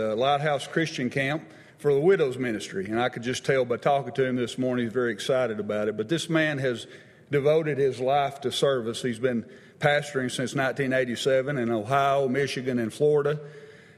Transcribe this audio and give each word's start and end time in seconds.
uh, 0.00 0.14
Lighthouse 0.14 0.64
Christian 0.68 1.10
Camp 1.10 1.42
for 1.78 1.92
the 1.92 1.98
Widows 1.98 2.38
Ministry. 2.38 2.84
And 2.86 3.00
I 3.00 3.08
could 3.08 3.24
just 3.24 3.44
tell 3.44 3.64
by 3.64 3.78
talking 3.78 4.12
to 4.12 4.24
him 4.24 4.36
this 4.36 4.56
morning, 4.56 4.86
he's 4.86 4.92
very 4.92 5.10
excited 5.10 5.58
about 5.58 5.88
it. 5.88 5.96
But 5.96 6.08
this 6.08 6.30
man 6.30 6.58
has 6.58 6.86
devoted 7.32 7.78
his 7.78 7.98
life 7.98 8.40
to 8.42 8.52
service. 8.52 9.02
He's 9.02 9.18
been 9.18 9.44
pastoring 9.80 10.30
since 10.30 10.54
1987 10.54 11.58
in 11.58 11.68
Ohio, 11.68 12.28
Michigan, 12.28 12.78
and 12.78 12.94
Florida. 12.94 13.40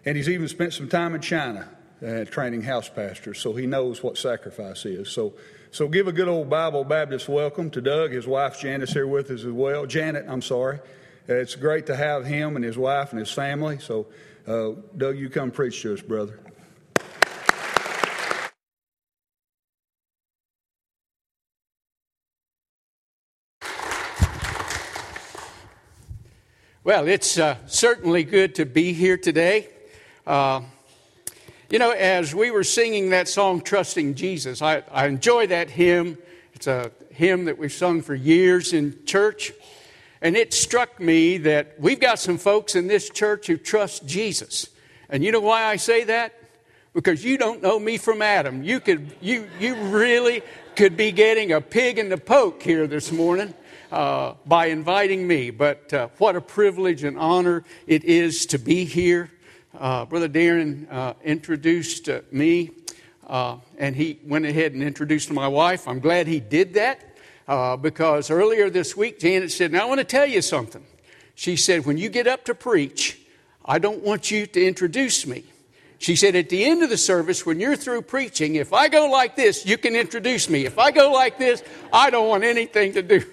And 0.07 0.17
he's 0.17 0.31
even 0.31 0.49
spent 0.49 0.73
some 0.73 0.89
time 0.89 1.15
in 1.15 1.21
China 1.21 1.69
uh, 2.03 2.25
training 2.25 2.63
house 2.63 2.89
pastors, 2.89 3.39
so 3.39 3.53
he 3.53 3.67
knows 3.67 4.03
what 4.03 4.17
sacrifice 4.17 4.87
is. 4.87 5.11
So, 5.11 5.35
so 5.71 5.87
give 5.87 6.09
a 6.09 6.13
good 6.13 6.29
old 6.29 6.49
Bible 6.49 6.83
Baptist 6.83 7.29
welcome 7.29 7.69
to 7.73 7.83
Doug. 7.83 8.13
His 8.13 8.27
wife 8.27 8.59
Janice 8.59 8.95
here 8.95 9.07
with 9.07 9.31
us 9.31 9.45
as 9.45 9.53
well. 9.53 9.85
Janet, 9.85 10.25
I'm 10.27 10.41
sorry. 10.41 10.79
Uh, 11.29 11.35
it's 11.35 11.57
great 11.57 11.85
to 11.89 11.95
have 11.95 12.25
him 12.25 12.57
and 12.57 12.65
his 12.65 12.79
wife 12.79 13.11
and 13.11 13.19
his 13.19 13.31
family. 13.31 13.79
So 13.81 14.07
uh, 14.47 14.71
Doug, 14.97 15.19
you 15.19 15.29
come 15.29 15.51
preach 15.51 15.83
to 15.83 15.95
us, 15.95 16.01
brother. 16.01 16.39
Well, 26.83 27.09
it's 27.09 27.39
uh, 27.39 27.57
certainly 27.67 28.25
good 28.25 28.55
to 28.55 28.65
be 28.65 28.95
here 28.95 29.19
today. 29.19 29.69
Uh, 30.27 30.63
you 31.69 31.79
know, 31.79 31.91
as 31.91 32.35
we 32.35 32.51
were 32.51 32.65
singing 32.65 33.11
that 33.11 33.29
song, 33.29 33.61
Trusting 33.61 34.15
Jesus, 34.15 34.63
I, 34.63 34.83
I 34.91 35.07
enjoy 35.07 35.47
that 35.49 35.71
hymn. 35.71 36.19
It's 36.55 36.67
a 36.67 36.91
hymn 37.11 37.45
that 37.45 37.59
we've 37.59 37.73
sung 37.73 38.01
for 38.03 38.15
years 38.15 38.73
in 38.73 39.05
church. 39.05 39.53
And 40.23 40.37
it 40.37 40.53
struck 40.53 41.01
me 41.01 41.39
that 41.39 41.81
we've 41.81 42.01
got 42.01 42.19
some 42.19 42.37
folks 42.37 42.75
in 42.75 42.89
this 42.89 43.09
church 43.09 43.47
who 43.47 43.57
trust 43.57 44.07
Jesus. 44.07 44.69
And 45.09 45.25
you 45.25 45.33
know 45.33 45.41
why 45.41 45.65
I 45.65 45.77
say 45.77 46.05
that? 46.05 46.35
Because 46.93 47.25
you 47.25 47.39
don't 47.39 47.63
know 47.63 47.79
me 47.79 47.97
from 47.97 48.21
Adam. 48.21 48.63
You 48.63 48.81
could, 48.81 49.13
you, 49.21 49.49
you 49.59 49.77
really 49.77 50.43
could 50.77 50.97
be 50.97 51.13
getting 51.13 51.53
a 51.53 51.61
pig 51.61 51.99
in 51.99 52.11
the 52.11 52.19
poke 52.19 52.63
here 52.63 52.87
this 52.87 53.11
morning 53.11 53.55
uh, 53.91 54.35
by 54.45 54.67
inviting 54.67 55.27
me. 55.27 55.51
But 55.51 55.93
uh, 55.93 56.09
what 56.19 56.37
a 56.37 56.41
privilege 56.41 57.03
and 57.03 57.19
honor 57.19 57.65
it 57.87 58.05
is 58.05 58.47
to 58.47 58.59
be 58.59 58.85
here. 58.85 59.31
Uh, 59.79 60.05
Brother 60.05 60.29
Darren 60.29 60.91
uh, 60.93 61.15
introduced 61.25 62.09
uh, 62.09 62.21
me, 62.31 62.73
uh, 63.27 63.57
and 63.79 63.97
he 63.97 64.19
went 64.25 64.45
ahead 64.45 64.75
and 64.75 64.83
introduced 64.83 65.31
my 65.31 65.49
wife. 65.49 65.89
I'm 65.89 66.01
glad 66.01 66.27
he 66.27 66.41
did 66.41 66.75
that 66.75 67.10
uh, 67.51 67.77
because 67.77 68.31
earlier 68.31 68.71
this 68.71 68.97
week, 68.97 69.19
Janet 69.19 69.51
said, 69.51 69.73
Now 69.73 69.83
I 69.83 69.85
want 69.87 69.99
to 69.99 70.05
tell 70.05 70.25
you 70.25 70.41
something. 70.41 70.85
She 71.35 71.57
said, 71.57 71.85
When 71.85 71.99
you 71.99 72.09
get 72.09 72.29
up 72.29 72.45
to 72.45 72.55
preach, 72.55 73.21
I 73.65 73.81
don't 73.81 74.05
want 74.05 74.31
you 74.31 74.47
to 74.47 74.65
introduce 74.65 75.27
me. 75.27 75.43
She 75.99 76.15
said, 76.15 76.37
At 76.37 76.49
the 76.49 76.65
end 76.65 76.85
of 76.85 76.91
the 76.91 76.97
service, 76.97 77.45
when 77.45 77.59
you're 77.59 77.75
through 77.75 78.03
preaching, 78.03 78.55
if 78.55 78.73
I 78.73 78.87
go 78.89 79.11
like 79.11 79.35
this, 79.35 79.67
you 79.67 79.77
can 79.79 79.97
introduce 79.97 80.49
me. 80.49 80.65
If 80.65 80.79
I 80.79 80.93
go 80.93 81.11
like 81.11 81.39
this, 81.39 81.65
I 81.93 82.11
don't 82.11 82.29
want 82.29 82.45
anything 82.45 82.93
to 82.93 83.03
do. 83.03 83.25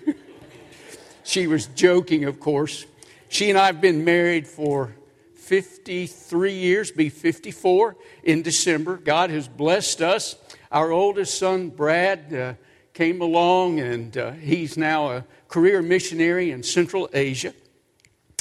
she 1.23 1.45
was 1.45 1.67
joking, 1.67 2.23
of 2.23 2.39
course. 2.39 2.87
She 3.29 3.51
and 3.51 3.59
I 3.59 3.67
have 3.67 3.81
been 3.81 4.03
married 4.03 4.47
for 4.47 4.95
53 5.35 6.53
years, 6.53 6.89
be 6.89 7.09
54 7.09 7.95
in 8.23 8.41
December. 8.41 8.97
God 8.97 9.29
has 9.29 9.47
blessed 9.47 10.01
us. 10.01 10.35
Our 10.71 10.91
oldest 10.91 11.37
son, 11.37 11.69
Brad, 11.69 12.33
uh, 12.33 12.53
came 12.97 13.21
along, 13.21 13.79
and 13.79 14.17
uh, 14.17 14.31
he's 14.31 14.75
now 14.75 15.11
a 15.11 15.23
career 15.49 15.83
missionary 15.83 16.49
in 16.49 16.63
Central 16.63 17.07
Asia. 17.13 17.53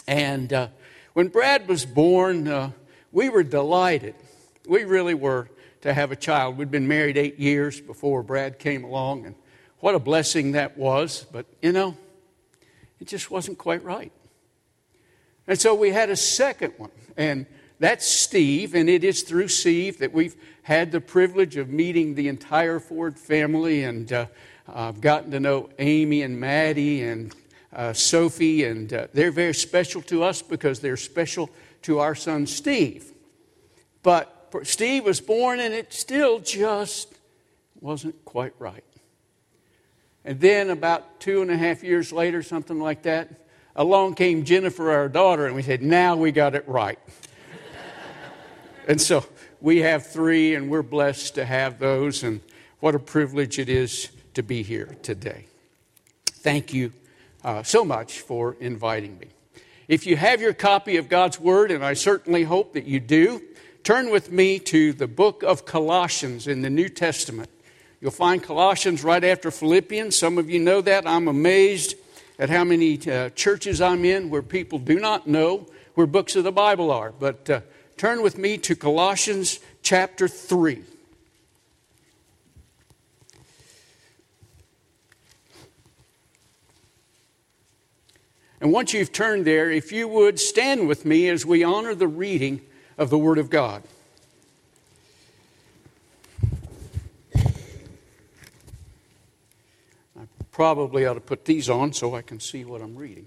And 0.08 0.50
uh, 0.50 0.68
when 1.12 1.28
Brad 1.28 1.68
was 1.68 1.84
born, 1.84 2.48
uh, 2.48 2.70
we 3.12 3.28
were 3.28 3.42
delighted. 3.42 4.14
We 4.66 4.84
really 4.84 5.12
were 5.12 5.50
to 5.82 5.92
have 5.92 6.10
a 6.10 6.16
child. 6.16 6.56
We'd 6.56 6.70
been 6.70 6.88
married 6.88 7.18
eight 7.18 7.38
years 7.38 7.82
before 7.82 8.22
Brad 8.22 8.58
came 8.58 8.82
along, 8.82 9.26
and 9.26 9.34
what 9.80 9.94
a 9.94 9.98
blessing 9.98 10.52
that 10.52 10.78
was. 10.78 11.26
But, 11.30 11.44
you 11.60 11.72
know, 11.72 11.94
it 12.98 13.08
just 13.08 13.30
wasn't 13.30 13.58
quite 13.58 13.84
right. 13.84 14.12
And 15.46 15.60
so 15.60 15.74
we 15.74 15.90
had 15.90 16.08
a 16.08 16.16
second 16.16 16.72
one, 16.78 16.92
and 17.14 17.44
that's 17.78 18.08
Steve, 18.08 18.74
and 18.74 18.88
it 18.88 19.04
is 19.04 19.20
through 19.20 19.48
Steve 19.48 19.98
that 19.98 20.14
we've 20.14 20.34
had 20.66 20.90
the 20.90 21.00
privilege 21.00 21.56
of 21.56 21.68
meeting 21.68 22.16
the 22.16 22.26
entire 22.26 22.80
Ford 22.80 23.16
family, 23.16 23.84
and 23.84 24.12
uh, 24.12 24.26
I've 24.66 25.00
gotten 25.00 25.30
to 25.30 25.38
know 25.38 25.70
Amy 25.78 26.22
and 26.22 26.40
Maddie 26.40 27.04
and 27.04 27.32
uh, 27.72 27.92
Sophie, 27.92 28.64
and 28.64 28.92
uh, 28.92 29.06
they're 29.12 29.30
very 29.30 29.54
special 29.54 30.02
to 30.02 30.24
us 30.24 30.42
because 30.42 30.80
they're 30.80 30.96
special 30.96 31.50
to 31.82 32.00
our 32.00 32.16
son 32.16 32.48
Steve. 32.48 33.12
But 34.02 34.56
Steve 34.64 35.04
was 35.04 35.20
born, 35.20 35.60
and 35.60 35.72
it 35.72 35.92
still 35.92 36.40
just 36.40 37.14
wasn't 37.80 38.24
quite 38.24 38.54
right. 38.58 38.82
And 40.24 40.40
then, 40.40 40.70
about 40.70 41.20
two 41.20 41.42
and 41.42 41.50
a 41.52 41.56
half 41.56 41.84
years 41.84 42.12
later, 42.12 42.42
something 42.42 42.80
like 42.80 43.02
that, 43.04 43.46
along 43.76 44.16
came 44.16 44.44
Jennifer, 44.44 44.90
our 44.90 45.08
daughter, 45.08 45.46
and 45.46 45.54
we 45.54 45.62
said, 45.62 45.80
Now 45.80 46.16
we 46.16 46.32
got 46.32 46.56
it 46.56 46.66
right. 46.66 46.98
and 48.88 49.00
so 49.00 49.24
we 49.60 49.78
have 49.78 50.06
three, 50.06 50.54
and 50.54 50.70
we're 50.70 50.82
blessed 50.82 51.34
to 51.36 51.44
have 51.44 51.78
those, 51.78 52.22
and 52.22 52.40
what 52.80 52.94
a 52.94 52.98
privilege 52.98 53.58
it 53.58 53.68
is 53.68 54.08
to 54.34 54.42
be 54.42 54.62
here 54.62 54.96
today. 55.02 55.46
Thank 56.26 56.74
you 56.74 56.92
uh, 57.42 57.62
so 57.62 57.84
much 57.84 58.20
for 58.20 58.56
inviting 58.60 59.18
me. 59.18 59.28
If 59.88 60.06
you 60.06 60.16
have 60.16 60.40
your 60.40 60.52
copy 60.52 60.96
of 60.96 61.08
God's 61.08 61.38
Word, 61.40 61.70
and 61.70 61.84
I 61.84 61.94
certainly 61.94 62.42
hope 62.42 62.74
that 62.74 62.86
you 62.86 63.00
do, 63.00 63.40
turn 63.84 64.10
with 64.10 64.32
me 64.32 64.58
to 64.58 64.92
the 64.92 65.06
book 65.06 65.42
of 65.42 65.64
Colossians 65.64 66.46
in 66.46 66.62
the 66.62 66.70
New 66.70 66.88
Testament. 66.88 67.48
You'll 68.00 68.10
find 68.10 68.42
Colossians 68.42 69.02
right 69.04 69.22
after 69.22 69.50
Philippians. 69.50 70.18
Some 70.18 70.38
of 70.38 70.50
you 70.50 70.58
know 70.58 70.80
that. 70.80 71.06
I'm 71.06 71.28
amazed 71.28 71.94
at 72.38 72.50
how 72.50 72.64
many 72.64 72.98
uh, 73.08 73.30
churches 73.30 73.80
I'm 73.80 74.04
in 74.04 74.28
where 74.28 74.42
people 74.42 74.78
do 74.78 75.00
not 75.00 75.26
know 75.26 75.66
where 75.94 76.06
books 76.06 76.36
of 76.36 76.44
the 76.44 76.52
Bible 76.52 76.90
are. 76.90 77.12
But 77.12 77.48
uh, 77.48 77.60
turn 77.96 78.22
with 78.22 78.36
me 78.36 78.58
to 78.58 78.76
Colossians 78.76 79.58
chapter 79.82 80.28
3. 80.28 80.82
And 88.60 88.72
once 88.72 88.92
you've 88.92 89.12
turned 89.12 89.44
there, 89.44 89.70
if 89.70 89.92
you 89.92 90.08
would 90.08 90.40
stand 90.40 90.88
with 90.88 91.04
me 91.04 91.28
as 91.28 91.44
we 91.44 91.62
honor 91.62 91.94
the 91.94 92.08
reading 92.08 92.62
of 92.98 93.10
the 93.10 93.18
Word 93.18 93.38
of 93.38 93.50
God. 93.50 93.82
I 100.18 100.26
probably 100.50 101.04
ought 101.06 101.14
to 101.14 101.20
put 101.20 101.44
these 101.44 101.68
on 101.68 101.92
so 101.92 102.14
I 102.14 102.22
can 102.22 102.40
see 102.40 102.64
what 102.64 102.80
I'm 102.80 102.96
reading. 102.96 103.26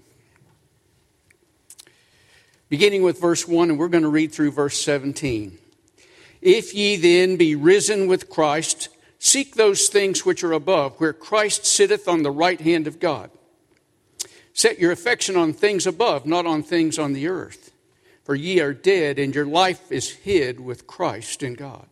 Beginning 2.70 3.02
with 3.02 3.20
verse 3.20 3.48
1, 3.48 3.68
and 3.68 3.78
we're 3.78 3.88
going 3.88 4.04
to 4.04 4.08
read 4.08 4.32
through 4.32 4.52
verse 4.52 4.80
17. 4.80 5.58
If 6.40 6.72
ye 6.72 6.94
then 6.96 7.36
be 7.36 7.56
risen 7.56 8.06
with 8.06 8.30
Christ, 8.30 8.88
seek 9.18 9.56
those 9.56 9.88
things 9.88 10.24
which 10.24 10.44
are 10.44 10.52
above, 10.52 10.94
where 11.00 11.12
Christ 11.12 11.66
sitteth 11.66 12.06
on 12.06 12.22
the 12.22 12.30
right 12.30 12.60
hand 12.60 12.86
of 12.86 13.00
God. 13.00 13.32
Set 14.52 14.78
your 14.78 14.92
affection 14.92 15.36
on 15.36 15.52
things 15.52 15.84
above, 15.84 16.26
not 16.26 16.46
on 16.46 16.62
things 16.62 16.96
on 16.96 17.12
the 17.12 17.26
earth. 17.26 17.72
For 18.22 18.36
ye 18.36 18.60
are 18.60 18.72
dead, 18.72 19.18
and 19.18 19.34
your 19.34 19.46
life 19.46 19.90
is 19.90 20.10
hid 20.10 20.60
with 20.60 20.86
Christ 20.86 21.42
in 21.42 21.54
God. 21.54 21.86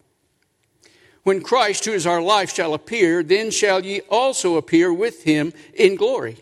When 1.25 1.43
Christ, 1.43 1.87
who 1.87 1.93
is 1.93 2.07
our 2.07 2.23
life, 2.23 2.55
shall 2.55 2.73
appear, 2.73 3.25
then 3.25 3.51
shall 3.51 3.85
ye 3.85 4.03
also 4.03 4.55
appear 4.55 4.93
with 4.93 5.25
him 5.25 5.53
in 5.75 5.97
glory. 5.97 6.37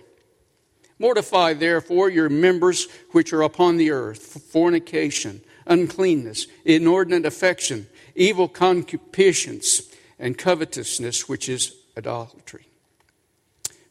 Mortify 0.98 1.54
therefore 1.54 2.08
your 2.08 2.28
members 2.28 2.88
which 3.10 3.32
are 3.32 3.42
upon 3.42 3.76
the 3.76 3.90
earth 3.90 4.42
fornication, 4.50 5.42
uncleanness, 5.66 6.46
inordinate 6.64 7.26
affection, 7.26 7.86
evil 8.14 8.48
concupiscence, 8.48 9.82
and 10.18 10.38
covetousness, 10.38 11.28
which 11.28 11.48
is 11.48 11.76
idolatry 11.96 12.66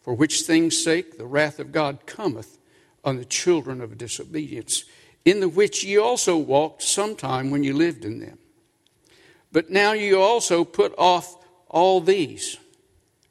for 0.06 0.14
which 0.14 0.42
things' 0.42 0.84
sake 0.84 1.18
the 1.18 1.26
wrath 1.26 1.58
of 1.58 1.72
God 1.72 2.06
cometh 2.06 2.60
on 3.04 3.18
the 3.18 3.26
children 3.26 3.82
of 3.82 3.98
disobedience, 3.98 4.84
in 5.26 5.40
the 5.40 5.50
which 5.50 5.84
ye 5.84 5.98
also 5.98 6.38
walked 6.38 6.84
sometime 6.84 7.50
when 7.50 7.64
ye 7.64 7.74
lived 7.74 8.06
in 8.06 8.20
them. 8.20 8.38
But 9.52 9.72
now 9.72 9.94
ye 9.94 10.14
also 10.14 10.64
put 10.64 10.94
off 11.00 11.44
all 11.68 12.02
these 12.02 12.58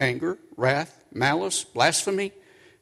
anger, 0.00 0.36
wrath, 0.56 1.04
malice, 1.12 1.62
blasphemy, 1.62 2.32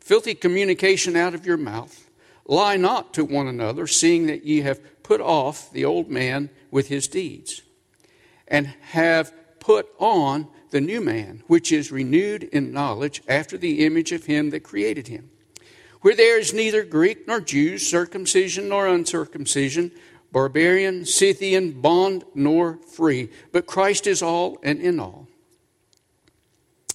filthy 0.02 0.34
communication 0.34 1.16
out 1.16 1.34
of 1.34 1.46
your 1.46 1.56
mouth. 1.56 2.08
Lie 2.46 2.76
not 2.76 3.14
to 3.14 3.25
one 3.25 3.46
another, 3.46 3.87
seeing 3.87 4.26
that 4.26 4.44
ye 4.44 4.62
have 4.62 5.02
put 5.02 5.20
off 5.20 5.72
the 5.72 5.84
old 5.84 6.08
man 6.10 6.50
with 6.70 6.88
his 6.88 7.06
deeds, 7.06 7.62
and 8.49 8.66
have 8.90 9.32
put 9.60 9.88
on 9.99 10.49
the 10.70 10.81
new 10.81 11.00
man, 11.00 11.43
which 11.46 11.70
is 11.70 11.93
renewed 11.93 12.43
in 12.44 12.72
knowledge 12.72 13.22
after 13.28 13.56
the 13.56 13.84
image 13.84 14.10
of 14.10 14.26
him 14.26 14.50
that 14.50 14.64
created 14.64 15.06
him. 15.06 15.31
Where 16.00 16.16
there 16.16 16.38
is 16.38 16.52
neither 16.52 16.82
Greek 16.82 17.28
nor 17.28 17.40
Jew, 17.40 17.78
circumcision 17.78 18.69
nor 18.69 18.88
uncircumcision, 18.88 19.93
barbarian, 20.32 21.04
Scythian, 21.04 21.81
bond, 21.81 22.25
nor 22.34 22.78
free, 22.78 23.31
but 23.52 23.66
Christ 23.66 24.08
is 24.08 24.20
all 24.20 24.58
and 24.64 24.81
in 24.81 24.99
all. 24.99 25.28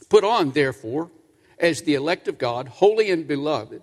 Put 0.10 0.26
on, 0.26 0.52
therefore, 0.52 1.10
as 1.60 1.82
the 1.82 1.96
elect 1.96 2.28
of 2.28 2.38
God, 2.38 2.68
holy 2.68 3.10
and 3.10 3.28
beloved, 3.28 3.82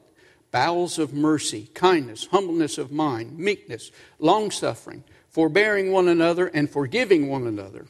bowels 0.50 0.98
of 0.98 1.12
mercy, 1.12 1.68
kindness, 1.74 2.26
humbleness 2.26 2.78
of 2.78 2.92
mind, 2.92 3.38
meekness, 3.38 3.90
long 4.18 4.50
suffering, 4.50 5.02
forbearing 5.28 5.90
one 5.90 6.06
another, 6.06 6.46
and 6.46 6.70
forgiving 6.70 7.28
one 7.28 7.46
another. 7.46 7.86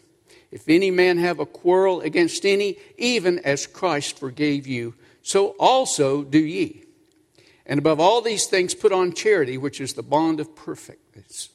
If 0.51 0.69
any 0.69 0.91
man 0.91 1.19
have 1.19 1.41
a 1.41 1.47
quarrel 1.47 2.01
against 2.01 2.47
any, 2.47 2.79
even 2.97 3.39
as 3.41 3.67
Christ 3.67 4.19
forgave 4.19 4.67
you, 4.67 4.95
so 5.23 5.49
also 5.59 6.23
do 6.23 6.39
ye. 6.39 6.85
And 7.67 7.79
above 7.79 8.01
all 8.01 8.21
these 8.21 8.47
things, 8.47 8.75
put 8.75 8.93
on 8.93 9.13
charity, 9.13 9.59
which 9.59 9.81
is 9.81 9.95
the 9.95 10.03
bond 10.03 10.41
of 10.41 10.55
perfectness. 10.55 11.49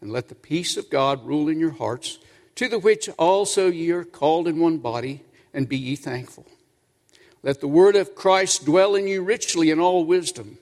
And 0.00 0.10
let 0.10 0.28
the 0.28 0.34
peace 0.34 0.76
of 0.76 0.90
God 0.90 1.26
rule 1.26 1.48
in 1.48 1.58
your 1.58 1.70
hearts, 1.70 2.18
to 2.56 2.68
the 2.68 2.78
which 2.78 3.08
also 3.18 3.68
ye 3.68 3.90
are 3.92 4.04
called 4.04 4.48
in 4.48 4.58
one 4.58 4.78
body, 4.78 5.22
and 5.54 5.68
be 5.68 5.78
ye 5.78 5.96
thankful. 5.96 6.46
Let 7.42 7.60
the 7.60 7.68
word 7.68 7.96
of 7.96 8.14
Christ 8.14 8.64
dwell 8.64 8.94
in 8.94 9.06
you 9.06 9.22
richly 9.22 9.70
in 9.70 9.78
all 9.78 10.04
wisdom, 10.04 10.58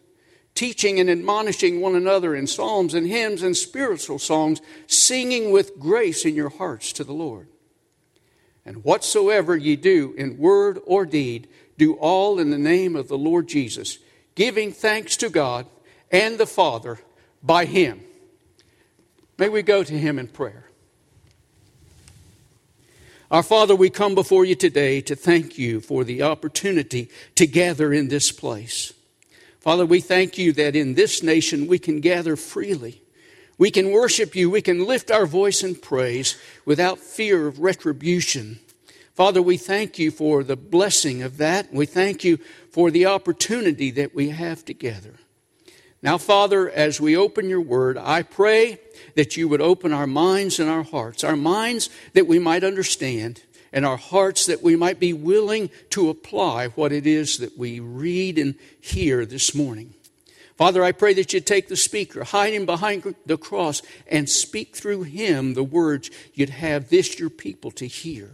teaching 0.55 1.01
and 1.01 1.09
admonishing 1.09 1.81
one 1.81 1.95
another 1.95 2.35
in 2.35 2.47
psalms 2.47 2.95
and 2.95 3.07
hymns 3.07 3.43
and 3.43 3.57
spiritual 3.57 4.19
songs, 4.19 4.61
singing 4.87 5.51
with 5.51 5.79
grace 5.79 6.25
in 6.25 6.35
your 6.35 6.51
hearts 6.51 6.93
to 6.95 7.05
the 7.05 7.13
Lord. 7.13 7.49
And 8.65 8.85
whatsoever 8.85 9.57
ye 9.57 9.77
do 9.77 10.15
in 10.19 10.39
word 10.39 10.81
or 10.85 11.07
deed, 11.07 11.49
do 11.79 11.95
all 11.95 12.39
in 12.39 12.51
the 12.51 12.59
name 12.59 12.97
of 12.97 13.09
the 13.09 13.19
Lord 13.19 13.49
Jesus, 13.49 13.99
giving 14.35 14.73
thanks 14.73 15.17
to 15.19 15.29
God 15.31 15.67
and 16.11 16.37
the 16.37 16.47
Father 16.47 16.99
by 17.43 17.65
him. 17.65 18.03
May 19.39 19.49
we 19.49 19.63
go 19.63 19.85
to 19.85 19.99
him 19.99 20.19
in 20.19 20.29
prayer. 20.29 20.66
Our 23.29 23.43
Father, 23.43 23.75
we 23.75 23.91
come 23.91 24.15
before 24.15 24.45
you 24.45 24.55
today 24.55 25.01
to 25.01 25.17
thank 25.17 25.59
you 25.59 25.81
for 25.81 26.05
the 26.05 26.23
opportunity 26.23 27.11
to 27.35 27.49
gather 27.49 27.93
in 27.93 28.07
this 28.07 28.31
place. 28.31 28.93
Father, 29.59 29.85
we 29.85 30.01
thank 30.01 30.39
you 30.39 30.53
that 30.53 30.77
in 30.77 30.95
this 30.95 31.25
nation 31.25 31.67
we 31.67 31.81
can 31.81 31.99
gather 32.01 32.37
freely. 32.37 33.03
We 33.59 33.73
can 33.73 33.91
worship 33.91 34.37
you. 34.37 34.49
We 34.49 34.63
can 34.63 34.87
lift 34.87 35.11
our 35.11 35.27
voice 35.27 35.65
in 35.65 35.75
praise 35.75 36.39
without 36.65 37.01
fear 37.01 37.49
of 37.49 37.59
retribution. 37.59 38.61
Father, 39.13 39.43
we 39.43 39.57
thank 39.57 39.99
you 39.99 40.13
for 40.13 40.45
the 40.45 40.57
blessing 40.57 41.25
of 41.25 41.39
that. 41.39 41.73
We 41.73 41.87
thank 41.87 42.23
you 42.23 42.37
for 42.71 42.93
the 42.93 43.07
opportunity 43.07 43.91
that 43.91 44.15
we 44.15 44.29
have 44.29 44.65
together. 44.65 45.15
Now, 46.07 46.19
Father, 46.19 46.71
as 46.71 47.01
we 47.01 47.17
open 47.17 47.49
your 47.51 47.61
word, 47.61 47.99
I 47.99 48.23
pray 48.23 48.79
that 49.17 49.37
you 49.37 49.49
would 49.49 49.61
open 49.61 49.93
our 49.93 50.07
minds 50.07 50.61
and 50.61 50.71
our 50.71 50.85
hearts, 50.85 51.25
our 51.25 51.35
minds 51.35 51.91
that 52.13 52.29
we 52.29 52.39
might 52.39 52.63
understand, 52.63 53.43
and 53.73 53.85
our 53.85 53.97
hearts 53.97 54.47
that 54.47 54.63
we 54.63 54.77
might 54.77 55.01
be 55.01 55.13
willing 55.13 55.69
to 55.91 56.09
apply 56.09 56.69
what 56.69 56.93
it 56.93 57.09
is 57.09 57.39
that 57.39 57.59
we 57.59 57.81
read 57.81 58.39
and 58.39 58.55
hear 58.81 59.27
this 59.27 59.53
morning. 59.53 59.95
Father, 60.57 60.85
I 60.85 60.93
pray 60.93 61.13
that 61.15 61.33
you 61.33 61.41
take 61.41 61.67
the 61.67 61.75
speaker, 61.75 62.23
hide 62.23 62.55
him 62.55 62.67
behind 62.67 63.17
the 63.27 63.37
cross, 63.37 63.83
and 64.07 64.31
speak 64.31 64.77
through 64.77 65.03
him 65.03 65.55
the 65.55 65.65
words 65.65 66.09
you'd 66.35 66.51
have 66.51 66.89
this 66.89 67.19
your 67.19 67.31
people 67.31 67.73
to 67.73 67.87
hear. 67.89 68.31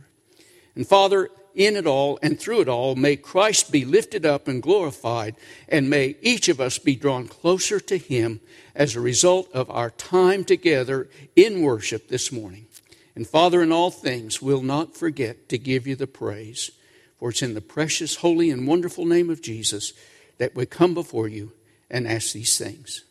And 0.75 0.87
Father, 0.87 1.31
in 1.55 1.77
it 1.77 1.87
all 1.87 2.19
and 2.23 2.39
through 2.39 2.63
it 2.63 2.69
all, 2.69 2.95
may 2.95 3.17
Christ 3.17 3.73
be 3.73 3.85
lifted 3.85 4.25
up 4.25 4.49
and 4.49 4.63
glorified, 4.63 5.37
and 5.69 5.91
may 5.91 6.17
each 6.21 6.49
of 6.49 6.61
us 6.61 6.79
be 6.79 6.97
drawn 6.97 7.29
closer 7.29 7.81
to 7.81 7.99
Him 7.99 8.41
as 8.75 8.95
a 8.95 9.01
result 9.01 9.51
of 9.53 9.71
our 9.71 9.91
time 9.91 10.45
together 10.45 11.09
in 11.37 11.63
worship 11.63 12.09
this 12.09 12.33
morning. 12.33 12.67
And 13.15 13.27
Father, 13.27 13.63
in 13.63 13.73
all 13.73 13.91
things, 13.91 14.41
we'll 14.41 14.63
not 14.63 14.97
forget 14.97 15.49
to 15.51 15.59
give 15.59 15.87
you 15.87 15.97
the 15.97 16.07
praise, 16.07 16.71
for 17.19 17.31
it's 17.31 17.43
in 17.43 17.55
the 17.55 17.61
precious, 17.61 18.17
holy, 18.17 18.51
and 18.51 18.67
wonderful 18.67 19.05
name 19.05 19.29
of 19.29 19.43
Jesus 19.43 19.93
that 20.39 20.55
we 20.55 20.67
come 20.67 20.95
before 20.95 21.29
you 21.29 21.53
and 21.91 22.09
ask 22.09 22.33
these 22.33 22.57
things. 22.57 23.05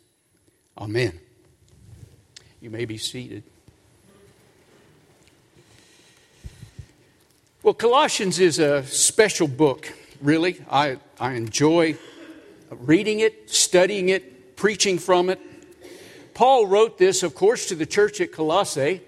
Amen. 0.78 1.20
You 2.60 2.70
may 2.70 2.86
be 2.86 2.98
seated. 2.98 3.44
Well, 7.64 7.76
Colossians 7.76 8.40
is 8.40 8.58
a 8.58 8.84
special 8.88 9.48
book, 9.48 9.94
really. 10.20 10.66
I, 10.68 10.98
I 11.20 11.34
enjoy 11.34 11.96
reading 12.72 13.20
it, 13.20 13.52
studying 13.52 14.10
it, 14.10 14.56
preaching 14.56 14.98
from 14.98 15.30
it. 15.30 15.40
Paul 16.34 16.66
wrote 16.66 16.98
this, 16.98 17.22
of 17.22 17.36
course, 17.36 17.68
to 17.68 17.76
the 17.76 17.86
church 17.86 18.20
at 18.20 18.32
Colossae, 18.32 19.02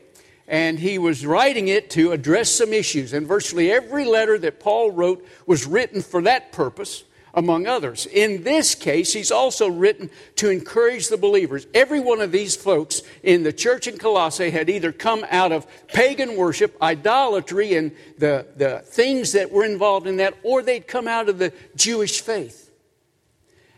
and 0.47 0.77
he 0.77 0.99
was 0.99 1.25
writing 1.25 1.67
it 1.69 1.89
to 1.91 2.11
address 2.11 2.51
some 2.51 2.73
issues. 2.73 3.11
And 3.11 3.25
virtually 3.25 3.71
every 3.71 4.05
letter 4.05 4.37
that 4.37 4.59
Paul 4.59 4.91
wrote 4.91 5.27
was 5.47 5.65
written 5.65 6.03
for 6.03 6.21
that 6.21 6.51
purpose 6.51 7.05
among 7.33 7.65
others. 7.65 8.05
In 8.05 8.43
this 8.43 8.75
case, 8.75 9.13
he's 9.13 9.31
also 9.31 9.67
written 9.67 10.09
to 10.35 10.49
encourage 10.49 11.07
the 11.07 11.17
believers. 11.17 11.65
Every 11.73 11.99
one 11.99 12.21
of 12.21 12.31
these 12.31 12.55
folks 12.55 13.01
in 13.23 13.43
the 13.43 13.53
church 13.53 13.87
in 13.87 13.97
Colossae 13.97 14.51
had 14.51 14.69
either 14.69 14.91
come 14.91 15.25
out 15.29 15.51
of 15.51 15.65
pagan 15.87 16.35
worship, 16.35 16.77
idolatry, 16.81 17.75
and 17.75 17.91
the, 18.17 18.45
the 18.55 18.79
things 18.85 19.31
that 19.31 19.51
were 19.51 19.65
involved 19.65 20.05
in 20.05 20.17
that, 20.17 20.35
or 20.43 20.61
they'd 20.61 20.87
come 20.87 21.07
out 21.07 21.27
of 21.27 21.39
the 21.39 21.51
Jewish 21.75 22.21
faith. 22.21 22.71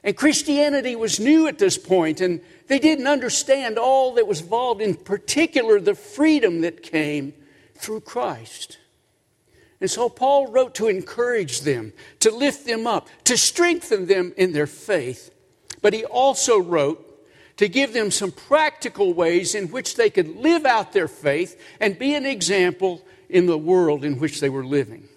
And 0.03 0.15
Christianity 0.15 0.95
was 0.95 1.19
new 1.19 1.47
at 1.47 1.57
this 1.57 1.77
point, 1.77 2.21
and 2.21 2.41
they 2.67 2.77
didn't 2.77 3.07
understand 3.07 3.79
all 3.79 4.15
that 4.15 4.27
was 4.27 4.41
involved, 4.41 4.81
in 4.81 4.95
particular, 4.95 5.79
the 5.79 5.95
freedom 5.95 6.61
that 6.61 6.83
came 6.83 7.33
through 7.73 8.01
Christ. 8.01 8.77
And 9.81 9.91
so 9.91 10.09
Paul 10.09 10.47
wrote 10.47 10.75
to 10.75 10.87
encourage 10.87 11.61
them, 11.61 11.93
to 12.21 12.31
lift 12.31 12.65
them 12.65 12.87
up, 12.87 13.09
to 13.25 13.37
strengthen 13.37 14.07
them 14.07 14.33
in 14.37 14.53
their 14.53 14.67
faith. 14.67 15.31
But 15.81 15.93
he 15.93 16.05
also 16.05 16.57
wrote 16.57 17.01
to 17.57 17.67
give 17.67 17.93
them 17.93 18.11
some 18.11 18.31
practical 18.31 19.13
ways 19.13 19.55
in 19.55 19.67
which 19.67 19.95
they 19.95 20.09
could 20.09 20.37
live 20.37 20.65
out 20.65 20.93
their 20.93 21.07
faith 21.07 21.61
and 21.79 21.99
be 21.99 22.13
an 22.13 22.25
example 22.25 23.05
in 23.29 23.45
the 23.45 23.57
world 23.57 24.03
in 24.03 24.19
which 24.19 24.39
they 24.39 24.49
were 24.49 24.65
living. 24.65 25.07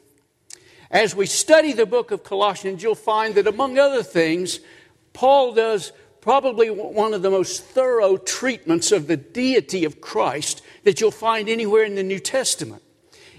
As 0.91 1.15
we 1.15 1.27
study 1.27 1.73
the 1.73 1.87
book 1.87 2.11
of 2.11 2.25
Colossians, 2.25 2.83
you'll 2.83 2.95
find 2.95 3.35
that 3.35 3.47
among 3.47 3.79
other 3.79 4.03
things, 4.03 4.61
Paul 5.13 5.53
does 5.53 5.93
probably 6.21 6.71
one 6.71 7.15
of 7.15 7.23
the 7.23 7.31
most 7.31 7.65
thorough 7.65 8.17
treatments 8.17 8.93
of 8.93 9.07
the 9.07 9.17
deity 9.17 9.85
of 9.85 10.01
Christ 10.01 10.63
that 10.85 11.01
you'll 11.01 11.11
find 11.11 11.49
anywhere 11.49 11.85
in 11.85 11.95
the 11.95 12.03
New 12.03 12.19
Testament. 12.19 12.83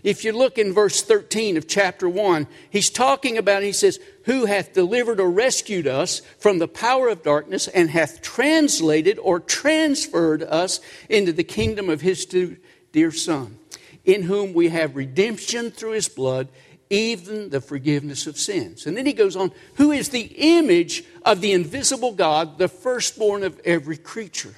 If 0.04 0.24
you 0.24 0.32
look 0.32 0.58
in 0.58 0.74
verse 0.74 1.02
13 1.02 1.58
of 1.58 1.68
chapter 1.68 2.08
1, 2.08 2.48
he's 2.70 2.90
talking 2.90 3.38
about, 3.38 3.64
he 3.64 3.72
says, 3.72 4.00
Who 4.26 4.46
hath 4.46 4.74
delivered 4.74 5.20
or 5.20 5.30
rescued 5.30 5.88
us 5.88 6.22
from 6.38 6.60
the 6.60 6.68
power 6.68 7.10
of 7.10 7.24
darkness 7.24 7.68
and 7.68 7.90
hath 7.90 8.22
translated 8.22 9.20
or 9.20 9.40
transferred 9.40 10.44
us 10.44 10.80
into 11.10 11.34
the 11.34 11.44
kingdom 11.44 11.90
of 11.90 12.02
his 12.02 12.26
dear 12.26 13.12
Son, 13.12 13.58
in 14.06 14.24
whom 14.24 14.54
we 14.54 14.70
have 14.70 14.96
redemption 14.96 15.72
through 15.72 15.92
his 15.92 16.08
blood, 16.08 16.48
even 16.90 17.50
the 17.50 17.62
forgiveness 17.62 18.26
of 18.26 18.38
sins. 18.38 18.86
And 18.86 18.98
then 18.98 19.06
he 19.06 19.14
goes 19.14 19.36
on, 19.36 19.52
Who 19.76 19.92
is 19.92 20.10
the 20.10 20.34
image 20.38 21.04
of 21.24 21.42
the 21.42 21.52
invisible 21.52 22.14
God, 22.14 22.58
the 22.58 22.68
firstborn 22.68 23.44
of 23.44 23.60
every 23.66 23.98
creature? 23.98 24.56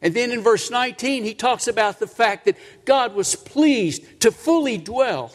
And 0.00 0.14
then 0.14 0.30
in 0.30 0.42
verse 0.42 0.70
19, 0.70 1.24
he 1.24 1.34
talks 1.34 1.66
about 1.66 1.98
the 1.98 2.06
fact 2.06 2.44
that 2.44 2.56
God 2.84 3.14
was 3.14 3.34
pleased 3.34 4.20
to 4.20 4.30
fully 4.30 4.78
dwell 4.78 5.32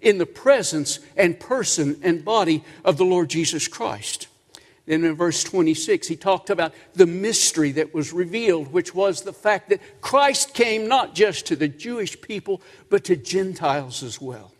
in 0.00 0.18
the 0.18 0.26
presence 0.26 0.98
and 1.16 1.38
person 1.38 2.00
and 2.02 2.24
body 2.24 2.64
of 2.84 2.96
the 2.96 3.04
Lord 3.04 3.30
Jesus 3.30 3.68
Christ. 3.68 4.26
Then 4.86 5.04
in 5.04 5.14
verse 5.14 5.44
26, 5.44 6.08
he 6.08 6.16
talked 6.16 6.50
about 6.50 6.74
the 6.94 7.06
mystery 7.06 7.70
that 7.72 7.94
was 7.94 8.12
revealed, 8.12 8.72
which 8.72 8.94
was 8.94 9.22
the 9.22 9.32
fact 9.32 9.68
that 9.68 10.00
Christ 10.00 10.54
came 10.54 10.88
not 10.88 11.14
just 11.14 11.46
to 11.46 11.56
the 11.56 11.68
Jewish 11.68 12.20
people, 12.20 12.60
but 12.88 13.04
to 13.04 13.14
Gentiles 13.14 14.02
as 14.02 14.20
well. 14.20 14.52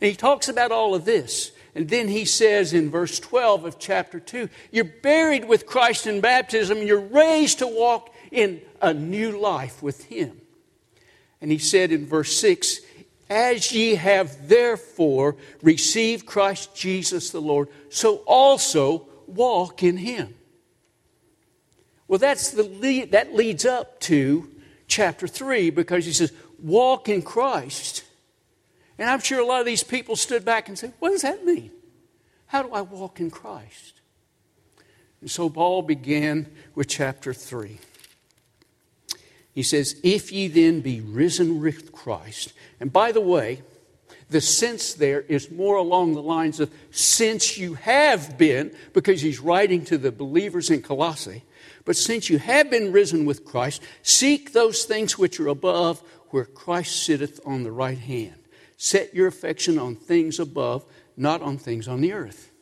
And 0.00 0.10
he 0.10 0.14
talks 0.14 0.48
about 0.48 0.70
all 0.70 0.94
of 0.94 1.04
this. 1.04 1.50
And 1.74 1.88
then 1.88 2.08
he 2.08 2.24
says 2.24 2.72
in 2.72 2.90
verse 2.90 3.18
12 3.18 3.64
of 3.64 3.78
chapter 3.78 4.20
2 4.20 4.48
You're 4.70 4.84
buried 4.84 5.44
with 5.44 5.66
Christ 5.66 6.06
in 6.06 6.20
baptism, 6.20 6.78
you're 6.78 7.00
raised 7.00 7.58
to 7.58 7.66
walk 7.66 8.14
in 8.30 8.60
a 8.80 8.92
new 8.94 9.38
life 9.38 9.82
with 9.82 10.04
Him. 10.04 10.40
And 11.40 11.50
he 11.50 11.58
said 11.58 11.92
in 11.92 12.06
verse 12.06 12.36
6 12.38 12.80
As 13.30 13.72
ye 13.72 13.94
have 13.94 14.48
therefore 14.48 15.36
received 15.62 16.26
Christ 16.26 16.74
Jesus 16.74 17.30
the 17.30 17.40
Lord, 17.40 17.68
so 17.90 18.16
also 18.26 19.06
walk 19.26 19.82
in 19.82 19.96
Him. 19.96 20.34
Well, 22.08 22.18
that's 22.18 22.50
the 22.50 22.62
lead, 22.62 23.12
that 23.12 23.34
leads 23.34 23.66
up 23.66 24.00
to 24.00 24.50
chapter 24.86 25.28
3 25.28 25.70
because 25.70 26.06
he 26.06 26.12
says, 26.12 26.32
Walk 26.60 27.08
in 27.08 27.22
Christ. 27.22 28.04
And 28.98 29.08
I'm 29.08 29.20
sure 29.20 29.38
a 29.38 29.46
lot 29.46 29.60
of 29.60 29.66
these 29.66 29.84
people 29.84 30.16
stood 30.16 30.44
back 30.44 30.68
and 30.68 30.76
said, 30.76 30.94
What 30.98 31.10
does 31.10 31.22
that 31.22 31.44
mean? 31.44 31.70
How 32.46 32.62
do 32.62 32.72
I 32.72 32.80
walk 32.80 33.20
in 33.20 33.30
Christ? 33.30 34.00
And 35.20 35.30
so 35.30 35.50
Paul 35.50 35.82
began 35.82 36.50
with 36.74 36.88
chapter 36.88 37.34
3. 37.34 37.78
He 39.58 39.64
says, 39.64 39.98
If 40.04 40.30
ye 40.30 40.46
then 40.46 40.82
be 40.82 41.00
risen 41.00 41.60
with 41.60 41.90
Christ. 41.90 42.52
And 42.78 42.92
by 42.92 43.10
the 43.10 43.20
way, 43.20 43.62
the 44.30 44.40
sense 44.40 44.94
there 44.94 45.22
is 45.22 45.50
more 45.50 45.74
along 45.74 46.14
the 46.14 46.22
lines 46.22 46.60
of 46.60 46.70
since 46.92 47.58
you 47.58 47.74
have 47.74 48.38
been, 48.38 48.72
because 48.92 49.20
he's 49.20 49.40
writing 49.40 49.84
to 49.86 49.98
the 49.98 50.12
believers 50.12 50.70
in 50.70 50.80
Colossae, 50.80 51.42
but 51.84 51.96
since 51.96 52.30
you 52.30 52.38
have 52.38 52.70
been 52.70 52.92
risen 52.92 53.24
with 53.24 53.44
Christ, 53.44 53.82
seek 54.04 54.52
those 54.52 54.84
things 54.84 55.18
which 55.18 55.40
are 55.40 55.48
above, 55.48 56.04
where 56.28 56.44
Christ 56.44 57.02
sitteth 57.02 57.40
on 57.44 57.64
the 57.64 57.72
right 57.72 57.98
hand. 57.98 58.38
Set 58.76 59.12
your 59.12 59.26
affection 59.26 59.76
on 59.76 59.96
things 59.96 60.38
above, 60.38 60.84
not 61.16 61.42
on 61.42 61.58
things 61.58 61.88
on 61.88 62.00
the 62.00 62.12
earth. 62.12 62.52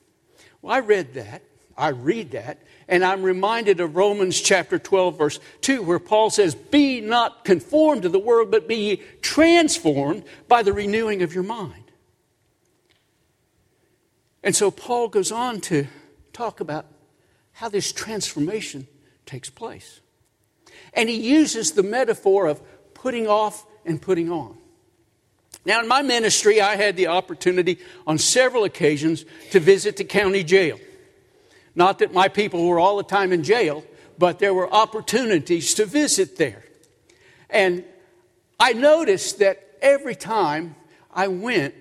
Well, 0.62 0.74
I 0.74 0.78
read 0.78 1.12
that. 1.12 1.42
I 1.76 1.88
read 1.88 2.30
that, 2.30 2.62
and 2.88 3.04
I'm 3.04 3.22
reminded 3.22 3.80
of 3.80 3.96
Romans 3.96 4.40
chapter 4.40 4.78
12, 4.78 5.18
verse 5.18 5.40
2, 5.62 5.82
where 5.82 5.98
Paul 5.98 6.30
says, 6.30 6.54
Be 6.54 7.00
not 7.00 7.44
conformed 7.44 8.02
to 8.02 8.08
the 8.08 8.18
world, 8.18 8.50
but 8.50 8.68
be 8.68 9.02
transformed 9.22 10.22
by 10.46 10.62
the 10.62 10.72
renewing 10.72 11.22
of 11.22 11.34
your 11.34 11.42
mind. 11.42 11.90
And 14.44 14.54
so 14.54 14.70
Paul 14.70 15.08
goes 15.08 15.32
on 15.32 15.60
to 15.62 15.88
talk 16.32 16.60
about 16.60 16.86
how 17.52 17.68
this 17.68 17.92
transformation 17.92 18.86
takes 19.24 19.50
place. 19.50 20.00
And 20.94 21.08
he 21.08 21.16
uses 21.16 21.72
the 21.72 21.82
metaphor 21.82 22.46
of 22.46 22.62
putting 22.94 23.26
off 23.26 23.66
and 23.84 24.00
putting 24.00 24.30
on. 24.30 24.56
Now, 25.64 25.80
in 25.80 25.88
my 25.88 26.02
ministry, 26.02 26.60
I 26.60 26.76
had 26.76 26.96
the 26.96 27.08
opportunity 27.08 27.78
on 28.06 28.18
several 28.18 28.62
occasions 28.62 29.24
to 29.50 29.58
visit 29.58 29.96
the 29.96 30.04
county 30.04 30.44
jail. 30.44 30.78
Not 31.76 31.98
that 32.00 32.12
my 32.12 32.26
people 32.26 32.66
were 32.66 32.80
all 32.80 32.96
the 32.96 33.04
time 33.04 33.32
in 33.32 33.44
jail, 33.44 33.84
but 34.18 34.38
there 34.38 34.54
were 34.54 34.72
opportunities 34.72 35.74
to 35.74 35.84
visit 35.84 36.38
there. 36.38 36.64
And 37.50 37.84
I 38.58 38.72
noticed 38.72 39.38
that 39.40 39.62
every 39.82 40.16
time 40.16 40.74
I 41.12 41.28
went, 41.28 41.74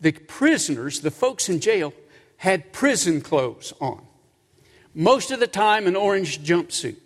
the 0.00 0.12
prisoners, 0.12 1.00
the 1.00 1.10
folks 1.10 1.48
in 1.48 1.58
jail, 1.58 1.94
had 2.36 2.72
prison 2.72 3.22
clothes 3.22 3.72
on. 3.80 4.06
Most 4.94 5.30
of 5.30 5.40
the 5.40 5.46
time, 5.46 5.86
an 5.86 5.96
orange 5.96 6.44
jumpsuit. 6.44 6.96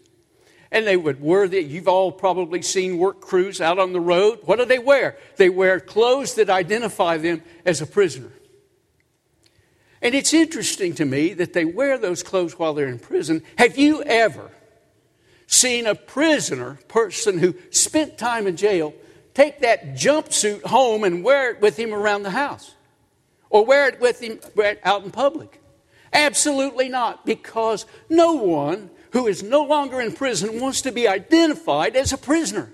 And 0.73 0.87
they 0.87 0.97
would 0.97 1.21
wear 1.23 1.47
the, 1.47 1.63
you've 1.63 1.89
all 1.89 2.11
probably 2.11 2.63
seen 2.63 2.99
work 2.99 3.21
crews 3.21 3.61
out 3.61 3.79
on 3.79 3.93
the 3.93 4.01
road. 4.01 4.41
What 4.45 4.59
do 4.59 4.65
they 4.65 4.79
wear? 4.79 5.17
They 5.37 5.51
wear 5.51 5.79
clothes 5.79 6.35
that 6.35 6.51
identify 6.51 7.19
them 7.19 7.43
as 7.65 7.81
a 7.81 7.87
prisoner. 7.87 8.33
And 10.03 10.17
it's 10.17 10.35
interesting 10.35 10.95
to 10.97 11.05
me 11.05 11.33
that 11.35 11.53
they 11.53 11.65
wear 11.65 11.97
those 11.97 12.25
clothes 12.25 12.59
while 12.59 12.75
they're 12.75 12.89
in 12.89 12.99
prison. 12.99 13.43
Have 13.57 13.79
you 13.79 14.03
ever 14.03 14.51
seen 15.47 15.87
a 15.87 15.95
prisoner, 15.95 16.81
person 16.89 17.39
who 17.39 17.55
spent 17.71 18.19
time 18.19 18.49
in 18.49 18.57
jail, 18.57 18.93
take 19.33 19.61
that 19.61 19.95
jumpsuit 19.95 20.65
home 20.65 21.05
and 21.05 21.23
wear 21.23 21.53
it 21.53 21.61
with 21.61 21.79
him 21.79 21.95
around 21.95 22.25
the 22.25 22.31
house? 22.31 22.75
Or 23.49 23.65
wear 23.65 23.89
it 23.89 24.01
with 24.01 24.21
him 24.21 24.41
out 24.83 25.05
in 25.05 25.13
public? 25.13 25.61
Absolutely 26.13 26.89
not, 26.89 27.25
because 27.25 27.87
no 28.09 28.33
one 28.33 28.91
who 29.13 29.29
is 29.29 29.43
no 29.43 29.63
longer 29.63 30.01
in 30.01 30.13
prison 30.13 30.61
wants 30.61 30.81
to 30.83 30.91
be 30.91 31.07
identified 31.07 31.95
as 31.95 32.13
a 32.13 32.19
prisoner. 32.19 32.73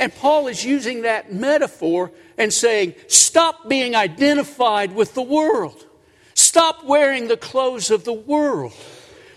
And 0.00 0.14
Paul 0.14 0.48
is 0.48 0.64
using 0.64 1.02
that 1.02 1.30
metaphor 1.30 2.10
and 2.38 2.50
saying, 2.50 2.94
stop 3.06 3.68
being 3.68 3.94
identified 3.94 4.94
with 4.94 5.12
the 5.12 5.22
world. 5.22 5.86
Stop 6.32 6.84
wearing 6.84 7.28
the 7.28 7.36
clothes 7.36 7.90
of 7.90 8.04
the 8.04 8.12
world. 8.14 8.72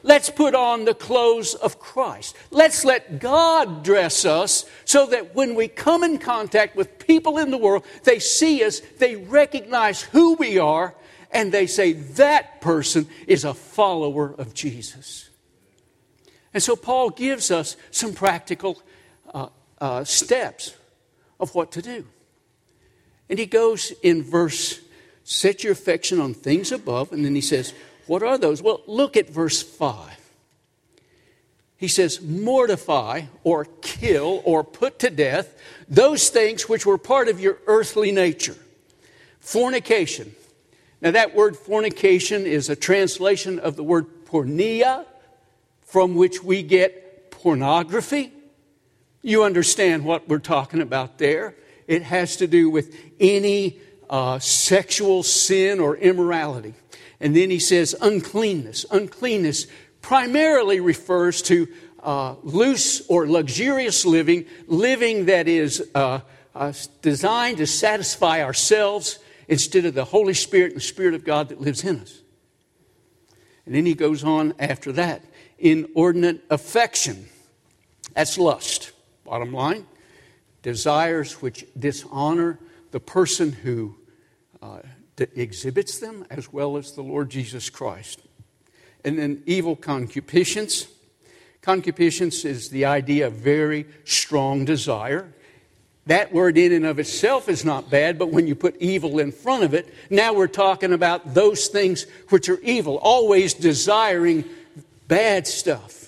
Let's 0.04 0.30
put 0.30 0.56
on 0.56 0.86
the 0.86 0.94
clothes 0.94 1.54
of 1.54 1.80
Christ. 1.80 2.38
Let's 2.50 2.86
let 2.86 3.20
God 3.20 3.84
dress 3.84 4.24
us 4.24 4.66
so 4.86 5.06
that 5.08 5.36
when 5.36 5.56
we 5.56 5.68
come 5.68 6.02
in 6.02 6.18
contact 6.18 6.78
with 6.78 6.98
people 6.98 7.38
in 7.40 7.52
the 7.52 7.58
world, 7.58 7.86
they 8.06 8.20
see 8.20 8.64
us, 8.64 8.80
they 9.00 9.18
recognize 9.18 10.02
who 10.02 10.36
we 10.36 10.60
are, 10.60 10.96
and 11.30 11.52
they 11.52 11.68
say, 11.68 11.92
that 11.92 12.62
person 12.62 13.08
is 13.28 13.44
a 13.44 13.54
follower 13.54 14.34
of 14.38 14.54
Jesus. 14.54 15.30
And 16.54 16.64
so 16.64 16.78
Paul 16.78 17.10
gives 17.10 17.52
us 17.52 17.76
some 17.92 18.14
practical 18.14 18.82
uh, 19.84 20.06
steps 20.06 20.78
of 21.42 21.54
what 21.54 21.74
to 21.74 21.82
do. 21.82 22.06
And 23.30 23.38
he 23.38 23.46
goes 23.46 23.92
in 24.02 24.24
verse, 24.24 24.80
set 25.26 25.62
your 25.62 25.74
affection 25.74 26.22
on 26.22 26.34
things 26.34 26.72
above, 26.72 27.12
and 27.12 27.26
then 27.26 27.36
he 27.36 27.42
says, 27.42 27.74
What 28.08 28.24
are 28.24 28.38
those? 28.38 28.62
Well, 28.62 28.82
look 28.88 29.18
at 29.18 29.30
verse 29.30 29.62
5. 29.62 30.18
He 31.76 31.90
says, 31.90 32.22
Mortify 32.22 33.24
or 33.44 33.66
kill 33.82 34.42
or 34.46 34.64
put 34.64 35.00
to 35.00 35.10
death 35.10 35.54
those 35.90 36.30
things 36.30 36.70
which 36.70 36.86
were 36.86 36.98
part 36.98 37.28
of 37.28 37.42
your 37.42 37.58
earthly 37.68 38.14
nature. 38.14 38.56
Fornication. 39.42 40.34
Now, 41.02 41.12
that 41.12 41.36
word 41.36 41.58
fornication 41.58 42.46
is 42.46 42.70
a 42.70 42.78
translation 42.78 43.60
of 43.60 43.76
the 43.76 43.84
word 43.84 44.06
porneia, 44.28 45.06
from 45.82 46.16
which 46.16 46.42
we 46.42 46.64
get 46.64 47.32
pornography. 47.32 48.32
You 49.24 49.44
understand 49.46 50.06
what 50.06 50.28
we're 50.28 50.38
talking 50.38 50.82
about 50.82 51.18
there. 51.18 51.56
It 51.88 52.04
has 52.04 52.38
to 52.38 52.48
do 52.48 52.70
with 52.70 52.96
any 53.20 53.80
uh, 54.10 54.38
sexual 54.40 55.24
sin 55.24 55.80
or 55.80 55.96
immorality. 55.98 56.76
And 57.20 57.36
then 57.36 57.50
he 57.50 57.60
says 57.60 57.96
uncleanness. 58.02 58.86
Uncleanness 58.92 59.68
primarily 60.02 60.82
refers 60.82 61.42
to 61.44 61.68
uh, 62.04 62.36
loose 62.44 63.08
or 63.08 63.28
luxurious 63.28 64.06
living, 64.06 64.46
living 64.68 65.26
that 65.26 65.48
is 65.48 65.90
uh, 65.96 66.20
uh, 66.54 66.74
designed 67.02 67.58
to 67.58 67.66
satisfy 67.66 68.44
ourselves 68.44 69.20
instead 69.48 69.86
of 69.86 69.94
the 69.94 70.06
Holy 70.06 70.34
Spirit 70.34 70.74
and 70.74 70.78
the 70.78 70.86
Spirit 70.86 71.14
of 71.14 71.24
God 71.24 71.50
that 71.50 71.62
lives 71.62 71.84
in 71.84 72.02
us. 72.02 72.22
And 73.66 73.74
then 73.74 73.86
he 73.86 73.94
goes 73.94 74.24
on 74.24 74.54
after 74.60 74.92
that 74.92 75.24
inordinate 75.58 76.44
affection. 76.50 77.28
That's 78.14 78.38
lust. 78.38 78.93
Bottom 79.24 79.54
line 79.54 79.86
desires 80.62 81.42
which 81.42 81.66
dishonor 81.78 82.58
the 82.92 83.00
person 83.00 83.52
who 83.52 83.96
uh, 84.62 84.80
exhibits 85.36 86.00
them 86.00 86.26
as 86.30 86.52
well 86.52 86.78
as 86.78 86.94
the 86.94 87.02
Lord 87.02 87.30
Jesus 87.30 87.70
Christ. 87.70 88.20
And 89.04 89.20
then 89.20 89.44
evil 89.46 89.76
concupiscence. 89.76 90.88
Concupiscence 91.62 92.46
is 92.46 92.70
the 92.70 92.86
idea 92.86 93.28
of 93.28 93.34
very 93.34 93.86
strong 94.06 94.66
desire. 94.66 95.34
That 96.06 96.34
word, 96.34 96.58
in 96.58 96.74
and 96.74 96.86
of 96.86 97.00
itself, 97.00 97.48
is 97.48 97.64
not 97.64 97.90
bad, 97.90 98.20
but 98.20 98.30
when 98.30 98.48
you 98.48 98.56
put 98.56 98.76
evil 98.78 99.20
in 99.20 99.32
front 99.32 99.64
of 99.64 99.74
it, 99.74 99.94
now 100.10 100.34
we're 100.34 100.48
talking 100.48 100.92
about 100.92 101.34
those 101.34 101.68
things 101.68 102.06
which 102.30 102.50
are 102.50 102.60
evil, 102.60 102.98
always 102.98 103.54
desiring 103.54 104.44
bad 105.08 105.48
stuff. 105.48 106.03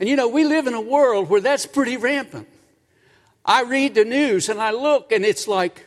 And 0.00 0.08
you 0.08 0.16
know, 0.16 0.28
we 0.28 0.44
live 0.44 0.66
in 0.66 0.74
a 0.74 0.80
world 0.80 1.28
where 1.28 1.40
that's 1.40 1.66
pretty 1.66 1.96
rampant. 1.96 2.48
I 3.44 3.62
read 3.62 3.94
the 3.94 4.04
news 4.04 4.48
and 4.48 4.60
I 4.60 4.70
look, 4.70 5.12
and 5.12 5.24
it's 5.24 5.46
like, 5.46 5.86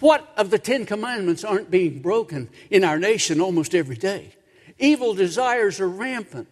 what 0.00 0.30
of 0.36 0.50
the 0.50 0.58
Ten 0.58 0.86
Commandments 0.86 1.44
aren't 1.44 1.70
being 1.70 2.00
broken 2.00 2.48
in 2.70 2.84
our 2.84 2.98
nation 2.98 3.40
almost 3.40 3.74
every 3.74 3.96
day? 3.96 4.34
Evil 4.78 5.14
desires 5.14 5.80
are 5.80 5.88
rampant. 5.88 6.48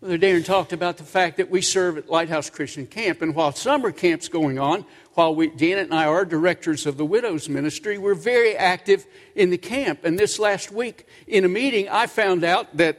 Brother 0.00 0.18
Darren 0.18 0.44
talked 0.44 0.72
about 0.72 0.96
the 0.96 1.04
fact 1.04 1.36
that 1.36 1.48
we 1.48 1.62
serve 1.62 1.96
at 1.96 2.10
Lighthouse 2.10 2.50
Christian 2.50 2.88
Camp, 2.88 3.22
and 3.22 3.36
while 3.36 3.52
summer 3.52 3.92
camp's 3.92 4.28
going 4.28 4.58
on, 4.58 4.84
while 5.14 5.32
we, 5.32 5.48
Janet 5.50 5.84
and 5.84 5.94
I 5.94 6.06
are 6.06 6.24
directors 6.24 6.86
of 6.86 6.96
the 6.96 7.04
Widows 7.04 7.48
Ministry, 7.48 7.98
we're 7.98 8.14
very 8.14 8.56
active 8.56 9.06
in 9.36 9.50
the 9.50 9.58
camp. 9.58 10.04
And 10.04 10.18
this 10.18 10.40
last 10.40 10.72
week, 10.72 11.06
in 11.28 11.44
a 11.44 11.48
meeting, 11.48 11.88
I 11.88 12.08
found 12.08 12.42
out 12.42 12.76
that 12.78 12.98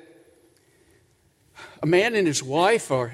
a 1.83 1.85
man 1.85 2.15
and 2.15 2.25
his 2.25 2.41
wife 2.41 2.89
are 2.89 3.13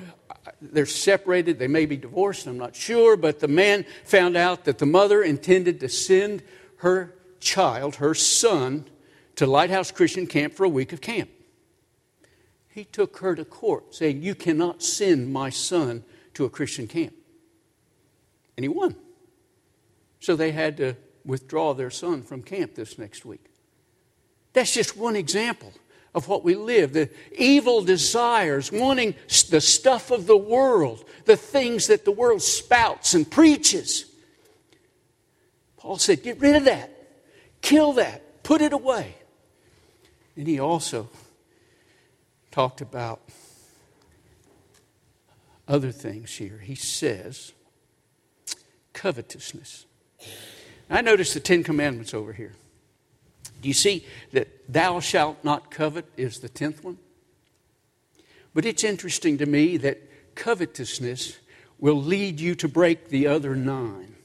they're 0.61 0.85
separated 0.85 1.59
they 1.59 1.67
may 1.67 1.85
be 1.85 1.97
divorced 1.97 2.47
i'm 2.47 2.57
not 2.57 2.75
sure 2.75 3.17
but 3.17 3.39
the 3.39 3.47
man 3.47 3.85
found 4.05 4.37
out 4.37 4.63
that 4.65 4.77
the 4.77 4.85
mother 4.85 5.21
intended 5.23 5.79
to 5.79 5.89
send 5.89 6.41
her 6.77 7.13
child 7.39 7.95
her 7.95 8.13
son 8.13 8.85
to 9.35 9.45
lighthouse 9.45 9.91
christian 9.91 10.27
camp 10.27 10.53
for 10.53 10.65
a 10.65 10.69
week 10.69 10.93
of 10.93 11.01
camp. 11.01 11.29
He 12.67 12.83
took 12.83 13.17
her 13.17 13.35
to 13.35 13.45
court 13.45 13.95
saying 13.95 14.21
you 14.21 14.35
cannot 14.35 14.83
send 14.83 15.33
my 15.33 15.49
son 15.49 16.03
to 16.33 16.45
a 16.45 16.49
christian 16.49 16.87
camp. 16.87 17.13
And 18.55 18.63
he 18.63 18.67
won. 18.67 18.95
So 20.19 20.35
they 20.35 20.51
had 20.51 20.77
to 20.77 20.95
withdraw 21.25 21.73
their 21.73 21.89
son 21.89 22.21
from 22.21 22.43
camp 22.43 22.75
this 22.75 22.97
next 22.97 23.25
week. 23.25 23.45
That's 24.53 24.73
just 24.73 24.97
one 24.97 25.15
example 25.15 25.73
of 26.13 26.27
what 26.27 26.43
we 26.43 26.55
live 26.55 26.93
the 26.93 27.09
evil 27.37 27.81
desires, 27.81 28.71
wanting 28.71 29.15
the 29.49 29.61
stuff 29.61 30.11
of 30.11 30.27
the 30.27 30.37
world, 30.37 31.03
the 31.25 31.37
things 31.37 31.87
that 31.87 32.05
the 32.05 32.11
world 32.11 32.41
spouts 32.41 33.13
and 33.13 33.29
preaches. 33.29 34.05
Paul 35.77 35.97
said, 35.97 36.23
Get 36.23 36.39
rid 36.39 36.55
of 36.55 36.65
that, 36.65 36.91
kill 37.61 37.93
that, 37.93 38.43
put 38.43 38.61
it 38.61 38.73
away. 38.73 39.15
And 40.35 40.47
he 40.47 40.59
also 40.59 41.09
talked 42.51 42.81
about 42.81 43.21
other 45.67 45.91
things 45.91 46.35
here. 46.35 46.57
He 46.57 46.75
says, 46.75 47.53
covetousness. 48.93 49.85
I 50.89 51.01
notice 51.01 51.33
the 51.33 51.39
Ten 51.39 51.63
Commandments 51.63 52.13
over 52.13 52.33
here. 52.33 52.53
Do 53.61 53.67
you 53.67 53.73
see 53.73 54.05
that 54.33 54.58
thou 54.69 54.99
shalt 54.99 55.43
not 55.43 55.71
covet 55.71 56.05
is 56.15 56.39
the 56.39 56.47
tenth 56.47 56.83
one? 56.83 56.97
But 58.53 58.65
it's 58.65 58.83
interesting 58.83 59.37
to 59.39 59.45
me 59.45 59.77
that 59.77 60.01
covetousness 60.35 61.37
will 61.79 62.01
lead 62.01 62.39
you 62.39 62.55
to 62.55 62.67
break 62.67 63.09
the 63.09 63.27
other 63.27 63.55
nine. 63.55 64.15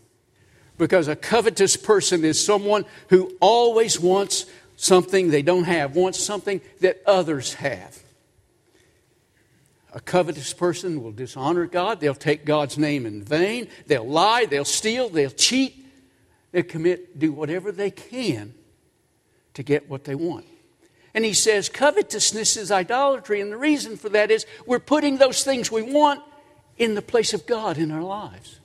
Because 0.76 1.08
a 1.08 1.16
covetous 1.16 1.76
person 1.76 2.24
is 2.24 2.44
someone 2.44 2.84
who 3.08 3.36
always 3.40 4.00
wants 4.00 4.46
something 4.76 5.30
they 5.30 5.42
don't 5.42 5.64
have, 5.64 5.94
wants 5.94 6.18
something 6.18 6.60
that 6.80 7.00
others 7.06 7.54
have. 7.54 7.98
A 9.92 10.00
covetous 10.00 10.52
person 10.52 11.00
will 11.02 11.12
dishonor 11.12 11.66
God. 11.66 12.00
They'll 12.00 12.16
take 12.16 12.44
God's 12.44 12.76
name 12.76 13.06
in 13.06 13.22
vain. 13.22 13.68
They'll 13.86 14.06
lie. 14.06 14.46
They'll 14.46 14.64
steal. 14.64 15.08
They'll 15.08 15.30
cheat. 15.30 15.86
They'll 16.50 16.64
commit, 16.64 17.16
do 17.16 17.30
whatever 17.30 17.70
they 17.70 17.92
can 17.92 18.54
to 19.54 19.62
get 19.62 19.88
what 19.88 20.04
they 20.04 20.14
want. 20.14 20.46
And 21.14 21.24
he 21.24 21.32
says 21.32 21.68
covetousness 21.68 22.56
is 22.56 22.70
idolatry. 22.70 23.40
And 23.40 23.50
the 23.50 23.56
reason 23.56 23.96
for 23.96 24.08
that 24.10 24.30
is 24.30 24.46
we're 24.66 24.80
putting 24.80 25.18
those 25.18 25.44
things 25.44 25.70
we 25.70 25.82
want 25.82 26.20
in 26.76 26.94
the 26.94 27.02
place 27.02 27.32
of 27.32 27.46
God 27.46 27.78
in 27.78 27.90
our 27.92 28.02
lives. 28.02 28.58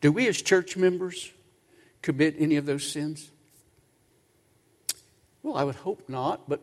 Do 0.00 0.10
we 0.10 0.26
as 0.26 0.42
church 0.42 0.76
members 0.76 1.30
commit 2.02 2.34
any 2.36 2.56
of 2.56 2.66
those 2.66 2.90
sins? 2.90 3.30
Well, 5.44 5.56
I 5.56 5.62
would 5.62 5.76
hope 5.76 6.08
not, 6.08 6.48
but 6.48 6.60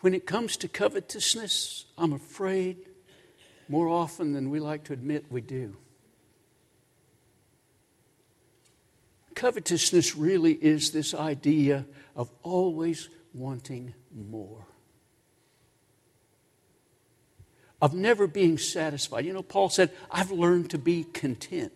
when 0.00 0.14
it 0.14 0.24
comes 0.24 0.56
to 0.58 0.68
covetousness, 0.68 1.86
I'm 1.98 2.12
afraid 2.12 2.85
more 3.68 3.88
often 3.88 4.32
than 4.32 4.50
we 4.50 4.60
like 4.60 4.84
to 4.84 4.92
admit 4.92 5.26
we 5.30 5.40
do. 5.40 5.76
Covetousness 9.34 10.16
really 10.16 10.52
is 10.52 10.92
this 10.92 11.12
idea 11.12 11.84
of 12.14 12.30
always 12.42 13.08
wanting 13.34 13.92
more, 14.14 14.66
of 17.82 17.92
never 17.92 18.26
being 18.26 18.56
satisfied. 18.56 19.26
You 19.26 19.34
know, 19.34 19.42
Paul 19.42 19.68
said, 19.68 19.90
I've 20.10 20.30
learned 20.30 20.70
to 20.70 20.78
be 20.78 21.04
content 21.04 21.72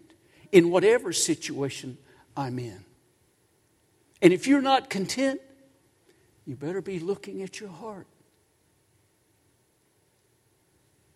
in 0.50 0.70
whatever 0.70 1.12
situation 1.12 1.98
I'm 2.34 2.58
in. 2.58 2.84
And 4.22 4.32
if 4.32 4.46
you're 4.46 4.62
not 4.62 4.88
content, 4.88 5.40
you 6.46 6.56
better 6.56 6.80
be 6.80 6.98
looking 6.98 7.42
at 7.42 7.60
your 7.60 7.68
heart. 7.68 8.06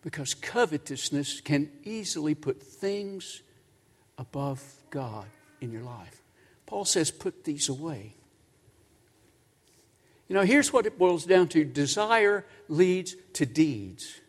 Because 0.05 0.35
covetousness 0.35 1.41
can 1.41 1.71
easily 1.83 2.35
put 2.35 2.61
things 2.61 3.41
above 4.19 4.63
God 4.91 5.25
in 5.59 5.71
your 5.71 5.81
life. 5.81 6.21
Paul 6.67 6.85
says, 6.85 7.09
put 7.09 7.43
these 7.43 7.69
away. 7.69 8.13
You 10.27 10.35
know, 10.35 10.43
here's 10.43 10.71
what 10.71 10.85
it 10.85 10.99
boils 10.99 11.25
down 11.25 11.47
to 11.49 11.63
desire 11.65 12.45
leads 12.69 13.15
to 13.33 13.47
deeds, 13.47 14.21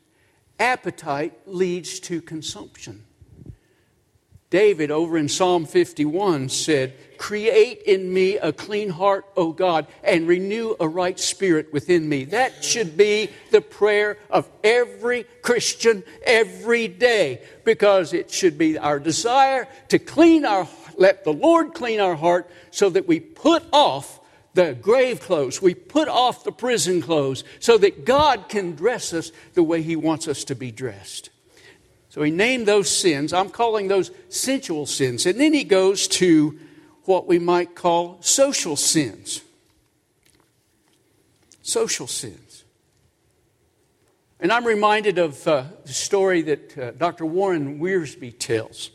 appetite 0.59 1.35
leads 1.47 2.00
to 2.00 2.23
consumption. 2.23 3.04
David, 4.50 4.92
over 4.92 5.18
in 5.18 5.28
Psalm 5.28 5.66
51, 5.66 6.48
said, 6.50 6.94
Create 7.18 7.82
in 7.82 8.12
me 8.12 8.36
a 8.36 8.52
clean 8.52 8.90
heart, 8.90 9.24
O 9.36 9.52
God, 9.52 9.86
and 10.04 10.28
renew 10.28 10.76
a 10.78 10.86
right 10.86 11.18
spirit 11.18 11.72
within 11.72 12.08
me. 12.08 12.24
That 12.26 12.62
should 12.62 12.96
be 12.96 13.30
the 13.50 13.60
prayer 13.60 14.18
of 14.30 14.48
every 14.62 15.25
Christian 15.42 16.04
every 16.23 16.86
day, 16.86 17.42
because 17.64 18.12
it 18.12 18.30
should 18.30 18.56
be 18.56 18.78
our 18.78 19.00
desire 19.00 19.66
to 19.88 19.99
clean 19.99 20.44
our, 20.44 20.68
let 20.97 21.25
the 21.25 21.32
Lord 21.32 21.75
clean 21.75 21.99
our 21.99 22.14
heart 22.14 22.49
so 22.71 22.88
that 22.90 23.08
we 23.08 23.18
put 23.18 23.64
off 23.73 24.21
the 24.54 24.75
grave 24.75 25.21
clothes, 25.21 25.60
we 25.60 25.75
put 25.75 26.08
off 26.08 26.44
the 26.44 26.52
prison 26.52 27.02
clothes, 27.02 27.42
so 27.58 27.76
that 27.78 28.04
God 28.04 28.49
can 28.49 28.76
dress 28.76 29.12
us 29.12 29.32
the 29.54 29.62
way 29.62 29.82
He 29.82 29.97
wants 29.97 30.28
us 30.28 30.44
to 30.44 30.54
be 30.54 30.71
dressed. 30.71 31.30
So 32.16 32.22
he 32.22 32.30
named 32.30 32.64
those 32.66 32.88
sins. 32.88 33.34
I'm 33.34 33.50
calling 33.50 33.88
those 33.88 34.10
sensual 34.30 34.86
sins. 34.86 35.26
And 35.26 35.38
then 35.38 35.52
he 35.52 35.64
goes 35.64 36.08
to 36.08 36.58
what 37.04 37.26
we 37.26 37.38
might 37.38 37.74
call 37.74 38.16
social 38.22 38.74
sins. 38.74 39.42
Social 41.60 42.06
sins. 42.06 42.64
And 44.40 44.50
I'm 44.50 44.66
reminded 44.66 45.18
of 45.18 45.46
uh, 45.46 45.64
the 45.84 45.92
story 45.92 46.40
that 46.40 46.78
uh, 46.78 46.90
Dr. 46.92 47.26
Warren 47.26 47.80
Wiersbe 47.80 48.38
tells. 48.38 48.92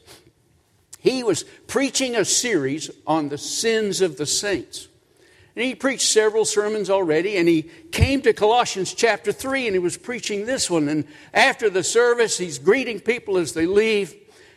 He 0.98 1.22
was 1.22 1.44
preaching 1.68 2.16
a 2.16 2.26
series 2.26 2.90
on 3.06 3.30
the 3.30 3.38
sins 3.38 4.02
of 4.02 4.18
the 4.18 4.26
saints. 4.26 4.88
And 5.56 5.66
he 5.66 5.76
preached 5.76 6.08
several 6.08 6.46
sermons 6.46 6.90
already, 6.90 7.36
and 7.38 7.48
he 7.48 7.64
came 7.92 8.22
to 8.22 8.34
Colossians 8.34 8.94
chapter 8.94 9.32
3, 9.32 9.68
and 9.68 9.76
he 9.76 9.80
was 9.80 9.98
preaching 9.98 10.46
this 10.46 10.70
one. 10.70 10.88
And 10.88 11.06
after 11.34 11.70
the 11.70 11.84
service, 11.84 12.38
he's 12.38 12.58
greeting 12.58 13.02
people 13.02 13.38
as 13.38 13.54
they 13.54 13.66
leave. 13.66 14.16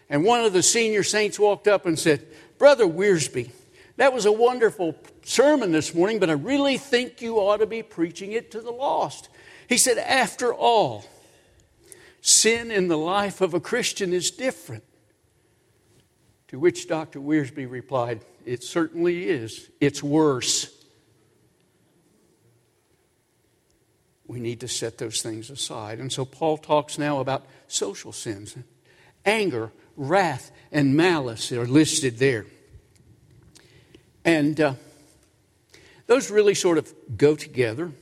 And 0.08 0.24
one 0.24 0.44
of 0.44 0.52
the 0.52 0.62
senior 0.62 1.02
saints 1.02 1.38
walked 1.38 1.66
up 1.66 1.86
and 1.86 1.98
said, 1.98 2.26
Brother 2.58 2.86
Wiersbe, 2.86 3.50
that 3.96 4.12
was 4.12 4.26
a 4.26 4.32
wonderful 4.32 4.94
sermon 5.24 5.72
this 5.72 5.94
morning, 5.94 6.20
but 6.20 6.30
I 6.30 6.34
really 6.34 6.78
think 6.78 7.20
you 7.20 7.38
ought 7.38 7.58
to 7.58 7.66
be 7.66 7.82
preaching 7.82 8.32
it 8.32 8.50
to 8.52 8.60
the 8.60 8.70
lost. 8.70 9.28
He 9.68 9.78
said, 9.78 9.98
After 9.98 10.54
all, 10.54 11.04
sin 12.20 12.70
in 12.70 12.88
the 12.88 12.98
life 12.98 13.40
of 13.40 13.54
a 13.54 13.60
Christian 13.60 14.12
is 14.12 14.30
different. 14.30 14.84
To 16.48 16.58
which 16.58 16.86
Dr. 16.86 17.20
Wiersbe 17.20 17.68
replied, 17.68 18.20
It 18.44 18.62
certainly 18.62 19.28
is. 19.28 19.70
It's 19.80 20.02
worse. 20.02 20.73
We 24.26 24.40
need 24.40 24.60
to 24.60 24.68
set 24.68 24.98
those 24.98 25.22
things 25.22 25.50
aside. 25.50 25.98
And 25.98 26.12
so 26.12 26.24
Paul 26.24 26.56
talks 26.56 26.98
now 26.98 27.20
about 27.20 27.46
social 27.68 28.12
sins. 28.12 28.56
Anger, 29.24 29.70
wrath, 29.96 30.50
and 30.72 30.96
malice 30.96 31.52
are 31.52 31.66
listed 31.66 32.18
there. 32.18 32.46
And 34.24 34.58
uh, 34.60 34.74
those 36.06 36.30
really 36.30 36.54
sort 36.54 36.78
of 36.78 36.92
go 37.16 37.34
together. 37.36 37.92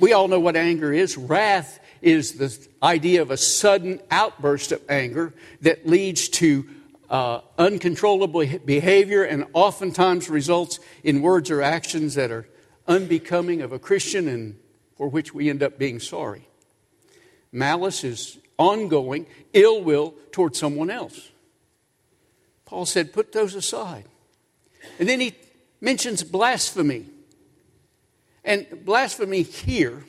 We 0.00 0.12
all 0.12 0.28
know 0.28 0.40
what 0.40 0.56
anger 0.56 0.92
is. 0.92 1.16
Wrath 1.16 1.80
is 2.00 2.34
the 2.34 2.68
idea 2.82 3.22
of 3.22 3.30
a 3.30 3.36
sudden 3.36 4.00
outburst 4.10 4.72
of 4.72 4.82
anger 4.88 5.32
that 5.60 5.86
leads 5.86 6.28
to 6.28 6.66
uh, 7.08 7.40
uncontrollable 7.58 8.44
behavior 8.64 9.22
and 9.22 9.46
oftentimes 9.52 10.28
results 10.28 10.80
in 11.04 11.22
words 11.22 11.50
or 11.50 11.62
actions 11.62 12.14
that 12.14 12.30
are 12.30 12.48
unbecoming 12.88 13.60
of 13.60 13.72
a 13.72 13.78
Christian 13.78 14.28
and 14.28 14.56
for 15.02 15.08
which 15.08 15.34
we 15.34 15.50
end 15.50 15.64
up 15.64 15.80
being 15.80 15.98
sorry. 15.98 16.46
Malice 17.50 18.04
is 18.04 18.38
ongoing 18.56 19.26
ill 19.52 19.82
will 19.82 20.14
toward 20.30 20.54
someone 20.54 20.90
else. 20.90 21.32
Paul 22.66 22.86
said, 22.86 23.12
put 23.12 23.32
those 23.32 23.56
aside. 23.56 24.04
And 25.00 25.08
then 25.08 25.18
he 25.18 25.34
mentions 25.80 26.22
blasphemy. 26.22 27.06
And 28.44 28.64
blasphemy 28.84 29.42
here 29.42 30.04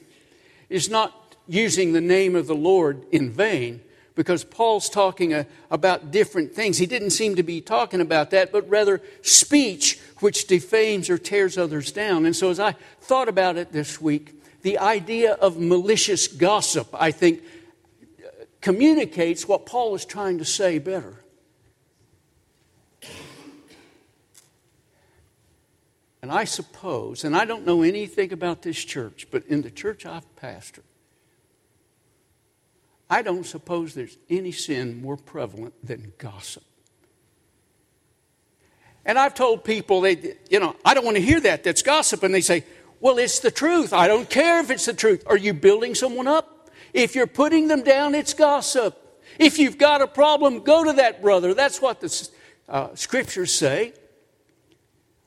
is 0.70 0.92
not 0.92 1.38
using 1.48 1.94
the 1.94 2.00
name 2.00 2.36
of 2.36 2.46
the 2.46 2.54
Lord 2.54 3.04
in 3.12 3.32
vain 3.32 3.82
because 4.14 4.44
Paul's 4.44 4.92
talking 4.92 5.34
uh, 5.34 5.46
about 5.72 6.12
different 6.12 6.54
things. 6.54 6.78
He 6.78 6.86
didn't 6.86 7.10
seem 7.10 7.38
to 7.38 7.44
be 7.44 7.62
talking 7.62 8.00
about 8.00 8.30
that, 8.30 8.52
but 8.52 8.70
rather 8.70 9.02
speech 9.24 10.00
which 10.20 10.46
defames 10.46 11.10
or 11.10 11.18
tears 11.18 11.58
others 11.58 11.92
down. 11.92 12.28
And 12.28 12.36
so 12.36 12.52
as 12.52 12.60
I 12.60 12.74
thought 13.02 13.28
about 13.28 13.58
it 13.58 13.72
this 13.72 14.00
week, 14.00 14.43
the 14.64 14.80
idea 14.80 15.34
of 15.34 15.60
malicious 15.60 16.28
gossip, 16.28 16.88
I 16.94 17.12
think, 17.12 17.44
communicates 18.62 19.48
what 19.48 19.66
Paul 19.66 19.94
is 19.94 20.06
trying 20.06 20.40
to 20.40 20.46
say 20.46 20.80
better. 20.80 21.20
And 26.22 26.32
I 26.32 26.46
suppose, 26.46 27.26
and 27.26 27.36
I 27.36 27.44
don't 27.44 27.66
know 27.66 27.82
anything 27.82 28.32
about 28.32 28.62
this 28.62 28.82
church, 28.82 29.28
but 29.30 29.46
in 29.48 29.62
the 29.62 29.70
church 29.70 30.06
I've 30.06 30.24
pastored, 30.38 30.86
I 33.10 33.22
don't 33.22 33.46
suppose 33.46 33.94
there's 33.94 34.18
any 34.30 34.54
sin 34.54 35.02
more 35.02 35.18
prevalent 35.18 35.74
than 35.86 36.14
gossip. 36.18 36.64
And 39.06 39.20
I've 39.20 39.34
told 39.34 39.66
people, 39.66 40.00
they, 40.00 40.36
you 40.50 40.62
know, 40.62 40.78
I 40.86 40.94
don't 40.94 41.04
want 41.04 41.18
to 41.18 41.22
hear 41.22 41.42
that. 41.42 41.66
That's 41.66 41.82
gossip. 41.82 42.24
And 42.24 42.34
they 42.34 42.40
say, 42.40 42.64
well, 43.04 43.18
it's 43.18 43.40
the 43.40 43.52
truth. 43.52 43.92
I 43.92 44.08
don't 44.08 44.30
care 44.30 44.62
if 44.62 44.72
it's 44.72 44.86
the 44.86 44.94
truth. 44.94 45.26
Are 45.28 45.36
you 45.36 45.54
building 45.54 45.94
someone 45.94 46.26
up? 46.26 46.70
If 46.94 47.16
you're 47.16 47.28
putting 47.28 47.68
them 47.68 47.84
down, 47.84 48.16
it's 48.16 48.34
gossip. 48.34 48.98
If 49.38 49.60
you've 49.60 49.78
got 49.78 50.02
a 50.02 50.08
problem, 50.08 50.62
go 50.62 50.86
to 50.86 50.94
that 50.94 51.22
brother. 51.22 51.54
That's 51.54 51.82
what 51.82 52.00
the 52.00 52.30
uh, 52.70 52.96
scriptures 52.96 53.54
say. 53.54 53.92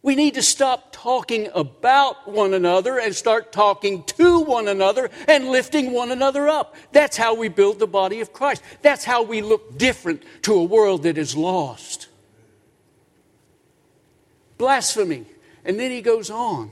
We 0.00 0.14
need 0.14 0.36
to 0.36 0.42
stop 0.42 0.88
talking 0.90 1.50
about 1.54 2.32
one 2.32 2.54
another 2.54 2.98
and 2.98 3.14
start 3.14 3.52
talking 3.52 4.04
to 4.04 4.40
one 4.40 4.68
another 4.68 5.10
and 5.28 5.50
lifting 5.50 5.92
one 5.92 6.10
another 6.10 6.48
up. 6.48 6.76
That's 6.92 7.18
how 7.18 7.34
we 7.34 7.50
build 7.50 7.78
the 7.78 7.86
body 7.86 8.22
of 8.22 8.32
Christ. 8.32 8.62
That's 8.80 9.04
how 9.04 9.22
we 9.22 9.42
look 9.42 9.76
different 9.76 10.22
to 10.44 10.54
a 10.54 10.64
world 10.64 11.02
that 11.02 11.18
is 11.18 11.36
lost. 11.36 12.08
Blasphemy. 14.56 15.26
And 15.62 15.78
then 15.78 15.90
he 15.90 16.00
goes 16.00 16.30
on 16.30 16.70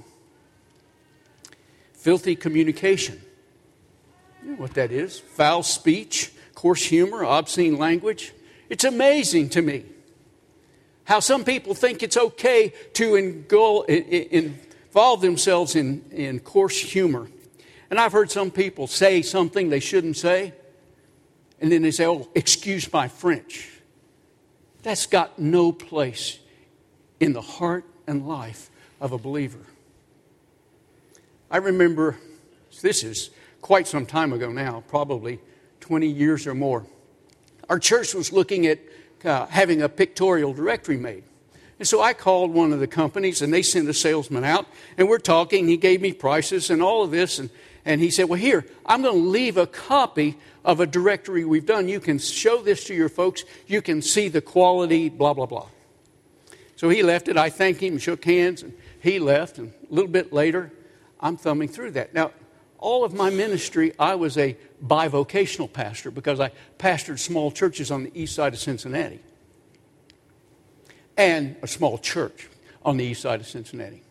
filthy 2.04 2.36
communication. 2.36 3.18
You 4.42 4.50
know 4.50 4.56
what 4.56 4.74
that 4.74 4.92
is 4.92 5.18
foul 5.18 5.62
speech, 5.62 6.30
coarse 6.54 6.84
humor, 6.84 7.24
obscene 7.24 7.78
language. 7.78 8.34
It's 8.68 8.84
amazing 8.84 9.48
to 9.50 9.62
me 9.62 9.86
how 11.04 11.20
some 11.20 11.44
people 11.44 11.72
think 11.72 12.02
it's 12.02 12.18
okay 12.18 12.74
to 12.92 13.14
involve 13.14 13.86
themselves 15.22 15.76
in, 15.76 16.04
in 16.10 16.40
coarse 16.40 16.78
humor. 16.78 17.26
And 17.88 17.98
I've 17.98 18.12
heard 18.12 18.30
some 18.30 18.50
people 18.50 18.86
say 18.86 19.22
something 19.22 19.70
they 19.70 19.80
shouldn't 19.80 20.18
say, 20.18 20.52
and 21.58 21.72
then 21.72 21.80
they 21.80 21.90
say, 21.90 22.04
Oh, 22.04 22.28
excuse 22.34 22.92
my 22.92 23.08
French. 23.08 23.70
That's 24.82 25.06
got 25.06 25.38
no 25.38 25.72
place 25.72 26.38
in 27.18 27.32
the 27.32 27.40
heart 27.40 27.86
and 28.06 28.28
life 28.28 28.68
of 29.00 29.12
a 29.12 29.18
believer. 29.18 29.64
I 31.50 31.58
remember, 31.58 32.16
this 32.82 33.04
is 33.04 33.30
quite 33.60 33.86
some 33.86 34.06
time 34.06 34.32
ago 34.32 34.50
now, 34.50 34.82
probably 34.88 35.40
20 35.80 36.06
years 36.06 36.46
or 36.46 36.54
more. 36.54 36.86
Our 37.68 37.78
church 37.78 38.14
was 38.14 38.32
looking 38.32 38.66
at 38.66 38.78
uh, 39.24 39.46
having 39.46 39.82
a 39.82 39.88
pictorial 39.88 40.52
directory 40.52 40.96
made. 40.96 41.24
And 41.78 41.88
so 41.88 42.00
I 42.00 42.12
called 42.12 42.52
one 42.52 42.72
of 42.72 42.80
the 42.80 42.86
companies 42.86 43.42
and 43.42 43.52
they 43.52 43.62
sent 43.62 43.88
a 43.88 43.94
salesman 43.94 44.44
out 44.44 44.66
and 44.96 45.08
we're 45.08 45.18
talking. 45.18 45.66
He 45.66 45.76
gave 45.76 46.00
me 46.00 46.12
prices 46.12 46.70
and 46.70 46.82
all 46.82 47.02
of 47.02 47.10
this. 47.10 47.38
And, 47.38 47.50
and 47.84 48.00
he 48.00 48.10
said, 48.10 48.28
Well, 48.28 48.38
here, 48.38 48.64
I'm 48.86 49.02
going 49.02 49.14
to 49.14 49.28
leave 49.28 49.56
a 49.56 49.66
copy 49.66 50.36
of 50.64 50.80
a 50.80 50.86
directory 50.86 51.44
we've 51.44 51.66
done. 51.66 51.88
You 51.88 52.00
can 52.00 52.18
show 52.18 52.62
this 52.62 52.84
to 52.84 52.94
your 52.94 53.08
folks. 53.08 53.44
You 53.66 53.82
can 53.82 54.02
see 54.02 54.28
the 54.28 54.40
quality, 54.40 55.08
blah, 55.08 55.34
blah, 55.34 55.46
blah. 55.46 55.68
So 56.76 56.88
he 56.88 57.02
left 57.02 57.28
it. 57.28 57.36
I 57.36 57.50
thanked 57.50 57.80
him, 57.80 57.98
shook 57.98 58.24
hands, 58.24 58.62
and 58.62 58.72
he 59.00 59.18
left. 59.18 59.58
And 59.58 59.72
a 59.90 59.94
little 59.94 60.10
bit 60.10 60.32
later, 60.32 60.72
I'm 61.24 61.38
thumbing 61.38 61.68
through 61.68 61.92
that. 61.92 62.12
Now, 62.12 62.32
all 62.78 63.02
of 63.02 63.14
my 63.14 63.30
ministry, 63.30 63.94
I 63.98 64.14
was 64.14 64.36
a 64.36 64.58
bivocational 64.84 65.72
pastor 65.72 66.10
because 66.10 66.38
I 66.38 66.50
pastored 66.78 67.18
small 67.18 67.50
churches 67.50 67.90
on 67.90 68.04
the 68.04 68.12
east 68.14 68.34
side 68.34 68.52
of 68.52 68.58
Cincinnati 68.58 69.20
and 71.16 71.56
a 71.62 71.66
small 71.66 71.96
church 71.96 72.50
on 72.84 72.98
the 72.98 73.04
east 73.04 73.22
side 73.22 73.40
of 73.40 73.46
Cincinnati. 73.46 74.02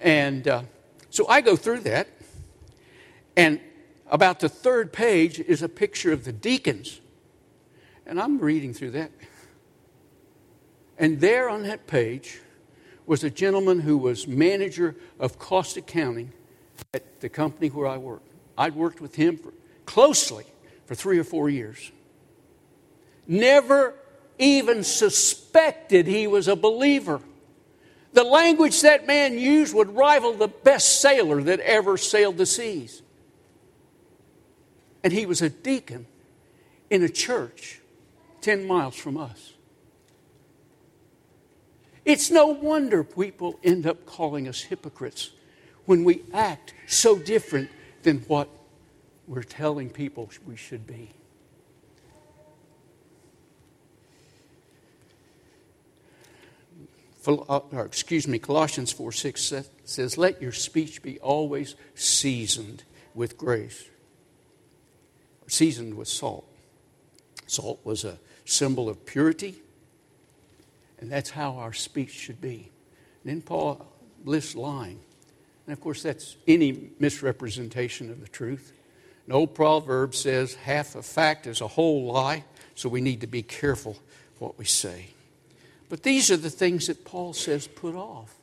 And 0.00 0.46
uh, 0.46 0.62
so 1.08 1.26
I 1.28 1.40
go 1.40 1.56
through 1.56 1.80
that, 1.80 2.08
and 3.38 3.58
about 4.10 4.40
the 4.40 4.48
third 4.50 4.92
page 4.92 5.40
is 5.40 5.62
a 5.62 5.68
picture 5.68 6.12
of 6.12 6.24
the 6.24 6.32
deacons. 6.32 7.00
And 8.04 8.20
I'm 8.20 8.38
reading 8.38 8.74
through 8.74 8.90
that. 8.90 9.12
And 10.98 11.20
there 11.20 11.48
on 11.48 11.62
that 11.62 11.86
page 11.86 12.38
was 13.06 13.24
a 13.24 13.30
gentleman 13.30 13.80
who 13.80 13.96
was 13.96 14.28
manager 14.28 14.94
of 15.18 15.38
cost 15.38 15.78
accounting 15.78 16.34
at 16.94 17.20
the 17.20 17.28
company 17.28 17.68
where 17.68 17.86
I 17.86 17.96
worked. 17.96 18.32
I'd 18.56 18.74
worked 18.74 19.00
with 19.00 19.14
him 19.14 19.36
for, 19.36 19.52
closely 19.86 20.44
for 20.86 20.94
three 20.94 21.18
or 21.18 21.24
four 21.24 21.48
years. 21.48 21.90
Never 23.26 23.94
even 24.38 24.82
suspected 24.84 26.06
he 26.06 26.26
was 26.26 26.48
a 26.48 26.56
believer. 26.56 27.20
The 28.12 28.24
language 28.24 28.82
that 28.82 29.06
man 29.06 29.38
used 29.38 29.74
would 29.74 29.94
rival 29.94 30.34
the 30.34 30.48
best 30.48 31.00
sailor 31.00 31.42
that 31.42 31.60
ever 31.60 31.96
sailed 31.96 32.38
the 32.38 32.46
seas. 32.46 33.02
And 35.04 35.12
he 35.12 35.26
was 35.26 35.42
a 35.42 35.48
deacon 35.48 36.06
in 36.90 37.02
a 37.02 37.08
church 37.08 37.80
10 38.40 38.66
miles 38.66 38.96
from 38.96 39.16
us. 39.16 39.52
It's 42.04 42.30
no 42.30 42.46
wonder 42.46 43.04
people 43.04 43.58
end 43.62 43.86
up 43.86 44.06
calling 44.06 44.48
us 44.48 44.60
hypocrites 44.60 45.30
when 45.90 46.04
we 46.04 46.22
act 46.32 46.72
so 46.86 47.18
different 47.18 47.68
than 48.04 48.18
what 48.28 48.48
we're 49.26 49.42
telling 49.42 49.90
people 49.90 50.30
we 50.46 50.54
should 50.54 50.86
be. 50.86 51.10
Uh, 57.26 57.58
or 57.72 57.84
excuse 57.84 58.28
me, 58.28 58.38
Colossians 58.38 58.92
4 58.92 59.10
6 59.10 59.52
says, 59.84 60.16
Let 60.16 60.40
your 60.40 60.52
speech 60.52 61.02
be 61.02 61.18
always 61.18 61.74
seasoned 61.96 62.84
with 63.12 63.36
grace, 63.36 63.84
seasoned 65.48 65.96
with 65.96 66.06
salt. 66.06 66.46
Salt 67.48 67.80
was 67.82 68.04
a 68.04 68.20
symbol 68.44 68.88
of 68.88 69.04
purity, 69.04 69.60
and 71.00 71.10
that's 71.10 71.30
how 71.30 71.56
our 71.56 71.72
speech 71.72 72.12
should 72.12 72.40
be. 72.40 72.70
And 73.24 73.32
then 73.32 73.42
Paul 73.42 73.84
lists 74.24 74.54
lying. 74.54 75.00
And 75.70 75.78
of 75.78 75.84
course, 75.84 76.02
that's 76.02 76.36
any 76.48 76.90
misrepresentation 76.98 78.10
of 78.10 78.20
the 78.20 78.26
truth. 78.26 78.72
An 79.28 79.32
old 79.32 79.54
proverb 79.54 80.16
says, 80.16 80.54
half 80.54 80.96
a 80.96 81.02
fact 81.02 81.46
is 81.46 81.60
a 81.60 81.68
whole 81.68 82.12
lie, 82.12 82.42
so 82.74 82.88
we 82.88 83.00
need 83.00 83.20
to 83.20 83.28
be 83.28 83.44
careful 83.44 83.96
what 84.40 84.58
we 84.58 84.64
say. 84.64 85.10
But 85.88 86.02
these 86.02 86.28
are 86.28 86.36
the 86.36 86.50
things 86.50 86.88
that 86.88 87.04
Paul 87.04 87.34
says 87.34 87.68
put 87.68 87.94
off. 87.94 88.34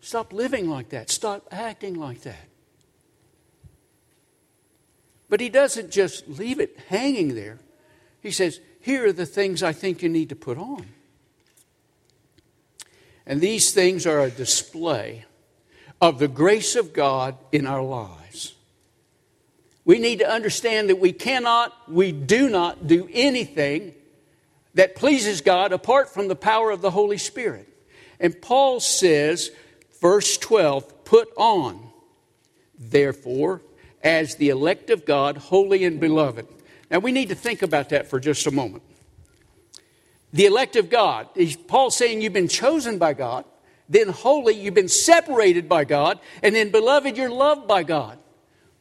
Stop 0.00 0.32
living 0.32 0.68
like 0.68 0.88
that. 0.88 1.08
Stop 1.08 1.46
acting 1.52 1.94
like 1.94 2.22
that. 2.22 2.48
But 5.28 5.38
he 5.38 5.50
doesn't 5.50 5.92
just 5.92 6.26
leave 6.26 6.58
it 6.58 6.76
hanging 6.88 7.36
there. 7.36 7.60
He 8.20 8.32
says, 8.32 8.58
Here 8.80 9.06
are 9.06 9.12
the 9.12 9.24
things 9.24 9.62
I 9.62 9.72
think 9.72 10.02
you 10.02 10.08
need 10.08 10.30
to 10.30 10.36
put 10.36 10.58
on. 10.58 10.88
And 13.24 13.40
these 13.40 13.72
things 13.72 14.04
are 14.04 14.18
a 14.18 14.30
display 14.32 15.26
of 16.00 16.18
the 16.18 16.28
grace 16.28 16.76
of 16.76 16.92
God 16.92 17.36
in 17.52 17.66
our 17.66 17.82
lives. 17.82 18.54
We 19.84 19.98
need 19.98 20.18
to 20.18 20.30
understand 20.30 20.90
that 20.90 20.98
we 20.98 21.12
cannot, 21.12 21.72
we 21.90 22.12
do 22.12 22.48
not 22.48 22.86
do 22.86 23.08
anything 23.12 23.94
that 24.74 24.94
pleases 24.94 25.40
God 25.40 25.72
apart 25.72 26.12
from 26.12 26.28
the 26.28 26.36
power 26.36 26.70
of 26.70 26.82
the 26.82 26.90
Holy 26.90 27.18
Spirit. 27.18 27.68
And 28.20 28.40
Paul 28.40 28.80
says, 28.80 29.50
verse 30.00 30.36
12, 30.36 31.04
put 31.04 31.28
on, 31.36 31.88
therefore, 32.78 33.62
as 34.02 34.36
the 34.36 34.50
elect 34.50 34.90
of 34.90 35.06
God, 35.06 35.36
holy 35.36 35.84
and 35.84 35.98
beloved. 35.98 36.46
Now 36.90 36.98
we 36.98 37.12
need 37.12 37.30
to 37.30 37.34
think 37.34 37.62
about 37.62 37.88
that 37.88 38.08
for 38.08 38.20
just 38.20 38.46
a 38.46 38.50
moment 38.50 38.82
the 40.32 40.46
elect 40.46 40.76
of 40.76 40.90
God. 40.90 41.28
Paul 41.66 41.90
saying 41.90 42.20
you've 42.20 42.32
been 42.32 42.48
chosen 42.48 42.98
by 42.98 43.14
God, 43.14 43.44
then 43.88 44.08
holy, 44.08 44.54
you've 44.54 44.74
been 44.74 44.88
separated 44.88 45.68
by 45.68 45.84
God, 45.84 46.20
and 46.42 46.54
then 46.54 46.70
beloved, 46.70 47.16
you're 47.16 47.30
loved 47.30 47.66
by 47.66 47.82
God. 47.82 48.18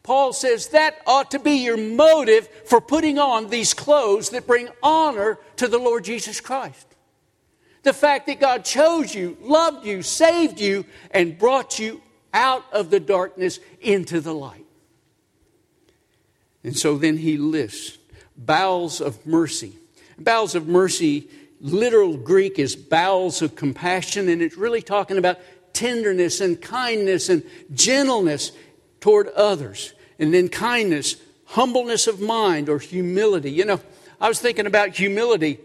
Paul 0.03 0.31
says 0.31 0.69
that 0.69 1.01
ought 1.05 1.31
to 1.31 1.39
be 1.39 1.63
your 1.65 1.77
motive 1.77 2.47
for 2.65 2.79
putting 2.79 3.19
on 3.19 3.49
these 3.49 3.73
clothes 3.73 4.29
that 4.29 4.47
bring 4.47 4.69
honor 4.81 5.37
to 5.57 5.67
the 5.67 5.77
Lord 5.77 6.05
Jesus 6.05 6.39
Christ. 6.39 6.87
The 7.83 7.93
fact 7.93 8.27
that 8.27 8.39
God 8.39 8.63
chose 8.63 9.13
you, 9.13 9.37
loved 9.41 9.85
you, 9.85 10.01
saved 10.01 10.59
you, 10.59 10.85
and 11.11 11.37
brought 11.37 11.77
you 11.77 12.01
out 12.33 12.63
of 12.71 12.89
the 12.89 12.99
darkness 12.99 13.59
into 13.81 14.21
the 14.21 14.33
light. 14.33 14.65
And 16.63 16.77
so 16.77 16.97
then 16.97 17.17
he 17.17 17.37
lists 17.37 17.97
bowels 18.35 19.01
of 19.01 19.25
mercy. 19.25 19.73
Bowels 20.17 20.55
of 20.55 20.67
mercy 20.67 21.29
literal 21.59 22.17
Greek 22.17 22.59
is 22.59 22.75
bowels 22.75 23.41
of 23.41 23.55
compassion, 23.55 24.29
and 24.29 24.41
it's 24.41 24.57
really 24.57 24.81
talking 24.81 25.17
about 25.17 25.39
tenderness 25.73 26.41
and 26.41 26.61
kindness 26.61 27.29
and 27.29 27.43
gentleness 27.73 28.51
toward 28.99 29.27
others. 29.29 29.93
And 30.19 30.33
then 30.33 30.49
kindness, 30.49 31.15
humbleness 31.45 32.07
of 32.07 32.19
mind 32.19 32.69
or 32.69 32.79
humility. 32.79 33.51
You 33.51 33.65
know, 33.65 33.79
I 34.19 34.27
was 34.27 34.39
thinking 34.39 34.65
about 34.65 34.95
humility. 34.95 35.59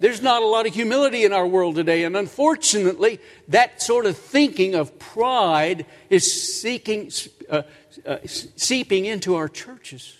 There's 0.00 0.22
not 0.22 0.42
a 0.42 0.46
lot 0.46 0.66
of 0.66 0.74
humility 0.74 1.24
in 1.24 1.32
our 1.32 1.46
world 1.46 1.74
today, 1.74 2.04
and 2.04 2.16
unfortunately, 2.16 3.20
that 3.48 3.82
sort 3.82 4.06
of 4.06 4.16
thinking 4.16 4.74
of 4.74 4.98
pride 4.98 5.86
is 6.08 6.60
seeking, 6.60 7.10
uh, 7.50 7.62
uh, 8.06 8.18
seeping 8.24 9.06
into 9.06 9.34
our 9.34 9.48
churches. 9.48 10.14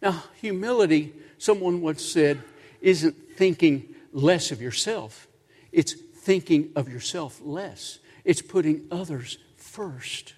Now, 0.00 0.22
humility 0.40 1.12
someone 1.38 1.80
once 1.80 2.04
said, 2.04 2.42
isn't 2.80 3.14
thinking 3.36 3.94
less 4.12 4.50
of 4.52 4.60
yourself, 4.62 5.28
it's 5.72 5.92
thinking 5.92 6.70
of 6.74 6.88
yourself 6.88 7.40
less. 7.44 7.98
It's 8.24 8.42
putting 8.42 8.86
others 8.90 9.38
first. 9.56 10.34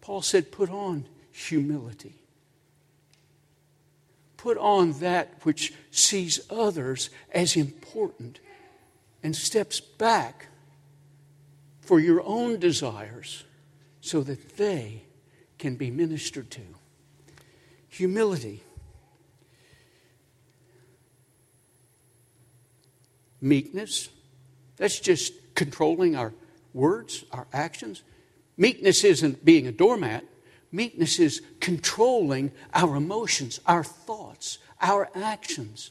Paul 0.00 0.20
said, 0.20 0.50
put 0.52 0.68
on 0.68 1.06
humility. 1.30 2.22
put 4.42 4.58
on 4.58 4.90
that 4.94 5.32
which 5.44 5.72
sees 5.92 6.40
others 6.50 7.10
as 7.30 7.56
important 7.56 8.40
and 9.22 9.36
steps 9.36 9.78
back 9.78 10.48
for 11.80 12.00
your 12.00 12.20
own 12.26 12.58
desires 12.58 13.44
so 14.00 14.20
that 14.24 14.56
they 14.56 15.04
can 15.58 15.76
be 15.76 15.92
ministered 15.92 16.50
to. 16.50 16.62
Humility. 17.92 18.62
Meekness. 23.42 24.08
That's 24.78 24.98
just 24.98 25.34
controlling 25.54 26.16
our 26.16 26.32
words, 26.72 27.24
our 27.32 27.46
actions. 27.52 28.02
Meekness 28.56 29.04
isn't 29.04 29.44
being 29.44 29.66
a 29.66 29.72
doormat. 29.72 30.24
Meekness 30.72 31.18
is 31.18 31.42
controlling 31.60 32.50
our 32.72 32.96
emotions, 32.96 33.60
our 33.66 33.84
thoughts, 33.84 34.56
our 34.80 35.10
actions. 35.14 35.90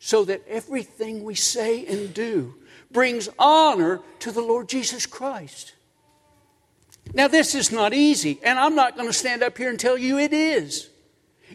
So 0.00 0.24
that 0.24 0.42
everything 0.48 1.22
we 1.22 1.36
say 1.36 1.86
and 1.86 2.12
do 2.12 2.56
brings 2.90 3.28
honor 3.38 4.00
to 4.18 4.32
the 4.32 4.42
Lord 4.42 4.68
Jesus 4.68 5.06
Christ. 5.06 5.74
Now, 7.12 7.28
this 7.28 7.54
is 7.54 7.70
not 7.70 7.92
easy, 7.92 8.40
and 8.42 8.58
I'm 8.58 8.74
not 8.74 8.96
going 8.96 9.08
to 9.08 9.12
stand 9.12 9.42
up 9.42 9.58
here 9.58 9.70
and 9.70 9.78
tell 9.78 9.98
you 9.98 10.18
it 10.18 10.32
is. 10.32 10.88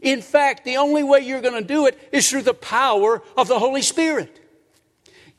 In 0.01 0.21
fact, 0.21 0.63
the 0.63 0.77
only 0.77 1.03
way 1.03 1.21
you're 1.21 1.41
going 1.41 1.61
to 1.61 1.67
do 1.67 1.87
it 1.87 1.97
is 2.11 2.29
through 2.29 2.43
the 2.43 2.53
power 2.53 3.21
of 3.35 3.47
the 3.47 3.59
Holy 3.59 3.81
Spirit. 3.81 4.39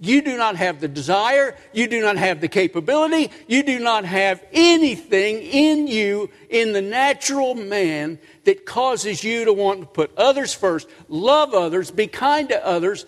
You 0.03 0.23
do 0.23 0.39
not 0.39 0.57
have 0.57 0.81
the 0.81 0.89
desire, 0.89 1.55
you 1.75 1.87
do 1.87 2.01
not 2.01 2.17
have 2.17 2.41
the 2.41 2.49
capability, 2.49 3.31
you 3.47 3.63
do 3.63 3.79
not 3.79 4.07
have 4.07 4.43
anything 4.51 5.43
in 5.43 5.87
you, 5.87 6.31
in 6.49 6.73
the 6.73 6.81
natural 6.81 7.55
man, 7.55 8.19
that 8.45 8.65
causes 8.65 9.23
you 9.23 9.45
to 9.45 9.53
want 9.53 9.81
to 9.81 9.87
put 9.87 10.17
others 10.17 10.55
first, 10.55 10.89
love 11.09 11.53
others, 11.53 11.91
be 11.91 12.07
kind 12.07 12.49
to 12.49 12.67
others, 12.67 13.05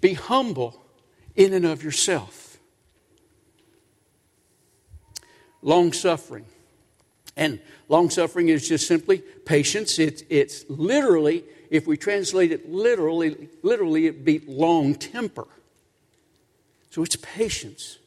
be 0.00 0.14
humble 0.14 0.80
in 1.34 1.52
and 1.52 1.66
of 1.66 1.82
yourself. 1.82 2.45
Long 5.66 5.92
suffering. 5.92 6.44
And 7.36 7.58
long 7.88 8.08
suffering 8.08 8.48
is 8.50 8.68
just 8.68 8.86
simply 8.86 9.18
patience. 9.18 9.98
It's, 9.98 10.22
it's 10.30 10.64
literally, 10.68 11.42
if 11.70 11.88
we 11.88 11.96
translate 11.96 12.52
it 12.52 12.70
literally, 12.70 13.48
literally 13.62 14.06
it'd 14.06 14.24
be 14.24 14.38
long 14.46 14.94
temper. 14.94 15.48
So 16.90 17.02
it's 17.02 17.16
patience, 17.16 17.98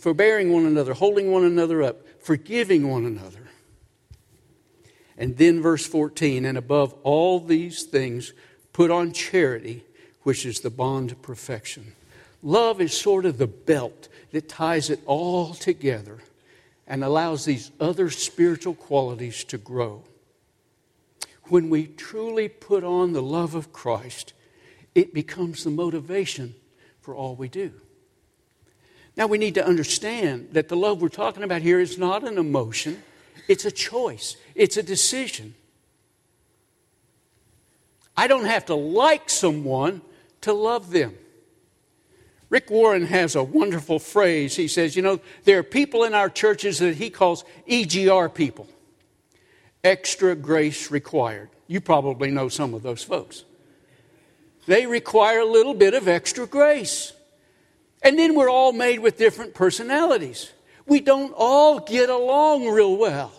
forbearing 0.00 0.52
one 0.52 0.66
another, 0.66 0.92
holding 0.92 1.32
one 1.32 1.44
another 1.44 1.82
up, 1.82 2.06
forgiving 2.22 2.90
one 2.90 3.06
another. 3.06 3.48
And 5.16 5.38
then 5.38 5.62
verse 5.62 5.86
14, 5.86 6.44
and 6.44 6.58
above 6.58 6.94
all 7.02 7.40
these 7.40 7.84
things, 7.84 8.34
put 8.74 8.90
on 8.90 9.12
charity, 9.12 9.82
which 10.24 10.44
is 10.44 10.60
the 10.60 10.70
bond 10.70 11.10
of 11.10 11.22
perfection. 11.22 11.94
Love 12.42 12.82
is 12.82 12.92
sort 12.92 13.24
of 13.24 13.38
the 13.38 13.46
belt 13.46 14.08
that 14.32 14.46
ties 14.46 14.90
it 14.90 15.00
all 15.06 15.54
together 15.54 16.18
and 16.90 17.04
allows 17.04 17.44
these 17.44 17.70
other 17.78 18.10
spiritual 18.10 18.74
qualities 18.74 19.44
to 19.44 19.56
grow. 19.56 20.02
When 21.44 21.70
we 21.70 21.86
truly 21.86 22.48
put 22.48 22.82
on 22.82 23.12
the 23.12 23.22
love 23.22 23.54
of 23.54 23.72
Christ, 23.72 24.32
it 24.92 25.14
becomes 25.14 25.62
the 25.62 25.70
motivation 25.70 26.56
for 27.00 27.14
all 27.14 27.36
we 27.36 27.48
do. 27.48 27.72
Now, 29.16 29.28
we 29.28 29.38
need 29.38 29.54
to 29.54 29.64
understand 29.64 30.48
that 30.52 30.68
the 30.68 30.76
love 30.76 31.00
we're 31.00 31.10
talking 31.10 31.44
about 31.44 31.62
here 31.62 31.78
is 31.78 31.96
not 31.96 32.26
an 32.26 32.38
emotion, 32.38 33.04
it's 33.46 33.64
a 33.64 33.70
choice, 33.70 34.36
it's 34.56 34.76
a 34.76 34.82
decision. 34.82 35.54
I 38.16 38.26
don't 38.26 38.46
have 38.46 38.66
to 38.66 38.74
like 38.74 39.30
someone 39.30 40.02
to 40.40 40.52
love 40.52 40.90
them. 40.90 41.16
Rick 42.50 42.68
Warren 42.68 43.06
has 43.06 43.36
a 43.36 43.42
wonderful 43.42 43.98
phrase. 43.98 44.56
He 44.56 44.68
says, 44.68 44.96
You 44.96 45.02
know, 45.02 45.20
there 45.44 45.60
are 45.60 45.62
people 45.62 46.04
in 46.04 46.14
our 46.14 46.28
churches 46.28 46.78
that 46.80 46.96
he 46.96 47.08
calls 47.08 47.44
EGR 47.68 48.34
people 48.34 48.68
extra 49.82 50.34
grace 50.34 50.90
required. 50.90 51.48
You 51.66 51.80
probably 51.80 52.30
know 52.30 52.48
some 52.48 52.74
of 52.74 52.82
those 52.82 53.02
folks. 53.02 53.44
They 54.66 54.86
require 54.86 55.40
a 55.40 55.46
little 55.46 55.74
bit 55.74 55.94
of 55.94 56.08
extra 56.08 56.46
grace. 56.46 57.12
And 58.02 58.18
then 58.18 58.34
we're 58.34 58.50
all 58.50 58.72
made 58.72 59.00
with 59.00 59.18
different 59.18 59.54
personalities. 59.54 60.52
We 60.86 61.00
don't 61.00 61.32
all 61.36 61.80
get 61.80 62.08
along 62.08 62.68
real 62.68 62.96
well. 62.96 63.32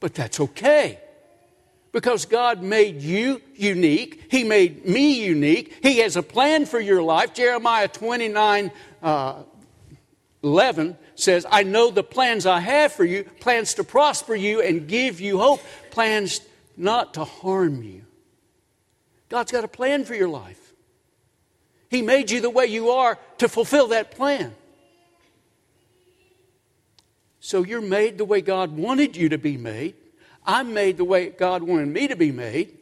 But 0.00 0.14
that's 0.14 0.40
okay. 0.40 1.00
Because 1.92 2.26
God 2.26 2.62
made 2.62 3.00
you 3.00 3.40
unique. 3.54 4.26
He 4.30 4.44
made 4.44 4.86
me 4.86 5.24
unique. 5.24 5.78
He 5.82 5.98
has 5.98 6.16
a 6.16 6.22
plan 6.22 6.66
for 6.66 6.78
your 6.78 7.02
life. 7.02 7.34
Jeremiah 7.34 7.88
29 7.88 8.70
uh, 9.02 9.42
11 10.42 10.96
says, 11.14 11.46
I 11.50 11.62
know 11.62 11.90
the 11.90 12.04
plans 12.04 12.46
I 12.46 12.60
have 12.60 12.92
for 12.92 13.04
you, 13.04 13.24
plans 13.40 13.74
to 13.74 13.84
prosper 13.84 14.34
you 14.34 14.60
and 14.60 14.86
give 14.86 15.20
you 15.20 15.38
hope, 15.38 15.60
plans 15.90 16.40
not 16.76 17.14
to 17.14 17.24
harm 17.24 17.82
you. 17.82 18.04
God's 19.28 19.52
got 19.52 19.64
a 19.64 19.68
plan 19.68 20.04
for 20.04 20.14
your 20.14 20.28
life. 20.28 20.72
He 21.90 22.02
made 22.02 22.30
you 22.30 22.40
the 22.40 22.50
way 22.50 22.66
you 22.66 22.90
are 22.90 23.18
to 23.38 23.48
fulfill 23.48 23.88
that 23.88 24.10
plan. 24.10 24.54
So 27.40 27.64
you're 27.64 27.80
made 27.80 28.18
the 28.18 28.24
way 28.24 28.40
God 28.40 28.76
wanted 28.76 29.16
you 29.16 29.30
to 29.30 29.38
be 29.38 29.56
made. 29.56 29.94
I'm 30.48 30.72
made 30.72 30.96
the 30.96 31.04
way 31.04 31.28
God 31.28 31.62
wanted 31.62 31.88
me 31.88 32.08
to 32.08 32.16
be 32.16 32.32
made. 32.32 32.74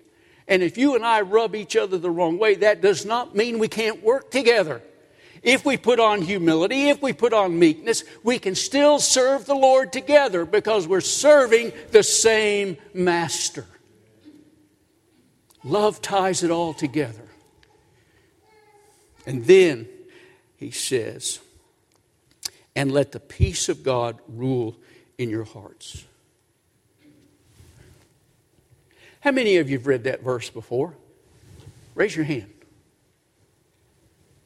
And 0.46 0.62
if 0.62 0.78
you 0.78 0.94
and 0.94 1.04
I 1.04 1.22
rub 1.22 1.56
each 1.56 1.76
other 1.76 1.98
the 1.98 2.10
wrong 2.10 2.38
way, 2.38 2.54
that 2.54 2.80
does 2.80 3.04
not 3.04 3.34
mean 3.34 3.58
we 3.58 3.66
can't 3.66 4.04
work 4.04 4.30
together. 4.30 4.80
If 5.42 5.64
we 5.64 5.76
put 5.76 5.98
on 5.98 6.22
humility, 6.22 6.88
if 6.88 7.02
we 7.02 7.12
put 7.12 7.32
on 7.32 7.58
meekness, 7.58 8.04
we 8.22 8.38
can 8.38 8.54
still 8.54 9.00
serve 9.00 9.46
the 9.46 9.54
Lord 9.54 9.92
together 9.92 10.44
because 10.44 10.86
we're 10.86 11.00
serving 11.00 11.72
the 11.90 12.04
same 12.04 12.76
master. 12.94 13.66
Love 15.64 16.00
ties 16.00 16.44
it 16.44 16.52
all 16.52 16.72
together. 16.72 17.28
And 19.26 19.44
then 19.44 19.88
he 20.56 20.70
says, 20.70 21.40
and 22.76 22.92
let 22.92 23.10
the 23.10 23.20
peace 23.20 23.68
of 23.68 23.82
God 23.82 24.20
rule 24.28 24.76
in 25.18 25.30
your 25.30 25.44
hearts. 25.44 26.04
How 29.20 29.32
many 29.32 29.56
of 29.56 29.68
you 29.70 29.78
have 29.78 29.86
read 29.86 30.04
that 30.04 30.22
verse 30.22 30.50
before? 30.50 30.94
Raise 31.94 32.14
your 32.14 32.24
hand. 32.24 32.52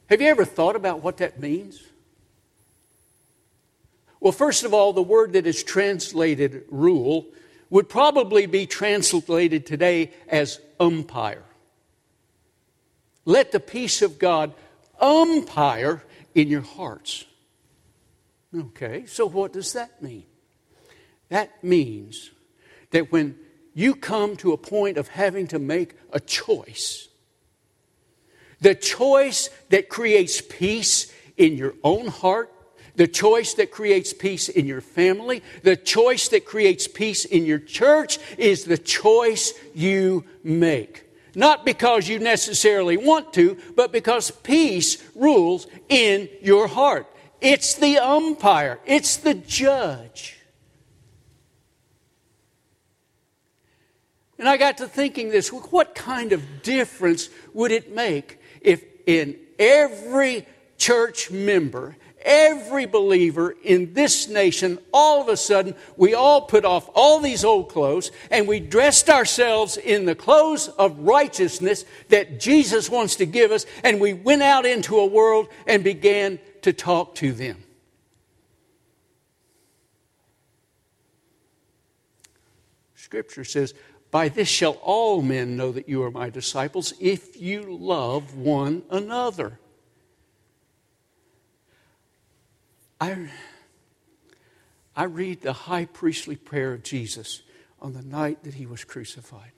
Have 0.07 0.21
you 0.21 0.27
ever 0.27 0.45
thought 0.45 0.75
about 0.75 1.03
what 1.03 1.17
that 1.17 1.39
means? 1.39 1.81
Well, 4.19 4.31
first 4.31 4.63
of 4.63 4.73
all, 4.73 4.93
the 4.93 5.01
word 5.01 5.33
that 5.33 5.47
is 5.47 5.63
translated 5.63 6.63
rule 6.69 7.25
would 7.69 7.89
probably 7.89 8.45
be 8.45 8.65
translated 8.65 9.65
today 9.65 10.11
as 10.27 10.59
umpire. 10.79 11.43
Let 13.25 13.51
the 13.51 13.59
peace 13.59 14.01
of 14.01 14.19
God 14.19 14.53
umpire 14.99 16.03
in 16.35 16.49
your 16.49 16.61
hearts. 16.61 17.25
Okay, 18.55 19.05
so 19.05 19.25
what 19.25 19.53
does 19.53 19.73
that 19.73 20.01
mean? 20.01 20.25
That 21.29 21.63
means 21.63 22.31
that 22.91 23.11
when 23.11 23.37
you 23.73 23.95
come 23.95 24.35
to 24.37 24.53
a 24.53 24.57
point 24.57 24.97
of 24.97 25.07
having 25.07 25.47
to 25.47 25.59
make 25.59 25.95
a 26.11 26.19
choice, 26.19 27.07
the 28.59 28.75
choice 28.75 29.49
that 29.69 29.89
creates 29.89 30.41
peace 30.41 31.11
in 31.37 31.57
your 31.57 31.73
own 31.83 32.07
heart, 32.07 32.51
the 32.95 33.07
choice 33.07 33.53
that 33.55 33.71
creates 33.71 34.13
peace 34.13 34.49
in 34.49 34.67
your 34.67 34.81
family, 34.81 35.41
the 35.63 35.75
choice 35.75 36.27
that 36.29 36.45
creates 36.45 36.87
peace 36.87 37.25
in 37.25 37.45
your 37.45 37.59
church 37.59 38.19
is 38.37 38.65
the 38.65 38.77
choice 38.77 39.53
you 39.73 40.25
make. 40.43 41.05
Not 41.33 41.65
because 41.65 42.09
you 42.09 42.19
necessarily 42.19 42.97
want 42.97 43.33
to, 43.33 43.57
but 43.75 43.91
because 43.91 44.31
peace 44.31 45.01
rules 45.15 45.67
in 45.87 46.29
your 46.41 46.67
heart. 46.67 47.07
It's 47.39 47.75
the 47.75 47.97
umpire, 47.97 48.79
it's 48.85 49.17
the 49.17 49.33
judge. 49.33 50.40
And 54.41 54.49
I 54.49 54.57
got 54.57 54.79
to 54.79 54.87
thinking 54.87 55.29
this 55.29 55.49
what 55.49 55.93
kind 55.93 56.33
of 56.33 56.63
difference 56.63 57.29
would 57.53 57.71
it 57.71 57.93
make 57.93 58.39
if 58.59 58.83
in 59.05 59.37
every 59.59 60.47
church 60.79 61.29
member 61.29 61.95
every 62.23 62.85
believer 62.85 63.55
in 63.63 63.93
this 63.93 64.27
nation, 64.27 64.79
all 64.93 65.21
of 65.21 65.27
a 65.27 65.37
sudden, 65.37 65.75
we 65.97 66.13
all 66.13 66.41
put 66.41 66.65
off 66.65 66.89
all 66.93 67.19
these 67.19 67.43
old 67.43 67.69
clothes 67.69 68.11
and 68.29 68.47
we 68.47 68.59
dressed 68.59 69.09
ourselves 69.09 69.77
in 69.77 70.05
the 70.05 70.15
clothes 70.15 70.67
of 70.67 70.97
righteousness 70.99 71.85
that 72.09 72.39
Jesus 72.39 72.89
wants 72.89 73.15
to 73.17 73.25
give 73.25 73.51
us, 73.51 73.65
and 73.83 73.99
we 73.99 74.13
went 74.13 74.41
out 74.41 74.65
into 74.65 74.97
a 74.97 75.05
world 75.05 75.47
and 75.67 75.83
began 75.83 76.39
to 76.61 76.73
talk 76.73 77.15
to 77.15 77.31
them. 77.31 77.63
Scripture 82.95 83.43
says, 83.43 83.73
By 84.11 84.27
this 84.27 84.49
shall 84.49 84.73
all 84.83 85.21
men 85.21 85.55
know 85.55 85.71
that 85.71 85.87
you 85.87 86.03
are 86.03 86.11
my 86.11 86.29
disciples 86.29 86.93
if 86.99 87.41
you 87.41 87.77
love 87.77 88.35
one 88.35 88.83
another. 88.89 89.57
I, 92.99 93.29
I 94.95 95.05
read 95.05 95.41
the 95.41 95.53
high 95.53 95.85
priestly 95.85 96.35
prayer 96.35 96.73
of 96.73 96.83
Jesus 96.83 97.41
on 97.81 97.93
the 97.93 98.03
night 98.03 98.43
that 98.43 98.55
he 98.55 98.65
was 98.65 98.83
crucified. 98.83 99.53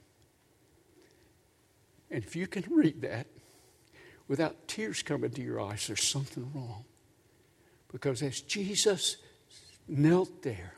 And 2.10 2.22
if 2.22 2.36
you 2.36 2.46
can 2.46 2.64
read 2.70 3.02
that 3.02 3.26
without 4.28 4.68
tears 4.68 5.02
coming 5.02 5.30
to 5.32 5.42
your 5.42 5.60
eyes, 5.60 5.88
there's 5.88 6.04
something 6.04 6.48
wrong. 6.54 6.84
Because 7.90 8.22
as 8.22 8.40
Jesus 8.40 9.16
knelt 9.88 10.42
there, 10.42 10.74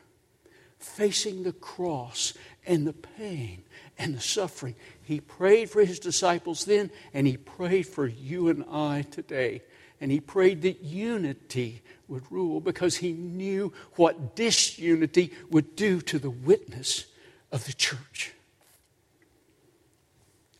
facing 0.79 1.43
the 1.43 1.53
cross 1.53 2.33
and 2.67 2.87
the 2.87 2.93
pain 2.93 3.63
and 3.99 4.15
the 4.15 4.21
suffering, 4.21 4.75
he 5.03 5.21
prayed 5.21 5.71
for 5.71 5.85
his 5.85 5.99
disciples 5.99 6.65
then, 6.65 6.91
and 7.15 7.27
he 7.27 7.37
prayed 7.37 7.85
for 7.85 8.07
you 8.07 8.49
and 8.49 8.65
I 8.71 9.03
today. 9.11 9.63
And 10.01 10.11
he 10.11 10.21
prayed 10.21 10.63
that 10.63 10.83
unity 10.83 11.83
would 12.07 12.31
rule 12.31 12.61
because 12.61 12.97
he 12.97 13.13
knew 13.13 13.73
what 13.95 14.37
disunity 14.37 15.33
would 15.51 15.75
do 15.75 16.01
to 16.03 16.19
the 16.19 16.31
witness 16.31 17.07
of 17.51 17.65
the 17.65 17.73
church. 17.73 18.33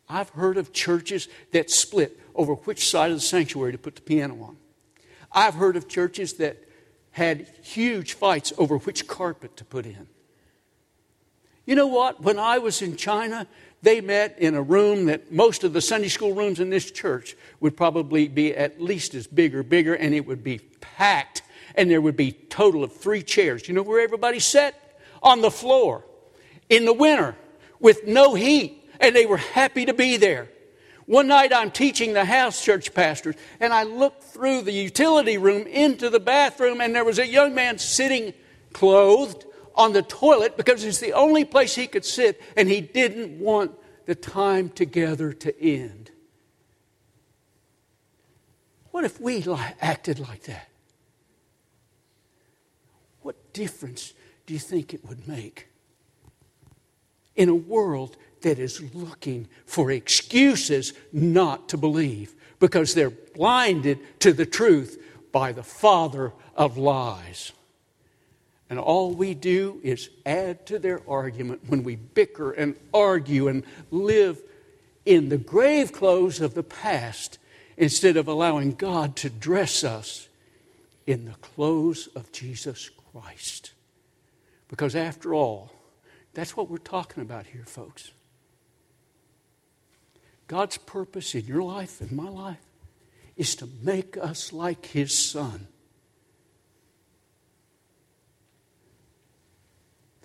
I've 0.09 0.29
heard 0.29 0.57
of 0.57 0.73
churches 0.73 1.27
that 1.51 1.69
split 1.69 2.19
over 2.33 2.53
which 2.53 2.89
side 2.89 3.11
of 3.11 3.17
the 3.17 3.21
sanctuary 3.21 3.73
to 3.73 3.77
put 3.77 3.95
the 3.95 4.01
piano 4.01 4.41
on. 4.41 4.57
I've 5.31 5.55
heard 5.55 5.75
of 5.75 5.87
churches 5.87 6.33
that 6.33 6.57
had 7.11 7.47
huge 7.61 8.13
fights 8.13 8.53
over 8.57 8.77
which 8.77 9.07
carpet 9.07 9.57
to 9.57 9.65
put 9.65 9.85
in. 9.85 10.07
You 11.67 11.75
know 11.75 11.87
what? 11.87 12.23
When 12.23 12.39
I 12.39 12.59
was 12.59 12.81
in 12.81 12.95
China, 12.95 13.45
they 13.81 13.99
met 13.99 14.39
in 14.39 14.55
a 14.55 14.61
room 14.61 15.07
that 15.07 15.33
most 15.33 15.65
of 15.65 15.73
the 15.73 15.81
Sunday 15.81 16.07
school 16.07 16.33
rooms 16.33 16.61
in 16.61 16.69
this 16.69 16.89
church 16.89 17.35
would 17.59 17.75
probably 17.75 18.29
be 18.29 18.55
at 18.55 18.81
least 18.81 19.13
as 19.13 19.27
big 19.27 19.53
or 19.53 19.63
bigger, 19.63 19.93
and 19.93 20.15
it 20.15 20.25
would 20.25 20.45
be 20.45 20.59
packed, 20.79 21.41
and 21.75 21.91
there 21.91 21.99
would 21.99 22.15
be 22.15 22.31
total 22.31 22.85
of 22.85 22.93
three 22.93 23.21
chairs. 23.21 23.67
You 23.67 23.75
know 23.75 23.83
where 23.83 23.99
everybody 23.99 24.39
sat? 24.39 24.75
On 25.21 25.41
the 25.41 25.51
floor 25.51 26.05
in 26.69 26.85
the 26.85 26.93
winter 26.93 27.35
with 27.79 28.07
no 28.07 28.33
heat, 28.33 28.87
and 29.01 29.13
they 29.13 29.25
were 29.25 29.37
happy 29.37 29.85
to 29.85 29.93
be 29.93 30.15
there. 30.15 30.47
One 31.05 31.27
night 31.27 31.51
I'm 31.53 31.71
teaching 31.71 32.13
the 32.13 32.23
house 32.23 32.63
church 32.63 32.93
pastors, 32.93 33.35
and 33.59 33.73
I 33.73 33.83
looked 33.83 34.23
through 34.23 34.61
the 34.61 34.71
utility 34.71 35.37
room 35.37 35.67
into 35.67 36.09
the 36.09 36.19
bathroom, 36.19 36.79
and 36.79 36.95
there 36.95 37.03
was 37.03 37.19
a 37.19 37.27
young 37.27 37.55
man 37.55 37.77
sitting 37.77 38.33
clothed 38.73 39.45
on 39.77 39.93
the 39.93 40.01
toilet 40.01 40.57
because 40.57 40.83
it's 40.83 40.99
the 40.99 41.13
only 41.13 41.45
place 41.45 41.75
he 41.75 41.87
could 41.87 42.03
sit, 42.03 42.41
and 42.55 42.67
he 42.67 42.81
didn't 42.81 43.39
want 43.39 43.71
the 44.05 44.15
time 44.15 44.69
together 44.69 45.31
to 45.31 45.61
end. 45.61 46.11
What 48.91 49.05
if 49.05 49.21
we 49.21 49.45
acted 49.79 50.19
like 50.19 50.43
that? 50.43 50.69
What 53.21 53.53
difference 53.53 54.13
do 54.45 54.53
you 54.53 54.59
think 54.59 54.93
it 54.93 55.05
would 55.07 55.27
make 55.27 55.67
in 57.35 57.49
a 57.49 57.55
world 57.55 58.17
that 58.41 58.59
is 58.59 58.81
looking 58.93 59.47
for 59.65 59.91
excuses 59.91 60.93
not 61.13 61.69
to 61.69 61.77
believe 61.77 62.35
because 62.59 62.93
they're 62.93 63.09
blinded 63.09 63.99
to 64.19 64.33
the 64.33 64.45
truth 64.45 65.03
by 65.31 65.51
the 65.51 65.63
father 65.63 66.33
of 66.55 66.77
lies. 66.77 67.51
And 68.69 68.79
all 68.79 69.13
we 69.13 69.33
do 69.33 69.79
is 69.83 70.09
add 70.25 70.65
to 70.67 70.79
their 70.79 71.01
argument 71.09 71.61
when 71.67 71.83
we 71.83 71.95
bicker 71.95 72.51
and 72.51 72.75
argue 72.93 73.47
and 73.47 73.63
live 73.91 74.41
in 75.05 75.29
the 75.29 75.37
grave 75.37 75.93
clothes 75.93 76.41
of 76.41 76.53
the 76.53 76.63
past 76.63 77.39
instead 77.77 78.17
of 78.17 78.27
allowing 78.27 78.73
God 78.73 79.15
to 79.17 79.29
dress 79.29 79.83
us 79.83 80.27
in 81.05 81.25
the 81.25 81.35
clothes 81.35 82.07
of 82.15 82.31
Jesus 82.33 82.89
Christ. 83.13 83.71
Because 84.67 84.95
after 84.95 85.33
all, 85.33 85.71
that's 86.33 86.57
what 86.57 86.69
we're 86.69 86.77
talking 86.77 87.23
about 87.23 87.45
here, 87.45 87.63
folks. 87.65 88.11
God's 90.47 90.77
purpose 90.77 91.35
in 91.35 91.45
your 91.45 91.63
life 91.63 92.01
and 92.01 92.11
my 92.11 92.29
life 92.29 92.57
is 93.37 93.55
to 93.55 93.69
make 93.81 94.17
us 94.17 94.51
like 94.51 94.87
His 94.87 95.13
Son. 95.17 95.67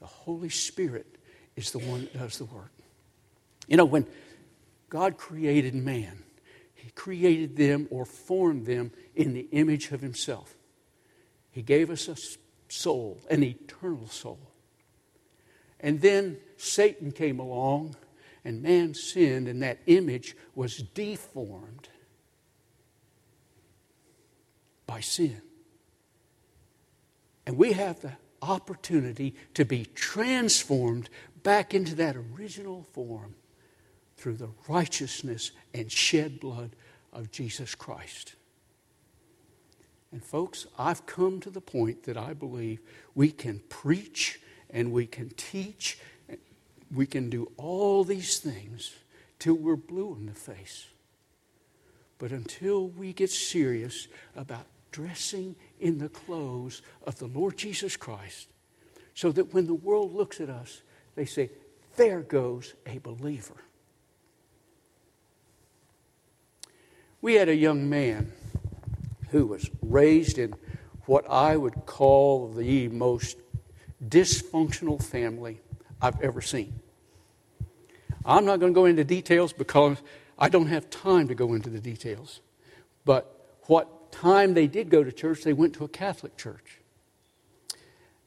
The 0.02 0.08
Holy 0.08 0.48
Spirit 0.48 1.06
is 1.54 1.70
the 1.70 1.78
one 1.78 2.00
that 2.00 2.18
does 2.18 2.38
the 2.38 2.44
work. 2.46 2.72
You 3.68 3.76
know, 3.76 3.84
when 3.84 4.04
God 4.88 5.16
created 5.16 5.76
man, 5.76 6.24
He 6.74 6.90
created 6.90 7.56
them 7.56 7.86
or 7.88 8.04
formed 8.04 8.66
them 8.66 8.90
in 9.14 9.32
the 9.32 9.46
image 9.52 9.92
of 9.92 10.00
Himself. 10.00 10.56
He 11.52 11.62
gave 11.62 11.88
us 11.88 12.08
a 12.08 12.16
soul, 12.68 13.20
an 13.30 13.44
eternal 13.44 14.08
soul. 14.08 14.40
And 15.78 16.00
then 16.00 16.38
Satan 16.56 17.12
came 17.12 17.38
along 17.38 17.94
and 18.44 18.60
man 18.60 18.94
sinned, 18.94 19.46
and 19.46 19.62
that 19.62 19.78
image 19.86 20.36
was 20.56 20.78
deformed 20.78 21.88
by 24.84 24.98
sin. 24.98 25.40
And 27.46 27.56
we 27.56 27.74
have 27.74 28.00
the 28.00 28.14
opportunity 28.42 29.34
to 29.54 29.64
be 29.64 29.86
transformed 29.94 31.08
back 31.42 31.72
into 31.72 31.94
that 31.94 32.16
original 32.16 32.86
form 32.92 33.34
through 34.16 34.36
the 34.36 34.50
righteousness 34.68 35.52
and 35.72 35.90
shed 35.90 36.40
blood 36.40 36.76
of 37.12 37.30
Jesus 37.30 37.74
Christ. 37.74 38.34
And, 40.10 40.22
folks, 40.22 40.66
I've 40.78 41.06
come 41.06 41.40
to 41.40 41.50
the 41.50 41.60
point 41.60 42.02
that 42.02 42.18
I 42.18 42.34
believe 42.34 42.80
we 43.14 43.30
can 43.30 43.60
preach 43.70 44.40
and 44.68 44.92
we 44.92 45.06
can 45.06 45.30
teach 45.30 45.98
we 46.94 47.06
can 47.06 47.30
do 47.30 47.50
all 47.56 48.04
these 48.04 48.38
things 48.38 48.94
till 49.38 49.54
we're 49.54 49.76
blue 49.76 50.14
in 50.14 50.26
the 50.26 50.34
face. 50.34 50.86
But 52.18 52.30
until 52.30 52.88
we 52.88 53.12
get 53.12 53.30
serious 53.30 54.08
about 54.36 54.66
dressing 54.92 55.56
in 55.80 55.98
the 55.98 56.08
clothes 56.08 56.82
of 57.06 57.18
the 57.18 57.26
Lord 57.26 57.56
Jesus 57.56 57.96
Christ, 57.96 58.48
so 59.14 59.32
that 59.32 59.52
when 59.52 59.66
the 59.66 59.74
world 59.74 60.14
looks 60.14 60.40
at 60.40 60.48
us, 60.48 60.82
they 61.16 61.24
say, 61.24 61.50
There 61.96 62.20
goes 62.20 62.74
a 62.86 62.98
believer. 62.98 63.56
We 67.20 67.34
had 67.34 67.48
a 67.48 67.54
young 67.54 67.88
man 67.88 68.32
who 69.30 69.46
was 69.46 69.70
raised 69.80 70.38
in 70.38 70.54
what 71.06 71.28
I 71.28 71.56
would 71.56 71.86
call 71.86 72.48
the 72.48 72.88
most 72.88 73.38
dysfunctional 74.04 75.02
family 75.02 75.60
I've 76.00 76.20
ever 76.20 76.40
seen. 76.40 76.80
I'm 78.24 78.44
not 78.44 78.60
going 78.60 78.72
to 78.72 78.74
go 78.74 78.86
into 78.86 79.04
details 79.04 79.52
because 79.52 79.98
I 80.38 80.48
don't 80.48 80.66
have 80.66 80.90
time 80.90 81.28
to 81.28 81.34
go 81.34 81.54
into 81.54 81.70
the 81.70 81.80
details. 81.80 82.40
But 83.04 83.56
what 83.62 83.88
time 84.12 84.54
they 84.54 84.68
did 84.68 84.90
go 84.90 85.02
to 85.02 85.10
church, 85.10 85.42
they 85.42 85.52
went 85.52 85.74
to 85.74 85.84
a 85.84 85.88
Catholic 85.88 86.36
church. 86.36 86.78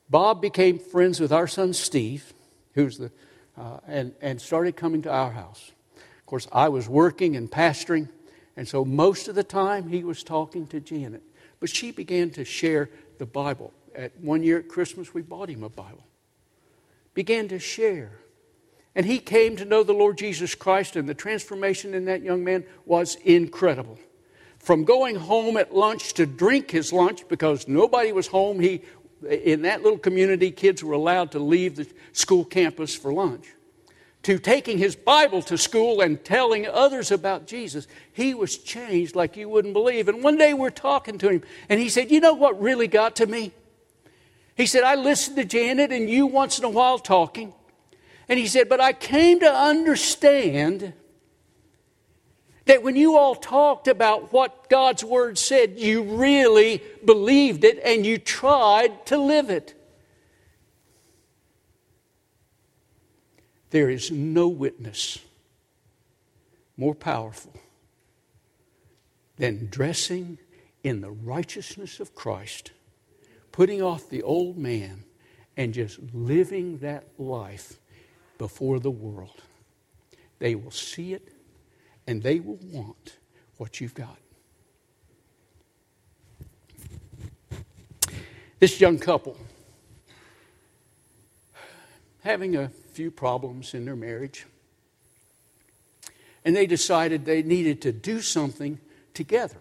Bob 0.10 0.41
became 0.41 0.78
friends 0.78 1.19
with 1.19 1.32
our 1.32 1.48
son 1.48 1.74
Steve, 1.74 2.34
who's 2.74 2.98
the, 2.98 3.12
uh, 3.58 3.80
and, 3.88 4.13
and 4.21 4.41
started 4.41 4.76
coming 4.76 5.02
to 5.04 5.12
our 5.12 5.32
house. 5.32 5.71
Of 5.95 6.26
course, 6.26 6.48
I 6.52 6.69
was 6.69 6.89
working 6.89 7.36
and 7.36 7.50
pastoring, 7.50 8.10
and 8.58 8.67
so 8.67 8.84
most 8.84 9.28
of 9.28 9.36
the 9.36 9.43
time 9.43 9.88
he 9.88 10.04
was 10.04 10.24
talking 10.24 10.67
to 10.67 10.80
Janet. 10.80 11.24
But 11.60 11.69
she 11.69 11.91
began 11.91 12.30
to 12.32 12.43
share 12.43 12.89
the 13.17 13.26
Bible. 13.26 13.74
At 13.95 14.19
one 14.19 14.43
year 14.43 14.60
at 14.60 14.67
Christmas, 14.67 15.13
we 15.13 15.21
bought 15.21 15.50
him 15.50 15.63
a 15.63 15.69
Bible. 15.69 16.04
Began 17.13 17.48
to 17.48 17.60
share 17.60 18.19
and 18.96 19.06
he 19.06 19.19
came 19.19 19.58
to 19.58 19.65
know 19.65 19.83
the 19.83 19.94
Lord 19.94 20.17
Jesus 20.17 20.56
Christ, 20.56 20.96
and 20.96 21.08
the 21.08 21.13
transformation 21.13 21.94
in 21.94 22.06
that 22.06 22.21
young 22.21 22.44
man 22.44 22.63
was 22.86 23.15
incredible. 23.15 24.00
From 24.65 24.83
going 24.83 25.15
home 25.15 25.57
at 25.57 25.75
lunch 25.75 26.15
to 26.15 26.25
drink 26.25 26.71
his 26.71 26.91
lunch 26.91 27.27
because 27.27 27.67
nobody 27.67 28.11
was 28.11 28.25
home, 28.25 28.59
he, 28.59 28.81
in 29.29 29.61
that 29.61 29.83
little 29.83 29.99
community, 29.99 30.49
kids 30.49 30.83
were 30.83 30.93
allowed 30.93 31.33
to 31.33 31.39
leave 31.39 31.75
the 31.75 31.87
school 32.13 32.43
campus 32.43 32.95
for 32.95 33.13
lunch. 33.13 33.45
To 34.23 34.39
taking 34.39 34.79
his 34.79 34.95
Bible 34.95 35.43
to 35.43 35.57
school 35.59 36.01
and 36.01 36.25
telling 36.25 36.65
others 36.65 37.11
about 37.11 37.45
Jesus, 37.45 37.85
he 38.11 38.33
was 38.33 38.57
changed 38.57 39.15
like 39.15 39.37
you 39.37 39.47
wouldn't 39.49 39.75
believe. 39.75 40.07
And 40.07 40.23
one 40.23 40.35
day 40.35 40.55
we're 40.55 40.71
talking 40.71 41.19
to 41.19 41.29
him, 41.29 41.43
and 41.69 41.79
he 41.79 41.87
said, 41.87 42.09
You 42.09 42.19
know 42.19 42.33
what 42.33 42.59
really 42.59 42.87
got 42.87 43.17
to 43.17 43.27
me? 43.27 43.51
He 44.57 44.65
said, 44.65 44.81
I 44.81 44.95
listened 44.95 45.35
to 45.35 45.45
Janet 45.45 45.91
and 45.91 46.09
you 46.09 46.25
once 46.25 46.57
in 46.57 46.65
a 46.65 46.69
while 46.69 46.97
talking. 46.97 47.53
And 48.27 48.39
he 48.39 48.47
said, 48.47 48.67
But 48.67 48.81
I 48.81 48.93
came 48.93 49.41
to 49.41 49.53
understand 49.53 50.93
that 52.65 52.81
when 52.81 52.95
you 52.95 53.15
all 53.15 53.35
talked 53.35 53.87
about 53.87 54.33
what 54.33 54.69
God's 54.69 55.03
Word 55.03 55.37
said, 55.37 55.77
you 55.77 56.03
really 56.03 56.81
believed 57.03 57.63
it 57.63 57.79
and 57.83 58.05
you 58.05 58.17
tried 58.17 59.05
to 59.07 59.17
live 59.17 59.49
it. 59.49 59.73
There 63.69 63.89
is 63.89 64.09
no 64.09 64.47
witness 64.47 65.19
more 66.77 66.95
powerful 66.95 67.53
than 69.37 69.67
dressing 69.69 70.37
in 70.83 71.01
the 71.01 71.11
righteousness 71.11 71.99
of 71.99 72.15
Christ, 72.15 72.71
putting 73.51 73.81
off 73.81 74.09
the 74.09 74.23
old 74.23 74.57
man, 74.57 75.03
and 75.57 75.73
just 75.73 75.99
living 76.13 76.79
that 76.79 77.05
life 77.17 77.79
before 78.37 78.79
the 78.79 78.91
world. 78.91 79.41
They 80.39 80.55
will 80.55 80.71
see 80.71 81.13
it 81.13 81.35
and 82.08 82.21
they 82.21 82.39
will 82.39 82.60
want 82.71 83.17
what 83.58 83.81
you've 83.81 83.93
got. 83.93 84.17
This 88.60 88.79
young 88.79 88.97
couple 88.97 89.37
having 92.25 92.56
a 92.56 92.69
few 92.91 93.12
problems 93.12 93.75
in 93.75 93.85
their 93.85 93.95
marriage. 93.95 94.47
And 96.43 96.56
they 96.56 96.65
decided 96.65 97.23
they 97.23 97.43
needed 97.43 97.81
to 97.83 97.91
do 97.91 98.19
something 98.19 98.79
together. 99.13 99.58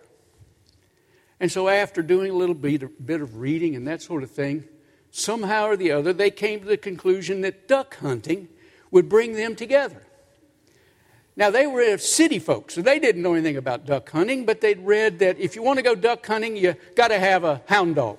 And 1.38 1.53
so, 1.53 1.68
after 1.68 2.01
doing 2.01 2.30
a 2.30 2.34
little 2.34 2.55
bit 2.55 2.82
of, 2.82 3.07
bit 3.07 3.20
of 3.20 3.36
reading 3.36 3.76
and 3.76 3.86
that 3.86 4.01
sort 4.01 4.22
of 4.22 4.30
thing, 4.30 4.64
somehow 5.11 5.66
or 5.66 5.76
the 5.76 5.92
other, 5.92 6.12
they 6.12 6.30
came 6.30 6.61
to 6.61 6.66
the 6.66 6.78
conclusion 6.78 7.42
that 7.42 7.68
duck 7.68 7.97
hunting 7.97 8.49
would 8.90 9.09
bring 9.09 9.34
them 9.34 9.55
together. 9.55 10.07
Now, 11.37 11.51
they 11.51 11.66
were 11.66 11.99
city 11.99 12.39
folks, 12.39 12.74
so 12.74 12.82
they 12.82 12.99
didn't 13.01 13.22
know 13.22 13.35
anything 13.35 13.57
about 13.57 13.87
duck 13.87 14.09
hunting, 14.11 14.47
but 14.47 14.61
they'd 14.61 14.78
read 14.78 15.18
that 15.18 15.39
if 15.39 15.57
you 15.57 15.62
want 15.62 15.78
to 15.78 15.82
go 15.82 15.95
duck 15.95 16.24
hunting, 16.24 16.57
you 16.57 16.76
got 16.95 17.09
to 17.09 17.18
have 17.18 17.43
a 17.43 17.61
hound 17.66 17.97
dog. 17.97 18.18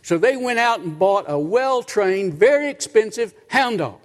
So 0.00 0.16
they 0.16 0.36
went 0.36 0.58
out 0.58 0.80
and 0.80 0.98
bought 0.98 1.24
a 1.28 1.38
well 1.38 1.82
trained, 1.82 2.34
very 2.34 2.70
expensive 2.70 3.34
hound 3.48 3.78
dog. 3.78 3.98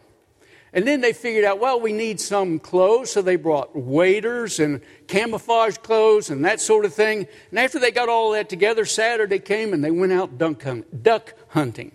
And 0.74 0.88
then 0.88 1.02
they 1.02 1.14
figured 1.14 1.44
out, 1.44 1.60
well, 1.60 1.80
we 1.80 1.92
need 1.92 2.20
some 2.20 2.58
clothes, 2.58 3.12
so 3.12 3.22
they 3.22 3.36
brought 3.36 3.76
waders 3.76 4.60
and 4.60 4.82
camouflage 5.08 5.78
clothes 5.78 6.30
and 6.30 6.44
that 6.46 6.62
sort 6.62 6.86
of 6.86 6.94
thing. 6.94 7.28
And 7.50 7.60
after 7.60 7.78
they 7.78 7.92
got 7.92 8.10
all 8.10 8.32
that 8.32 8.50
together, 8.50 8.86
Saturday 8.86 9.40
came 9.40 9.74
and 9.74 9.84
they 9.84 9.92
went 9.92 10.14
out 10.14 10.38
duck 10.38 11.34
hunting. 11.50 11.92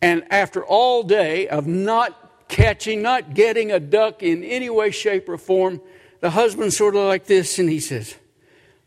And 0.00 0.24
after 0.30 0.64
all 0.64 1.02
day 1.02 1.48
of 1.48 1.66
not 1.66 2.27
catching, 2.48 3.02
not 3.02 3.34
getting 3.34 3.70
a 3.70 3.78
duck 3.78 4.22
in 4.22 4.42
any 4.42 4.70
way, 4.70 4.90
shape, 4.90 5.28
or 5.28 5.38
form, 5.38 5.80
the 6.20 6.30
husband's 6.30 6.76
sort 6.76 6.96
of 6.96 7.02
like 7.02 7.26
this, 7.26 7.58
and 7.58 7.68
he 7.70 7.80
says, 7.80 8.16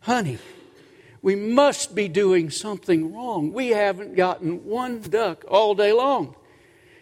Honey, 0.01 0.39
we 1.21 1.35
must 1.35 1.93
be 1.93 2.07
doing 2.07 2.49
something 2.49 3.13
wrong. 3.13 3.53
We 3.53 3.69
haven't 3.69 4.15
gotten 4.15 4.65
one 4.65 5.01
duck 5.01 5.45
all 5.47 5.75
day 5.75 5.93
long. 5.93 6.35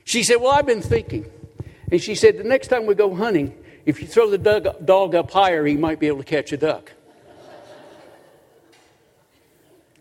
She 0.04 0.24
said, 0.24 0.36
Well, 0.36 0.52
I've 0.52 0.66
been 0.66 0.82
thinking. 0.82 1.32
And 1.92 2.02
she 2.02 2.16
said, 2.16 2.38
The 2.38 2.44
next 2.44 2.68
time 2.68 2.86
we 2.86 2.96
go 2.96 3.16
hunting, 3.16 3.56
if 3.86 4.02
you 4.02 4.08
throw 4.08 4.30
the 4.30 4.38
dog 4.38 5.16
up 5.16 5.32
higher, 5.32 5.66
he 5.66 5.78
might 5.78 6.00
be 6.00 6.08
able 6.08 6.20
to 6.20 6.24
catch 6.24 6.52
a 6.52 6.58
duck. 6.58 6.92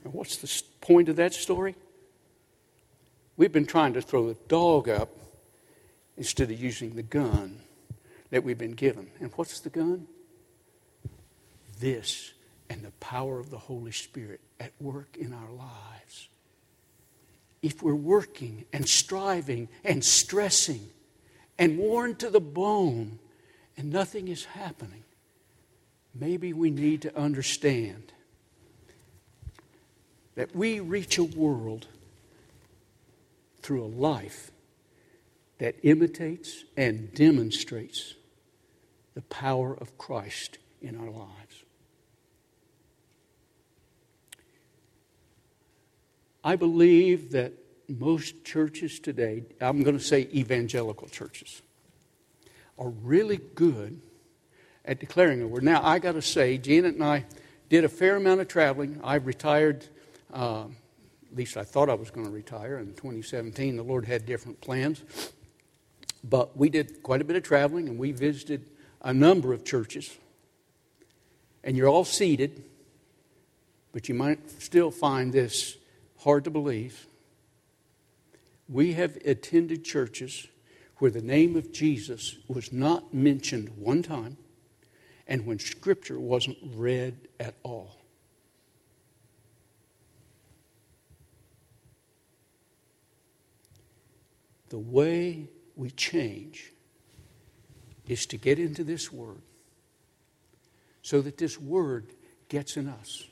what's 0.03 0.39
the 0.39 0.63
point 0.81 1.09
of 1.09 1.17
that 1.17 1.35
story? 1.35 1.75
We've 3.37 3.53
been 3.53 3.67
trying 3.67 3.93
to 3.93 4.03
throw 4.03 4.27
the 4.27 4.37
dog 4.49 4.89
up 4.89 5.11
instead 6.19 6.51
of 6.51 6.61
using 6.61 6.97
the 6.97 7.03
gun 7.03 7.61
that 8.31 8.43
we've 8.45 8.59
been 8.59 8.73
given. 8.73 9.09
And 9.21 9.33
what's 9.37 9.61
the 9.61 9.71
gun? 9.71 10.07
This 11.81 12.33
and 12.69 12.83
the 12.83 12.91
power 13.01 13.39
of 13.39 13.51
the 13.51 13.59
Holy 13.59 13.93
Spirit 13.93 14.41
at 14.61 14.73
work 14.81 15.17
in 15.17 15.33
our 15.33 15.51
lives. 15.51 16.29
If 17.63 17.83
we're 17.83 17.95
working 17.95 18.65
and 18.73 18.87
striving 18.87 19.69
and 19.85 20.05
stressing 20.05 20.91
and 21.57 21.79
worn 21.79 22.17
to 22.17 22.31
the 22.31 22.41
bone 22.41 23.21
and 23.77 23.91
nothing 23.91 24.29
is 24.29 24.45
happening, 24.45 25.05
maybe 26.15 26.53
we 26.53 26.71
need 26.71 27.03
to 27.03 27.17
understand 27.17 28.13
that 30.35 30.55
we 30.55 30.81
reach 30.81 31.17
a 31.17 31.25
world 31.25 31.87
through 33.63 33.85
a 33.85 33.87
life 33.87 34.51
that 35.59 35.77
imitates 35.83 36.65
and 36.77 37.13
demonstrates 37.15 38.15
the 39.15 39.23
power 39.23 39.75
of 39.75 39.99
Christ 39.99 40.59
in 40.81 40.97
our 40.97 41.11
lives. 41.11 41.65
I 46.45 46.57
believe 46.57 47.33
that 47.33 47.53
most 47.89 48.45
churches 48.45 49.01
today, 49.01 49.43
I'm 49.61 49.83
going 49.83 49.99
to 49.99 50.03
say 50.03 50.29
evangelical 50.33 51.09
churches, 51.09 51.63
are 52.79 52.91
really 52.91 53.39
good 53.55 54.01
at 54.85 55.01
declaring 55.01 55.43
a 55.43 55.49
word. 55.49 55.65
Now, 55.65 55.85
I 55.85 55.99
got 55.99 56.13
to 56.13 56.23
say, 56.23 56.59
Janet 56.59 56.95
and 56.95 57.05
I 57.05 57.25
did 57.69 57.85
a 57.85 57.89
fair 57.89 58.17
amount 58.17 58.41
of 58.41 58.49
traveling. 58.49 59.01
I 59.03 59.17
retired, 59.17 59.87
uh, 60.33 60.65
at 61.31 61.37
least 61.37 61.57
I 61.57 61.65
thought 61.65 61.91
I 61.91 61.95
was 61.95 62.11
going 62.11 62.27
to 62.27 62.33
retire 62.33 62.79
in 62.79 62.89
2017. 62.95 63.77
The 63.77 63.83
Lord 63.83 64.07
had 64.07 64.25
different 64.25 64.61
plans. 64.61 65.03
But 66.25 66.57
we 66.57 66.69
did 66.69 67.03
quite 67.03 67.21
a 67.21 67.25
bit 67.25 67.37
of 67.37 67.43
traveling 67.43 67.89
and 67.89 67.99
we 67.99 68.13
visited 68.13 68.69
a 69.03 69.15
number 69.15 69.53
of 69.53 69.65
churches. 69.65 70.17
And 71.63 71.77
you're 71.77 71.89
all 71.89 72.05
seated, 72.05 72.65
but 73.93 74.09
you 74.09 74.15
might 74.15 74.63
still 74.63 74.91
find 74.91 75.33
this 75.33 75.77
hard 76.19 76.45
to 76.45 76.51
believe. 76.51 77.07
We 78.69 78.95
have 78.95 79.17
attended 79.25 79.85
churches 79.85 80.47
where 80.97 81.11
the 81.11 81.23
name 81.23 81.57
of 81.57 81.73
Jesus 81.73 82.37
was 82.49 82.73
not 82.73 83.15
mentioned 83.15 83.71
one 83.77 84.03
time 84.03 84.37
and 85.27 85.47
when 85.47 85.59
Scripture 85.59 86.19
wasn't 86.19 86.57
read 86.75 87.29
at 87.39 87.55
all. 87.63 87.97
The 94.71 94.79
way 94.79 95.49
we 95.79 95.91
change 95.91 96.73
is 98.07 98.27
to 98.27 98.37
get 98.37 98.59
into 98.59 98.85
this 98.85 99.11
Word 99.11 99.41
so 101.03 101.23
that 101.23 101.39
this 101.39 101.59
Word 101.59 102.07
gets 102.49 102.77
in 102.77 102.89
us. 102.89 103.25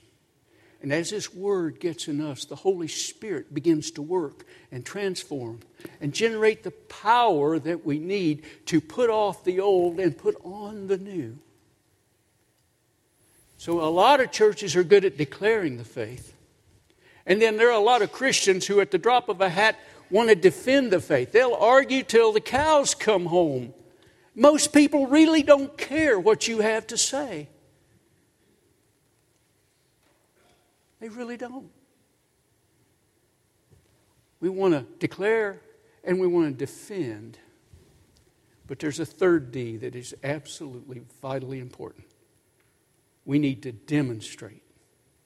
And 0.82 0.92
as 0.92 1.10
this 1.10 1.34
word 1.34 1.80
gets 1.80 2.06
in 2.06 2.20
us, 2.20 2.44
the 2.44 2.54
Holy 2.54 2.86
Spirit 2.86 3.52
begins 3.52 3.90
to 3.92 4.02
work 4.02 4.44
and 4.70 4.84
transform 4.84 5.60
and 6.00 6.12
generate 6.12 6.62
the 6.62 6.70
power 6.70 7.58
that 7.58 7.84
we 7.84 7.98
need 7.98 8.44
to 8.66 8.80
put 8.80 9.10
off 9.10 9.42
the 9.42 9.58
old 9.58 9.98
and 9.98 10.16
put 10.16 10.36
on 10.44 10.86
the 10.86 10.98
new. 10.98 11.38
So, 13.58 13.80
a 13.80 13.88
lot 13.88 14.20
of 14.20 14.30
churches 14.30 14.76
are 14.76 14.84
good 14.84 15.04
at 15.04 15.16
declaring 15.16 15.78
the 15.78 15.84
faith. 15.84 16.34
And 17.24 17.42
then 17.42 17.56
there 17.56 17.68
are 17.68 17.80
a 17.80 17.80
lot 17.80 18.02
of 18.02 18.12
Christians 18.12 18.66
who, 18.66 18.80
at 18.80 18.90
the 18.90 18.98
drop 18.98 19.28
of 19.28 19.40
a 19.40 19.48
hat, 19.48 19.76
want 20.10 20.28
to 20.28 20.34
defend 20.34 20.92
the 20.92 21.00
faith. 21.00 21.32
They'll 21.32 21.54
argue 21.54 22.02
till 22.02 22.32
the 22.32 22.40
cows 22.40 22.94
come 22.94 23.26
home. 23.26 23.74
Most 24.34 24.72
people 24.72 25.06
really 25.06 25.42
don't 25.42 25.76
care 25.76 26.18
what 26.18 26.46
you 26.46 26.60
have 26.60 26.86
to 26.88 26.98
say. 26.98 27.48
They 31.00 31.08
really 31.08 31.36
don't. 31.36 31.70
We 34.40 34.48
want 34.48 34.74
to 34.74 34.84
declare 34.98 35.60
and 36.04 36.20
we 36.20 36.26
want 36.26 36.46
to 36.46 36.52
defend. 36.52 37.38
But 38.66 38.78
there's 38.78 39.00
a 39.00 39.06
third 39.06 39.52
D 39.52 39.76
that 39.78 39.94
is 39.94 40.14
absolutely 40.22 41.02
vitally 41.22 41.58
important. 41.58 42.04
We 43.24 43.38
need 43.38 43.62
to 43.62 43.72
demonstrate 43.72 44.62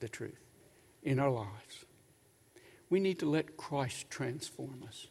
the 0.00 0.08
truth 0.08 0.40
in 1.02 1.18
our 1.18 1.30
lives. 1.30 1.84
We 2.90 3.00
need 3.00 3.20
to 3.20 3.30
let 3.30 3.56
Christ 3.56 4.10
transform 4.10 4.84
us. 4.86 5.06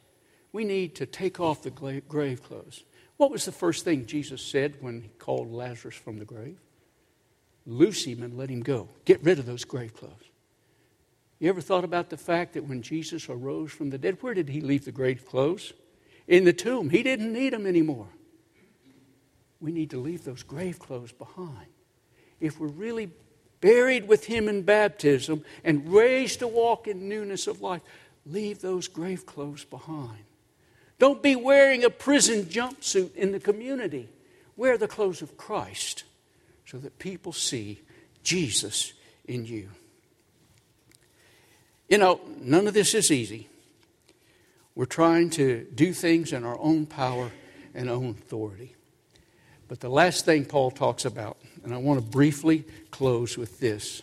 We 0.51 0.65
need 0.65 0.95
to 0.95 1.05
take 1.05 1.39
off 1.39 1.63
the 1.63 1.71
grave 1.71 2.43
clothes. 2.43 2.83
What 3.17 3.31
was 3.31 3.45
the 3.45 3.51
first 3.51 3.85
thing 3.85 4.05
Jesus 4.05 4.41
said 4.41 4.75
when 4.81 5.01
he 5.01 5.09
called 5.19 5.51
Lazarus 5.51 5.95
from 5.95 6.19
the 6.19 6.25
grave? 6.25 6.59
Loose 7.65 8.05
him 8.05 8.23
and 8.23 8.37
let 8.37 8.49
him 8.49 8.61
go. 8.61 8.89
Get 9.05 9.23
rid 9.23 9.39
of 9.39 9.45
those 9.45 9.63
grave 9.63 9.93
clothes. 9.93 10.13
You 11.39 11.49
ever 11.49 11.61
thought 11.61 11.83
about 11.85 12.09
the 12.09 12.17
fact 12.17 12.53
that 12.53 12.67
when 12.67 12.81
Jesus 12.81 13.29
arose 13.29 13.71
from 13.71 13.91
the 13.91 13.97
dead, 13.97 14.17
where 14.21 14.33
did 14.33 14.49
he 14.49 14.59
leave 14.59 14.85
the 14.85 14.91
grave 14.91 15.25
clothes? 15.25 15.73
In 16.27 16.43
the 16.43 16.53
tomb. 16.53 16.89
He 16.89 17.01
didn't 17.01 17.31
need 17.31 17.53
them 17.53 17.65
anymore. 17.65 18.07
We 19.61 19.71
need 19.71 19.89
to 19.91 19.99
leave 19.99 20.23
those 20.23 20.43
grave 20.43 20.79
clothes 20.79 21.11
behind. 21.11 21.67
If 22.39 22.59
we're 22.59 22.67
really 22.67 23.11
buried 23.61 24.07
with 24.07 24.25
him 24.25 24.47
in 24.47 24.63
baptism 24.63 25.43
and 25.63 25.93
raised 25.93 26.39
to 26.39 26.47
walk 26.47 26.87
in 26.87 27.09
newness 27.09 27.47
of 27.47 27.61
life, 27.61 27.81
leave 28.25 28.61
those 28.61 28.87
grave 28.87 29.25
clothes 29.25 29.65
behind. 29.65 30.23
Don't 30.97 31.23
be 31.23 31.35
wearing 31.35 31.83
a 31.83 31.89
prison 31.89 32.43
jumpsuit 32.43 33.15
in 33.15 33.31
the 33.31 33.39
community. 33.39 34.09
Wear 34.57 34.77
the 34.77 34.87
clothes 34.87 35.21
of 35.21 35.37
Christ 35.37 36.03
so 36.65 36.77
that 36.77 36.99
people 36.99 37.31
see 37.31 37.81
Jesus 38.23 38.93
in 39.25 39.45
you. 39.45 39.69
You 41.87 41.97
know, 41.97 42.19
none 42.41 42.67
of 42.67 42.73
this 42.73 42.93
is 42.93 43.09
easy. 43.09 43.47
We're 44.75 44.85
trying 44.85 45.29
to 45.31 45.65
do 45.73 45.93
things 45.93 46.31
in 46.33 46.43
our 46.43 46.59
own 46.59 46.85
power 46.85 47.31
and 47.73 47.89
own 47.89 48.11
authority. 48.11 48.75
But 49.67 49.79
the 49.79 49.89
last 49.89 50.25
thing 50.25 50.45
Paul 50.45 50.71
talks 50.71 51.05
about, 51.05 51.37
and 51.69 51.75
I 51.75 51.81
want 51.81 51.99
to 51.99 52.05
briefly 52.05 52.65
close 52.89 53.37
with 53.37 53.59
this. 53.59 54.01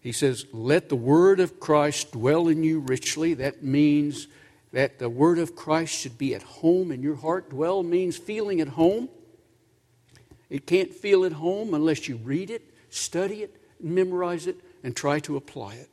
He 0.00 0.12
says, 0.12 0.44
Let 0.52 0.90
the 0.90 0.96
word 0.96 1.40
of 1.40 1.58
Christ 1.58 2.12
dwell 2.12 2.48
in 2.48 2.62
you 2.62 2.80
richly. 2.80 3.32
That 3.32 3.62
means 3.62 4.28
that 4.72 4.98
the 4.98 5.08
word 5.08 5.38
of 5.38 5.56
Christ 5.56 5.98
should 5.98 6.18
be 6.18 6.34
at 6.34 6.42
home 6.42 6.92
in 6.92 7.02
your 7.02 7.16
heart. 7.16 7.48
Dwell 7.48 7.82
means 7.82 8.18
feeling 8.18 8.60
at 8.60 8.68
home. 8.68 9.08
It 10.50 10.66
can't 10.66 10.92
feel 10.92 11.24
at 11.24 11.32
home 11.32 11.72
unless 11.72 12.08
you 12.08 12.16
read 12.16 12.50
it, 12.50 12.74
study 12.90 13.42
it, 13.42 13.56
memorize 13.80 14.46
it, 14.46 14.60
and 14.84 14.94
try 14.94 15.18
to 15.20 15.36
apply 15.36 15.76
it. 15.76 15.88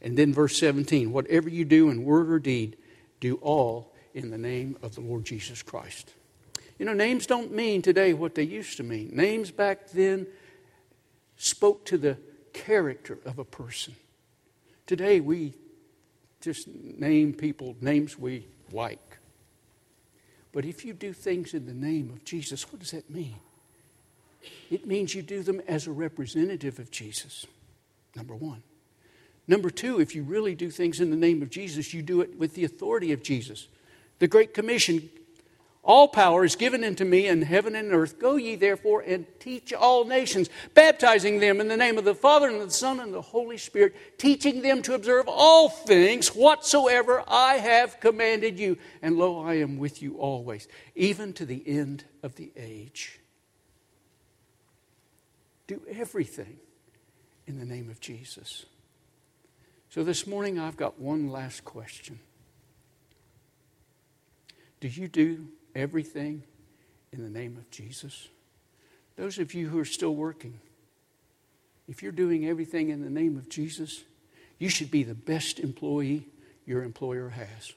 And 0.00 0.16
then 0.16 0.32
verse 0.32 0.56
17 0.58 1.10
whatever 1.10 1.48
you 1.48 1.64
do 1.64 1.90
in 1.90 2.04
word 2.04 2.30
or 2.30 2.38
deed, 2.38 2.76
do 3.18 3.34
all 3.42 3.92
in 4.14 4.30
the 4.30 4.38
name 4.38 4.78
of 4.80 4.94
the 4.94 5.00
Lord 5.00 5.24
Jesus 5.24 5.60
Christ. 5.60 6.12
You 6.82 6.86
know, 6.86 6.94
names 6.94 7.26
don't 7.28 7.52
mean 7.52 7.80
today 7.80 8.12
what 8.12 8.34
they 8.34 8.42
used 8.42 8.76
to 8.78 8.82
mean. 8.82 9.10
Names 9.12 9.52
back 9.52 9.90
then 9.90 10.26
spoke 11.36 11.84
to 11.84 11.96
the 11.96 12.18
character 12.52 13.20
of 13.24 13.38
a 13.38 13.44
person. 13.44 13.94
Today 14.88 15.20
we 15.20 15.54
just 16.40 16.66
name 16.66 17.34
people 17.34 17.76
names 17.80 18.18
we 18.18 18.48
like. 18.72 19.18
But 20.50 20.64
if 20.64 20.84
you 20.84 20.92
do 20.92 21.12
things 21.12 21.54
in 21.54 21.66
the 21.66 21.72
name 21.72 22.10
of 22.10 22.24
Jesus, 22.24 22.72
what 22.72 22.80
does 22.80 22.90
that 22.90 23.08
mean? 23.08 23.36
It 24.68 24.84
means 24.84 25.14
you 25.14 25.22
do 25.22 25.44
them 25.44 25.62
as 25.68 25.86
a 25.86 25.92
representative 25.92 26.80
of 26.80 26.90
Jesus, 26.90 27.46
number 28.16 28.34
one. 28.34 28.64
Number 29.46 29.70
two, 29.70 30.00
if 30.00 30.16
you 30.16 30.24
really 30.24 30.56
do 30.56 30.68
things 30.68 31.00
in 31.00 31.10
the 31.10 31.16
name 31.16 31.42
of 31.42 31.50
Jesus, 31.50 31.94
you 31.94 32.02
do 32.02 32.22
it 32.22 32.36
with 32.36 32.56
the 32.56 32.64
authority 32.64 33.12
of 33.12 33.22
Jesus. 33.22 33.68
The 34.18 34.26
Great 34.26 34.52
Commission 34.52 35.10
all 35.84 36.06
power 36.06 36.44
is 36.44 36.54
given 36.54 36.84
unto 36.84 37.04
me 37.04 37.26
in 37.26 37.42
heaven 37.42 37.74
and 37.74 37.92
earth. 37.92 38.20
Go 38.20 38.36
ye 38.36 38.54
therefore 38.54 39.00
and 39.00 39.26
teach 39.40 39.72
all 39.72 40.04
nations, 40.04 40.48
baptizing 40.74 41.40
them 41.40 41.60
in 41.60 41.66
the 41.66 41.76
name 41.76 41.98
of 41.98 42.04
the 42.04 42.14
Father 42.14 42.48
and 42.48 42.60
the 42.60 42.70
Son 42.70 43.00
and 43.00 43.12
the 43.12 43.20
Holy 43.20 43.58
Spirit, 43.58 43.96
teaching 44.16 44.62
them 44.62 44.80
to 44.82 44.94
observe 44.94 45.24
all 45.26 45.68
things 45.68 46.28
whatsoever 46.28 47.24
I 47.26 47.54
have 47.54 47.98
commanded 47.98 48.60
you. 48.60 48.78
And 49.02 49.16
lo, 49.16 49.42
I 49.42 49.54
am 49.54 49.78
with 49.78 50.00
you 50.00 50.18
always, 50.18 50.68
even 50.94 51.32
to 51.32 51.44
the 51.44 51.62
end 51.66 52.04
of 52.22 52.36
the 52.36 52.52
age. 52.56 53.18
Do 55.66 55.82
everything 55.90 56.58
in 57.48 57.58
the 57.58 57.64
name 57.64 57.90
of 57.90 57.98
Jesus. 57.98 58.66
So 59.90 60.04
this 60.04 60.28
morning, 60.28 60.60
I've 60.60 60.76
got 60.76 61.00
one 61.00 61.28
last 61.28 61.64
question. 61.64 62.20
Do 64.78 64.86
you 64.86 65.08
do 65.08 65.48
everything 65.74 66.42
in 67.12 67.22
the 67.22 67.30
name 67.30 67.56
of 67.56 67.70
Jesus? 67.70 68.28
Those 69.16 69.38
of 69.38 69.54
you 69.54 69.68
who 69.68 69.78
are 69.78 69.84
still 69.84 70.14
working, 70.14 70.60
if 71.88 72.02
you're 72.02 72.12
doing 72.12 72.46
everything 72.46 72.88
in 72.88 73.02
the 73.02 73.10
name 73.10 73.36
of 73.36 73.48
Jesus, 73.48 74.02
you 74.58 74.68
should 74.68 74.90
be 74.90 75.02
the 75.02 75.14
best 75.14 75.58
employee 75.58 76.26
your 76.64 76.82
employer 76.82 77.30
has. 77.30 77.72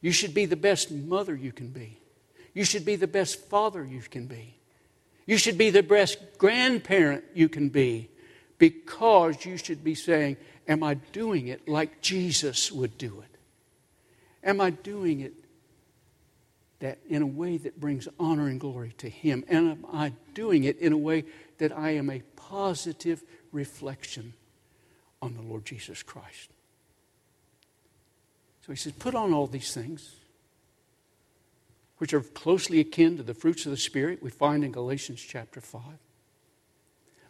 You 0.00 0.12
should 0.12 0.34
be 0.34 0.46
the 0.46 0.56
best 0.56 0.90
mother 0.90 1.34
you 1.34 1.52
can 1.52 1.68
be. 1.68 1.98
You 2.54 2.64
should 2.64 2.84
be 2.84 2.96
the 2.96 3.06
best 3.06 3.48
father 3.48 3.84
you 3.84 4.00
can 4.00 4.26
be. 4.26 4.56
You 5.26 5.36
should 5.36 5.58
be 5.58 5.70
the 5.70 5.82
best 5.82 6.18
grandparent 6.38 7.24
you 7.34 7.48
can 7.48 7.68
be 7.68 8.10
because 8.58 9.44
you 9.44 9.56
should 9.56 9.84
be 9.84 9.94
saying, 9.94 10.36
Am 10.68 10.82
I 10.82 10.94
doing 10.94 11.48
it 11.48 11.68
like 11.68 12.00
Jesus 12.00 12.70
would 12.70 12.96
do 12.96 13.20
it? 13.22 13.38
Am 14.44 14.60
I 14.60 14.70
doing 14.70 15.20
it 15.20 15.34
that 16.80 16.98
in 17.08 17.22
a 17.22 17.26
way 17.26 17.56
that 17.58 17.78
brings 17.78 18.08
honor 18.18 18.48
and 18.48 18.58
glory 18.58 18.92
to 18.98 19.08
Him? 19.08 19.44
And 19.48 19.70
am 19.70 19.86
I 19.92 20.12
doing 20.34 20.64
it 20.64 20.78
in 20.78 20.92
a 20.92 20.98
way 20.98 21.24
that 21.58 21.76
I 21.76 21.90
am 21.90 22.10
a 22.10 22.22
positive 22.36 23.22
reflection 23.52 24.34
on 25.22 25.34
the 25.34 25.42
Lord 25.42 25.64
Jesus 25.64 26.02
Christ? 26.02 26.50
So 28.66 28.72
he 28.72 28.76
says, 28.76 28.92
Put 28.92 29.14
on 29.14 29.32
all 29.32 29.46
these 29.46 29.72
things, 29.72 30.16
which 31.98 32.12
are 32.14 32.20
closely 32.20 32.80
akin 32.80 33.16
to 33.18 33.22
the 33.22 33.34
fruits 33.34 33.66
of 33.66 33.70
the 33.70 33.76
Spirit 33.76 34.22
we 34.22 34.30
find 34.30 34.64
in 34.64 34.72
Galatians 34.72 35.20
chapter 35.20 35.60
5. 35.60 35.82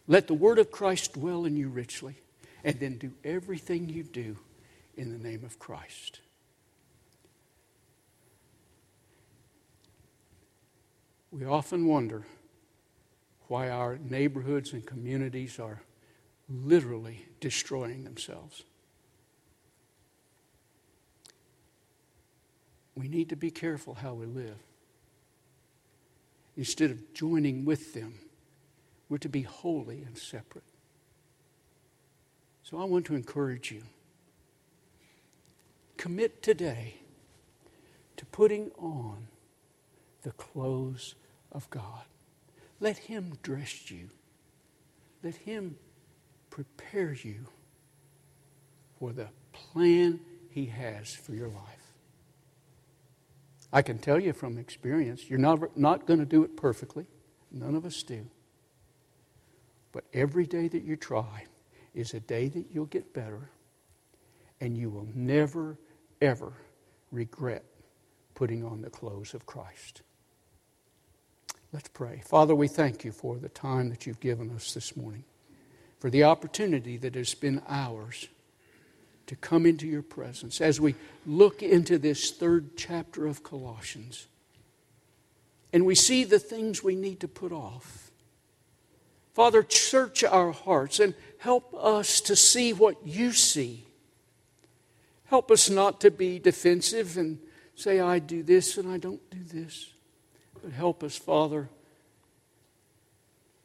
Let 0.07 0.27
the 0.27 0.33
word 0.33 0.59
of 0.59 0.71
Christ 0.71 1.13
dwell 1.13 1.45
in 1.45 1.55
you 1.57 1.69
richly, 1.69 2.15
and 2.63 2.79
then 2.79 2.97
do 2.97 3.11
everything 3.23 3.89
you 3.89 4.03
do 4.03 4.37
in 4.95 5.11
the 5.11 5.17
name 5.17 5.43
of 5.43 5.59
Christ. 5.59 6.19
We 11.31 11.45
often 11.45 11.85
wonder 11.85 12.25
why 13.47 13.69
our 13.69 13.97
neighborhoods 13.97 14.73
and 14.73 14.85
communities 14.85 15.59
are 15.59 15.81
literally 16.49 17.25
destroying 17.39 18.03
themselves. 18.03 18.63
We 22.95 23.07
need 23.07 23.29
to 23.29 23.35
be 23.35 23.51
careful 23.51 23.93
how 23.93 24.13
we 24.13 24.25
live. 24.25 24.57
Instead 26.57 26.91
of 26.91 27.13
joining 27.13 27.63
with 27.63 27.93
them, 27.93 28.13
we're 29.07 29.17
to 29.19 29.29
be 29.29 29.41
holy 29.41 30.03
and 30.03 30.17
separate. 30.17 30.65
So 32.63 32.77
I 32.77 32.83
want 32.83 33.05
to 33.05 33.15
encourage 33.15 33.71
you. 33.71 33.83
Commit 35.97 36.43
today 36.43 36.95
to 38.17 38.25
putting 38.25 38.71
on 38.77 39.27
the 40.21 40.31
clothes 40.31 41.15
of 41.51 41.69
God. 41.69 42.03
Let 42.79 42.97
Him 42.97 43.37
dress 43.43 43.91
you. 43.91 44.09
Let 45.23 45.35
Him 45.35 45.77
prepare 46.49 47.13
you 47.13 47.45
for 48.99 49.13
the 49.13 49.29
plan 49.51 50.19
He 50.49 50.65
has 50.65 51.13
for 51.13 51.33
your 51.33 51.49
life. 51.49 51.81
I 53.73 53.81
can 53.81 53.99
tell 53.99 54.19
you 54.19 54.33
from 54.33 54.57
experience, 54.57 55.29
you're 55.29 55.39
not, 55.39 55.77
not 55.77 56.05
going 56.05 56.19
to 56.19 56.25
do 56.25 56.43
it 56.43 56.57
perfectly. 56.57 57.05
None 57.51 57.75
of 57.75 57.85
us 57.85 58.03
do. 58.03 58.25
But 59.91 60.05
every 60.13 60.45
day 60.45 60.67
that 60.67 60.83
you 60.83 60.95
try 60.95 61.45
is 61.93 62.13
a 62.13 62.19
day 62.19 62.47
that 62.49 62.65
you'll 62.71 62.85
get 62.85 63.13
better, 63.13 63.49
and 64.59 64.77
you 64.77 64.89
will 64.89 65.07
never, 65.13 65.77
ever 66.21 66.53
regret 67.11 67.63
putting 68.33 68.63
on 68.63 68.81
the 68.81 68.89
clothes 68.89 69.33
of 69.33 69.45
Christ. 69.45 70.01
Let's 71.73 71.87
pray. 71.87 72.21
Father, 72.25 72.53
we 72.53 72.67
thank 72.67 73.05
you 73.05 73.11
for 73.11 73.37
the 73.37 73.49
time 73.49 73.89
that 73.89 74.05
you've 74.05 74.19
given 74.19 74.51
us 74.51 74.73
this 74.73 74.97
morning, 74.97 75.23
for 75.99 76.09
the 76.09 76.25
opportunity 76.25 76.97
that 76.97 77.15
has 77.15 77.33
been 77.33 77.61
ours 77.67 78.27
to 79.27 79.35
come 79.37 79.65
into 79.65 79.87
your 79.87 80.01
presence 80.01 80.59
as 80.59 80.81
we 80.81 80.95
look 81.25 81.63
into 81.63 81.97
this 81.97 82.31
third 82.31 82.75
chapter 82.75 83.25
of 83.25 83.43
Colossians. 83.43 84.27
And 85.71 85.85
we 85.85 85.95
see 85.95 86.25
the 86.25 86.39
things 86.39 86.83
we 86.83 86.95
need 86.95 87.21
to 87.21 87.29
put 87.29 87.53
off. 87.53 88.11
Father, 89.33 89.65
search 89.69 90.25
our 90.25 90.51
hearts 90.51 90.99
and 90.99 91.15
help 91.37 91.73
us 91.73 92.19
to 92.21 92.35
see 92.35 92.73
what 92.73 92.97
you 93.07 93.31
see. 93.31 93.85
Help 95.25 95.49
us 95.49 95.69
not 95.69 96.01
to 96.01 96.11
be 96.11 96.37
defensive 96.37 97.15
and 97.15 97.39
say, 97.75 98.01
I 98.01 98.19
do 98.19 98.43
this 98.43 98.77
and 98.77 98.91
I 98.91 98.97
don't 98.97 99.21
do 99.29 99.39
this. 99.45 99.93
Help 100.69 101.03
us, 101.03 101.15
Father, 101.15 101.69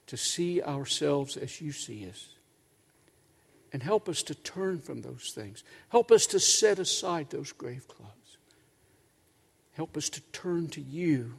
to 0.07 0.17
see 0.17 0.63
ourselves 0.63 1.37
as 1.37 1.61
you 1.61 1.73
see 1.73 2.09
us. 2.09 2.29
And 3.73 3.83
help 3.83 4.09
us 4.09 4.23
to 4.25 4.35
turn 4.35 4.81
from 4.81 5.03
those 5.03 5.33
things. 5.35 5.63
Help 5.91 6.11
us 6.11 6.27
to 6.29 6.41
set 6.41 6.79
aside 6.79 7.31
those 7.31 7.53
grave 7.53 7.87
clothes. 7.89 8.39
Help 9.73 9.97
us 9.97 10.09
to 10.11 10.21
turn 10.33 10.69
to 10.69 10.81
you, 10.81 11.35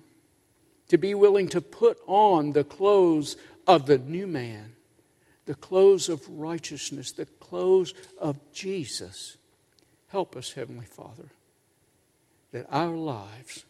to 0.89 0.97
be 0.97 1.15
willing 1.15 1.47
to 1.49 1.61
put 1.61 1.97
on 2.05 2.51
the 2.51 2.63
clothes 2.63 3.35
of 3.65 3.87
the 3.87 3.97
new 3.97 4.27
man, 4.27 4.73
the 5.45 5.55
clothes 5.55 6.09
of 6.09 6.27
righteousness, 6.29 7.11
the 7.11 7.25
clothes 7.25 7.93
of 8.19 8.37
Jesus. 8.51 9.37
Help 10.09 10.35
us, 10.35 10.53
Heavenly 10.53 10.85
Father, 10.85 11.31
that 12.51 12.67
our 12.69 12.95
lives 12.95 13.65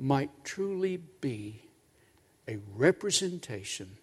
might 0.00 0.30
truly 0.44 0.96
be 1.20 1.62
a 2.48 2.58
representation 2.74 3.98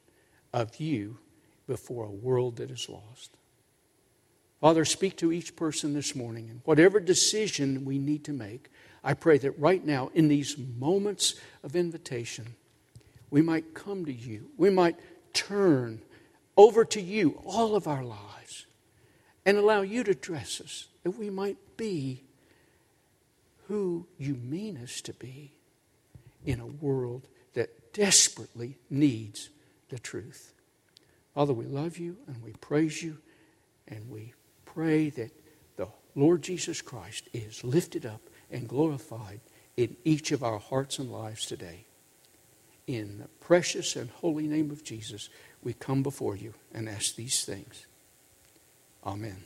of 0.53 0.79
you 0.79 1.17
before 1.65 2.05
a 2.05 2.11
world 2.11 2.57
that 2.57 2.71
is 2.71 2.87
lost. 2.87 3.35
Father, 4.61 4.85
speak 4.85 5.17
to 5.17 5.31
each 5.31 5.55
person 5.55 5.93
this 5.93 6.15
morning, 6.15 6.49
and 6.49 6.61
whatever 6.63 6.99
decision 6.99 7.85
we 7.85 7.97
need 7.99 8.23
to 8.23 8.33
make, 8.33 8.69
I 9.03 9.13
pray 9.13 9.37
that 9.39 9.59
right 9.59 9.83
now, 9.83 10.09
in 10.13 10.27
these 10.27 10.57
moments 10.57 11.35
of 11.63 11.75
invitation, 11.75 12.55
we 13.29 13.41
might 13.41 13.73
come 13.73 14.05
to 14.05 14.13
you. 14.13 14.49
We 14.57 14.69
might 14.69 14.95
turn 15.33 16.01
over 16.55 16.85
to 16.85 17.01
you 17.01 17.41
all 17.45 17.75
of 17.75 17.87
our 17.87 18.03
lives 18.03 18.65
and 19.45 19.57
allow 19.57 19.81
you 19.81 20.03
to 20.03 20.13
dress 20.13 20.59
us, 20.61 20.87
that 21.03 21.11
we 21.11 21.29
might 21.29 21.57
be 21.77 22.23
who 23.67 24.07
you 24.17 24.35
mean 24.35 24.77
us 24.77 25.01
to 25.01 25.13
be 25.13 25.56
in 26.47 26.61
a 26.61 26.65
world 26.65 27.27
that 27.53 27.93
desperately 27.93 28.77
needs 28.89 29.49
the 29.89 29.99
truth. 29.99 30.53
Father, 31.35 31.53
we 31.53 31.65
love 31.65 31.97
you 31.97 32.17
and 32.25 32.41
we 32.41 32.53
praise 32.53 33.03
you 33.03 33.17
and 33.87 34.09
we 34.09 34.33
pray 34.65 35.09
that 35.11 35.31
the 35.75 35.87
Lord 36.15 36.41
Jesus 36.41 36.81
Christ 36.81 37.27
is 37.33 37.63
lifted 37.63 38.05
up 38.05 38.21
and 38.49 38.67
glorified 38.67 39.41
in 39.75 39.97
each 40.05 40.31
of 40.31 40.41
our 40.41 40.57
hearts 40.57 40.97
and 40.97 41.11
lives 41.11 41.45
today. 41.45 41.85
In 42.87 43.19
the 43.19 43.27
precious 43.41 43.97
and 43.97 44.09
holy 44.09 44.47
name 44.47 44.71
of 44.71 44.83
Jesus, 44.83 45.29
we 45.61 45.73
come 45.73 46.01
before 46.01 46.37
you 46.37 46.53
and 46.73 46.87
ask 46.87 47.15
these 47.15 47.43
things. 47.43 47.85
Amen. 49.05 49.43